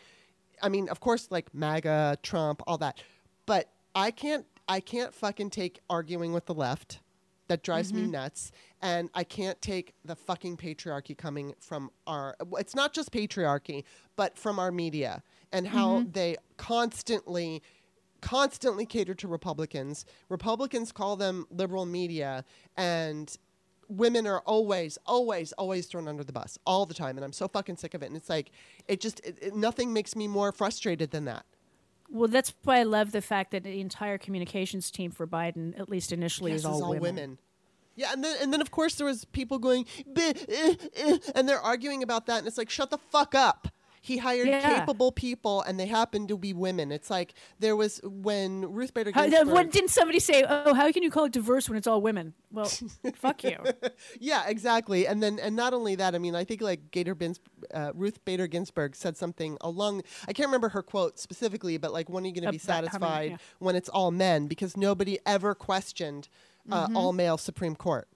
[0.61, 3.03] I mean, of course, like MAGA, Trump, all that.
[3.45, 6.99] But I can't, I can't fucking take arguing with the left.
[7.47, 8.11] That drives me mm-hmm.
[8.11, 8.51] nuts.
[8.81, 12.35] And I can't take the fucking patriarchy coming from our.
[12.53, 13.83] It's not just patriarchy,
[14.15, 16.11] but from our media and how mm-hmm.
[16.11, 17.61] they constantly.
[18.19, 20.03] Constantly cater to Republicans.
[20.27, 22.43] Republicans call them liberal media,
[22.75, 23.37] and
[23.89, 27.47] women are always, always, always thrown under the bus all the time, and I'm so
[27.47, 28.07] fucking sick of it.
[28.07, 28.49] And it's like,
[28.87, 31.45] it just, it, it- nothing makes me more frustrated than that.
[32.09, 35.89] Well, that's why I love the fact that the entire communications team for Biden, at
[35.89, 37.15] least initially, Yes, is all, all women.
[37.15, 37.37] women.
[37.95, 39.85] Yeah, and then and then of course there was people going,
[40.15, 43.69] eh, eh," and they're arguing about that, and it's like, shut the fuck up.
[44.07, 44.79] He hired Yeah.
[44.79, 46.93] capable people, and they happen to be women.
[46.93, 49.47] It's like there was when Ruth Bader How, Ginsburg.
[49.53, 52.33] what, didn't somebody say, "Oh, how can you call it diverse when it's all women"?
[52.49, 52.71] Well,
[53.15, 53.57] fuck you.
[54.19, 55.05] Yeah, exactly.
[55.07, 57.41] And then, and not only that, I mean, I think like Gator Bins,
[57.73, 60.03] uh, Ruth Bader Ginsburg said something along.
[60.27, 62.75] I can't remember her quote specifically, but like, when are you going to be how
[62.75, 63.37] many- satisfied yeah.
[63.59, 64.47] when it's all men?
[64.47, 66.29] Because nobody ever questioned
[66.71, 68.07] uh, all male Supreme Court.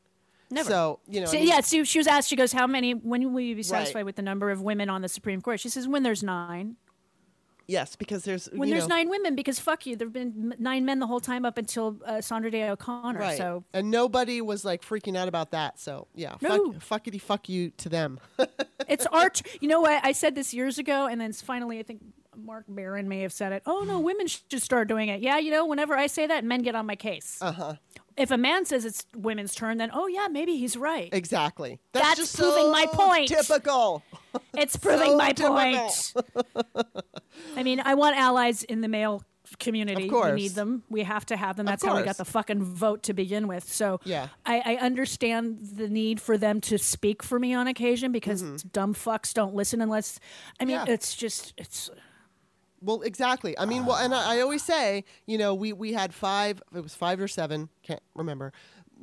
[0.51, 0.69] Never.
[0.69, 2.29] So you know, So, yeah, so she was asked.
[2.29, 2.93] She goes, "How many?
[2.93, 5.69] When will you be satisfied with the number of women on the Supreme Court?" She
[5.69, 6.75] says, "When there's nine.
[7.67, 10.99] yes, because there's When there's know, nine women, because fuck you, there've been nine men
[10.99, 13.19] the whole time up until uh, Sandra Day O'Connor.
[13.19, 13.37] Right.
[13.37, 15.79] So and nobody was like freaking out about that.
[15.79, 16.73] So yeah, No.
[16.73, 18.19] fuck, fuckity fuck you to them.
[18.89, 19.41] it's art.
[19.61, 20.03] You know what?
[20.03, 22.01] I said this years ago, and then finally, I think
[22.35, 23.63] Mark Barron may have said it.
[23.65, 25.21] Oh no, women should start doing it.
[25.21, 27.37] Yeah, you know, whenever I say that, men get on my case.
[27.41, 27.73] Uh huh.
[28.21, 31.09] If a man says it's women's turn, then oh yeah, maybe he's right.
[31.11, 31.79] exactly.
[31.91, 33.27] That's just proving so my point.
[33.29, 34.03] Typical.
[34.57, 35.57] It's proving So my typical.
[35.57, 36.13] point.
[37.57, 39.23] I mean, I want allies in the male
[39.59, 40.05] community.
[40.05, 40.33] Of course.
[40.35, 40.83] We need them.
[40.89, 41.65] We have to have them.
[41.65, 43.65] That's how we got the fucking vote to begin with.
[43.65, 44.27] So Yeah.
[44.45, 48.67] I, I understand the need for them to speak for me on occasion because Mm-hmm.
[48.71, 50.19] dumb fucks don't listen unless.
[50.59, 50.93] I mean, Yeah.
[50.93, 51.89] it's just it's.
[52.81, 53.57] Well, exactly.
[53.57, 56.61] I mean, well, and I, I always say, you know, we we had five.
[56.75, 57.69] It was five or seven.
[57.83, 58.51] Can't remember.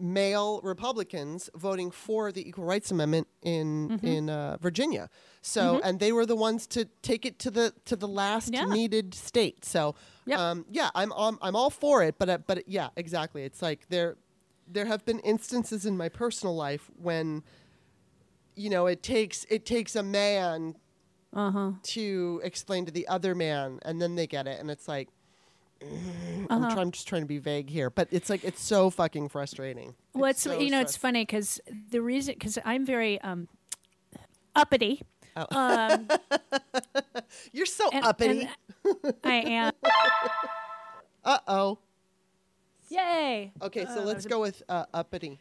[0.00, 4.06] Male Republicans voting for the Equal Rights Amendment in Mm-hmm.
[4.06, 5.08] in uh, Virginia.
[5.42, 8.64] So, and they were the ones to take it to the to the last Yeah.
[8.66, 9.64] needed state.
[9.64, 9.94] So,
[10.26, 10.38] Yep.
[10.38, 12.16] um, yeah, I'm um, I'm all for it.
[12.18, 13.42] But uh, but yeah, exactly.
[13.44, 14.16] It's like there
[14.66, 17.42] there have been instances in my personal life when
[18.54, 20.74] you know it takes it takes a man
[21.34, 21.72] Uh-huh.
[21.82, 25.08] to explain to the other man and then they get it and it's like
[25.82, 26.72] mm, I'm, Uh-huh.
[26.74, 29.94] try- I'm just trying to be vague here but it's like it's so fucking frustrating
[30.14, 31.60] Well, it's so you know it's funny because
[31.90, 33.46] the reason because I'm very um,
[34.56, 35.02] uppity.
[35.50, 36.08] Um,
[37.52, 38.48] You're so and- uppity.
[38.84, 39.72] and I am.
[41.24, 41.78] Uh oh.
[42.88, 43.52] Yay.
[43.60, 45.38] Okay, so Uh, let's go with uh, uppity.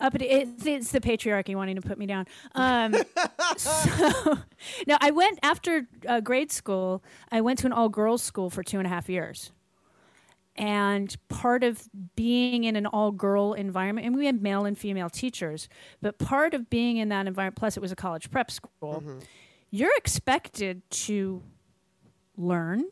[0.00, 0.26] Uppity.
[0.26, 2.26] It's, it's the patriarchy wanting to put me down.
[2.54, 2.94] Um,
[3.56, 4.38] so,
[4.86, 7.02] no, I went after uh, grade school.
[7.30, 9.52] I went to an all girls school for two and a half years.
[10.58, 11.86] And part of
[12.16, 15.68] being in an all girl environment, and we had male and female teachers,
[16.00, 19.02] but part of being in that environment, plus it was a college prep school,
[19.70, 21.42] you're expected to
[22.38, 22.84] learn.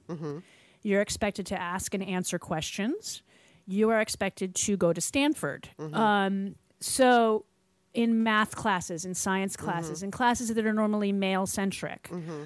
[0.82, 3.22] You're expected to ask and answer questions.
[3.66, 5.70] You are expected to go to Stanford.
[5.94, 7.44] Um, so,
[7.92, 10.06] in math classes, in science classes, mm-hmm.
[10.06, 12.44] in classes that are normally male centric, mm-hmm.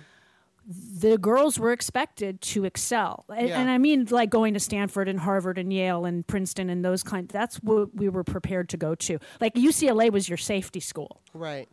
[0.66, 3.24] the girls were expected to excel.
[3.34, 3.60] And, Yeah.
[3.60, 7.02] and I mean, like going to Stanford and Harvard and Yale and Princeton and those
[7.02, 7.28] kind.
[7.28, 9.18] That's what we were prepared to go to.
[9.40, 11.68] Like UCLA was your safety school Right.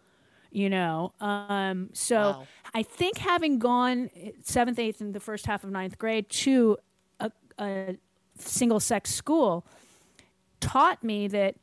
[0.52, 2.48] you know um, so Wow.
[2.74, 6.78] i think having gone eh, seventh eighth and the first half of ninth grade to
[7.20, 7.30] a,
[7.60, 7.98] a
[8.38, 9.66] single sex school
[10.62, 11.56] taught me that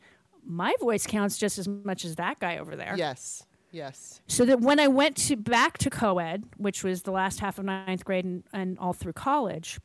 [0.44, 3.44] my voice counts just as much as that guy over there Yes.
[3.70, 4.20] Yes.
[4.26, 7.64] so that when i went to back to co-ed which was the last half of
[7.64, 9.80] ninth grade and, and all through college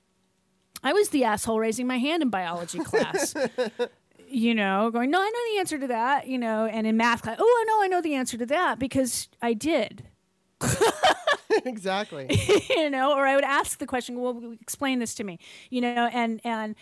[0.84, 3.34] i was the asshole raising my hand in biology class
[4.30, 7.22] you know going no i know the answer to that you know and in math
[7.22, 10.04] class oh i know i know the answer to that because i did
[11.66, 12.28] exactly.
[12.70, 15.40] you know or i would ask the question well explain this to me
[15.70, 16.76] you know and and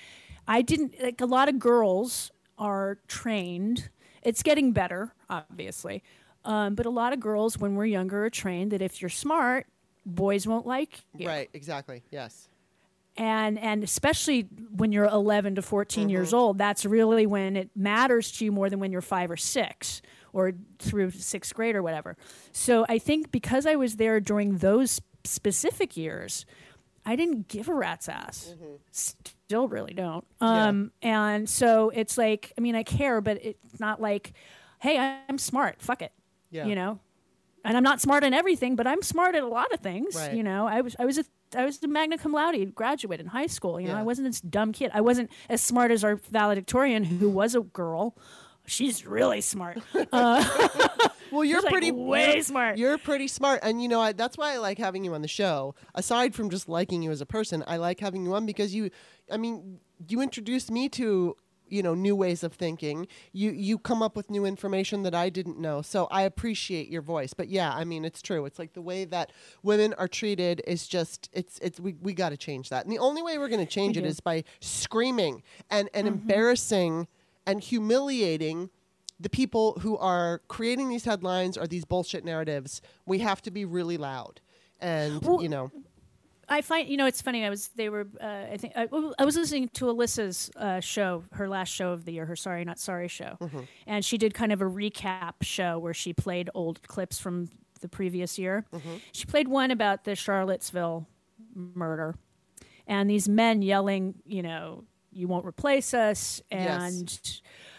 [0.48, 3.90] i didn't like a lot of girls are trained
[4.22, 6.04] it's getting better obviously
[6.46, 9.66] um, but a lot of girls when we're younger are trained that if you're smart
[10.06, 11.50] boys won't like you Right.
[11.54, 12.04] Exactly.
[12.12, 12.48] Yes.
[13.18, 14.42] and and especially
[14.76, 16.36] when you're 11 to 14 years Mm-hmm.
[16.38, 20.02] old that's really when it matters to you more than when you're five or six
[20.34, 22.18] or through sixth grade or whatever
[22.52, 26.46] so i think because i was there during those specific years
[27.06, 28.54] i didn't give a rat's ass
[28.92, 30.46] still really don't Mm-hmm.
[30.56, 30.68] Yeah.
[30.68, 34.34] um and so it's like i mean i care but it's not like
[34.80, 34.98] hey
[35.30, 36.12] i'm smart fuck it
[36.52, 36.66] Yeah.
[36.66, 37.00] you know
[37.68, 40.14] and I'm not smart in everything, but I'm smart at a lot of things.
[40.16, 40.36] Right.
[40.36, 41.26] You know, I was I was a
[41.58, 43.82] I was a magna cum laude graduate in high school.
[43.82, 44.02] You know, Yeah.
[44.02, 44.92] I wasn't this dumb kid.
[44.94, 48.16] I wasn't as smart as our valedictorian, who was a girl.
[48.68, 49.80] She's really smart.
[51.32, 52.78] Well, you're like, pretty way you're- smart.
[52.78, 55.28] You're pretty smart, and you know I, that's why I like having you on the
[55.28, 55.76] show.
[55.94, 58.90] Aside from just liking you as a person, I like having you on because you,
[59.30, 61.36] I mean, you introduced me to
[61.68, 63.08] you know new ways of thinking.
[63.34, 67.02] You you come up with new information that I didn't know, so I appreciate your
[67.02, 67.34] voice.
[67.34, 68.46] But yeah, I mean it's true.
[68.46, 69.32] It's like the way that
[69.62, 73.00] women are treated is just it's it's we we got to change that, and the
[73.00, 74.08] only way we're going to change it do.
[74.08, 76.22] is by screaming and and Mm-hmm.
[76.22, 77.08] embarrassing
[77.46, 78.70] and humiliating
[79.20, 83.64] the people who are creating these headlines or these bullshit narratives, we have to be
[83.66, 84.42] really loud.
[84.80, 85.72] And Well, you know,
[86.50, 87.46] I find you know it's funny.
[87.46, 91.24] I was they were uh, I think I, I was listening to Alyssa's uh, show,
[91.32, 93.38] her last show of the year, her Sorry Not Sorry show,
[93.88, 97.50] and she did kind of a recap show where she played old clips from
[97.82, 98.66] the previous year.
[99.12, 101.08] She played one about the Charlottesville
[101.56, 102.16] murder,
[102.86, 104.84] and these men yelling, you know,
[105.16, 107.20] "You won't replace us," and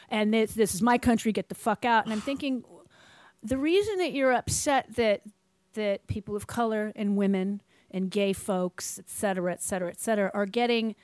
[0.09, 2.05] and this this is my country, get the fuck out.
[2.05, 2.65] And I'm thinking,
[3.43, 5.23] the reason that you're upset that
[5.75, 7.61] that people of color and women
[7.91, 10.95] and gay folks, et cetera, et cetera, et cetera, are getting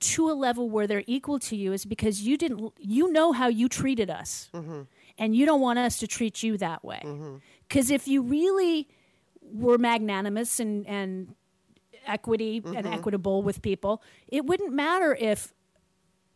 [0.00, 3.48] to a level where they're equal to you is because you didn't you know how
[3.48, 4.50] you treated us.
[4.54, 4.82] Mm-hmm.
[5.18, 7.00] And you don't want us to treat you that way.
[7.04, 7.36] Mm-hmm.
[7.68, 8.88] Because if you really
[9.40, 11.34] were magnanimous and and
[12.06, 12.92] equity and mm-hmm.
[12.92, 15.52] equitable with people it wouldn't matter if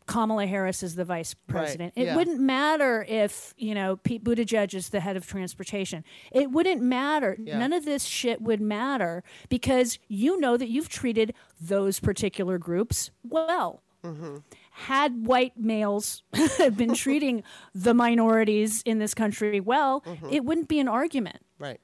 [0.07, 1.93] Kamala Harris is the vice president.
[1.97, 2.17] It yeah.
[2.17, 6.05] wouldn't matter if, you know, Pete Buttigieg is the head of transportation.
[6.33, 7.37] It wouldn't matter.
[7.41, 7.59] Yeah.
[7.59, 13.11] None of this shit would matter because you know that you've treated those particular groups
[13.25, 13.83] well.
[14.05, 14.37] Mm-hmm.
[14.71, 16.23] Had white males
[16.77, 17.43] been treating
[17.75, 20.29] the minorities in this country well, Mm-hmm.
[20.31, 21.39] it wouldn't be an argument.
[21.59, 21.81] right?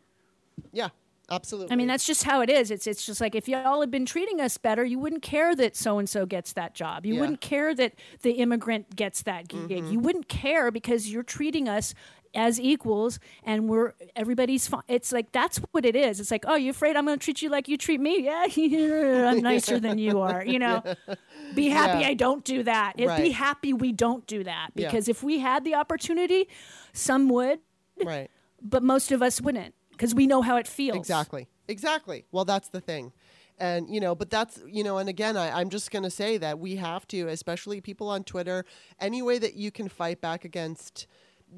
[0.72, 0.90] Yeah,
[1.30, 1.72] absolutely.
[1.72, 2.70] I mean, that's just how it is.
[2.70, 5.76] It's it's just like if y'all had been treating us better, you wouldn't care that
[5.76, 7.06] so and so gets that job.
[7.06, 7.20] You Yeah.
[7.20, 9.68] wouldn't care that the immigrant gets that gig.
[9.68, 9.92] Mm-hmm.
[9.92, 11.94] You wouldn't care because you're treating us
[12.34, 14.82] as equals and we're everybody's fine.
[14.88, 16.18] It's like that's what it is.
[16.18, 18.22] It's like, oh, you afraid I'm going to treat you like you treat me?
[18.56, 20.42] Yeah, I'm nicer than you are.
[20.44, 20.82] You know,
[21.54, 22.08] be happy Yeah.
[22.08, 22.94] I don't do that.
[22.96, 24.86] It, Be happy we don't do that Yeah.
[24.88, 26.48] because if we had the opportunity,
[26.94, 27.60] some would,
[28.02, 28.30] right.
[28.62, 30.96] but most of us wouldn't because we know how it feels.
[30.96, 31.48] Exactly.
[31.68, 32.24] Exactly.
[32.32, 33.12] Well, that's the thing.
[33.58, 36.36] And, you know, but that's, you know, and again, I, I'm just going to say
[36.38, 38.64] that we have to, especially people on Twitter,
[38.98, 41.06] any way that you can fight back against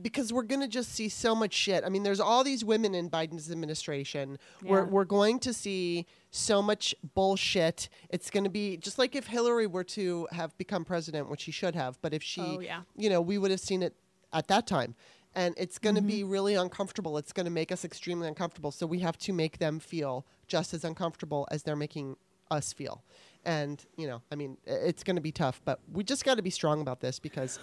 [0.02, 1.85] because we're going to just see so much shit.
[1.85, 4.39] I mean, there's all these women in Biden's administration.
[4.62, 4.89] We're, Yeah.
[4.90, 7.89] we're going to see so much bullshit.
[8.11, 11.52] It's going to be just like if Hillary were to have become president, which she
[11.52, 12.81] should have, but if she, Oh, yeah.
[12.97, 13.94] you know, we would have seen it
[14.32, 14.97] at that time.
[15.36, 16.31] And it's going to be Mm-hmm.
[16.31, 17.19] really uncomfortable.
[17.19, 18.70] It's going to make us extremely uncomfortable.
[18.70, 22.16] So we have to make them feel just as uncomfortable as they're making
[22.51, 23.02] us feel.
[23.44, 26.43] And, you know, I mean, it's going to be tough, but we just got to
[26.43, 27.59] be strong about this because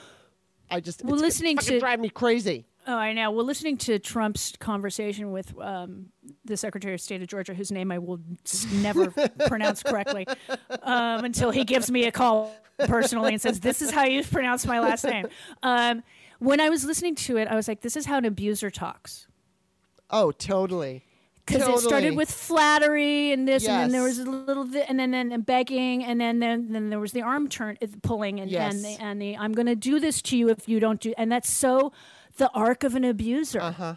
[0.70, 2.66] I just, Well, it's listening to- drive me crazy.
[2.88, 3.30] Oh, I know.
[3.30, 6.08] Well, listening to Trump's conversation with um,
[6.46, 8.20] the Secretary of State of Georgia, whose name I will
[8.74, 9.12] never
[9.48, 10.26] pronounce correctly
[10.82, 12.52] um, until he gives me a call
[12.88, 15.28] personally and says, "This is how you pronounce my last name."
[15.62, 16.02] Um,
[16.42, 19.28] when I was listening to it, I was like, "This is how an abuser talks."
[20.10, 21.06] Oh, totally.
[21.46, 25.00] Because it started with flattery and this, and then there was a little, thi- and
[25.00, 28.50] then then begging, and then then, then there was the arm turn uh, pulling, and
[28.52, 28.74] Yes.
[28.74, 31.14] and, the, and the I'm going to do this to you if you don't do,
[31.18, 31.92] and that's so
[32.38, 33.60] the arc of an abuser.
[33.62, 33.96] Uh huh.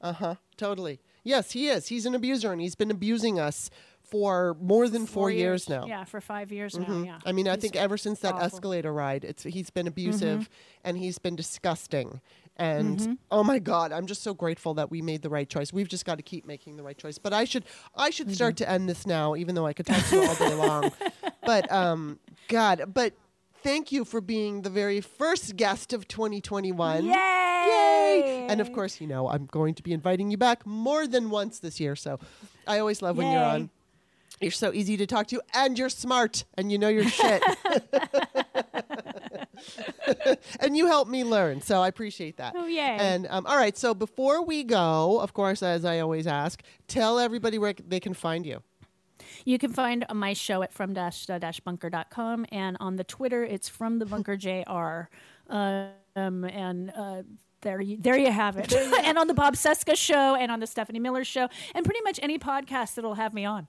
[0.00, 0.34] Uh-huh.
[0.56, 1.00] Totally.
[1.22, 1.88] Yes, he is.
[1.88, 3.68] He's an abuser, and he's been abusing us
[4.10, 5.82] for more than four, years, now.
[5.82, 5.88] Mm-hmm.
[5.90, 7.02] Yeah, for five years now.
[7.02, 7.18] Yeah.
[7.24, 8.46] I mean, I think ever since that awful.
[8.46, 10.48] escalator ride, it's he's been abusive
[10.84, 12.20] and he's been disgusting.
[12.56, 13.12] And Mm-hmm.
[13.30, 15.72] oh my God, I'm just so grateful that we made the right choice.
[15.72, 17.16] We've just got to keep making the right choice.
[17.16, 17.64] But I should,
[17.96, 20.34] I should start to end this now, even though I could talk to you all
[20.34, 20.92] day long.
[21.42, 22.18] But um,
[22.48, 23.14] God, but
[23.62, 27.06] thank you for being the very first guest of 2021.
[27.06, 27.10] Yay!
[27.12, 28.46] Yay!
[28.48, 31.58] And of course, you know, I'm going to be inviting you back more than once
[31.60, 31.96] this year.
[31.96, 32.20] So
[32.66, 33.70] I always love when you're on.
[34.40, 37.42] You're so easy to talk to, and you're smart, and you know your shit.
[40.60, 42.54] and you help me learn, so I appreciate that.
[42.56, 42.96] Oh, yeah.
[43.00, 47.18] And um, all right, so before we go, of course, as I always ask, tell
[47.18, 48.62] everybody where they can find you.
[49.44, 53.68] You can find my show at from dash dash bunker.com and on the Twitter it's
[53.68, 55.08] from the bunker JR.
[55.48, 57.22] Um, and uh,
[57.62, 58.72] there you, there you have it.
[59.04, 62.18] and on the Bob Cesca show and on the Stephanie Miller show and pretty much
[62.22, 63.66] any podcast that'll have me on.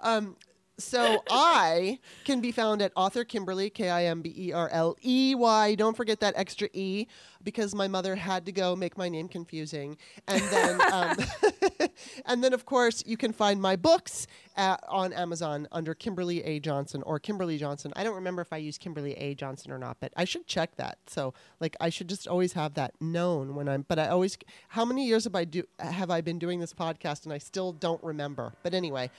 [0.78, 4.96] So I can be found at author Kimberley, K I M B E R L
[5.02, 5.74] E Y.
[5.74, 7.06] Don't forget that extra E
[7.42, 9.96] because my mother had to go make my name confusing.
[10.28, 11.16] And then, um,
[12.26, 14.26] and then of course, you can find my books
[14.56, 16.60] at, on Amazon under Kimberley A.
[16.60, 17.92] Johnson or Kimberley Johnson.
[17.96, 19.34] I don't remember if I use Kimberley A.
[19.34, 20.98] Johnson or not, but I should check that.
[21.06, 23.86] So, like, I should just always have that known when I'm.
[23.88, 24.36] But I always.
[24.68, 27.72] How many years have I do have I been doing this podcast and I still
[27.72, 28.52] don't remember?
[28.62, 29.10] But anyway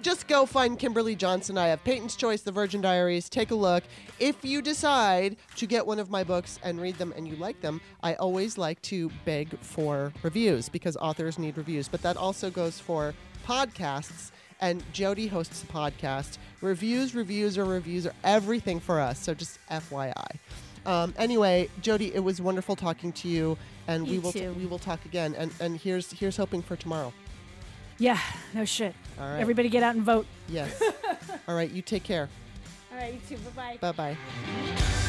[0.00, 1.58] just go find Kimberley Johnson.
[1.58, 3.28] I have Peyton's Choice, The Virgin Diaries.
[3.28, 3.84] Take a look.
[4.18, 7.60] If you decide to get one of my books and read them and you like
[7.60, 11.88] them, I always like to beg for reviews because authors need reviews.
[11.88, 13.14] But that also goes for
[13.46, 14.30] podcasts.
[14.60, 16.38] And Jody hosts a podcast.
[16.60, 19.20] Reviews, reviews, or reviews are everything for us.
[19.20, 20.38] So just FYI.
[20.84, 23.56] Um, anyway, Jody, it was wonderful talking to you,
[23.86, 24.52] and we will too.
[24.54, 25.34] we will talk again.
[25.36, 27.12] And and here's here's hoping for tomorrow.
[27.98, 28.18] Yeah,
[28.54, 28.94] no shit.
[29.20, 29.40] All right.
[29.40, 30.26] Everybody get out and vote.
[30.48, 30.80] Yes.
[31.48, 31.70] All right.
[31.70, 32.28] You take care.
[32.92, 33.36] All right, you too.
[33.54, 33.92] Bye-bye.
[33.92, 35.04] Bye bye.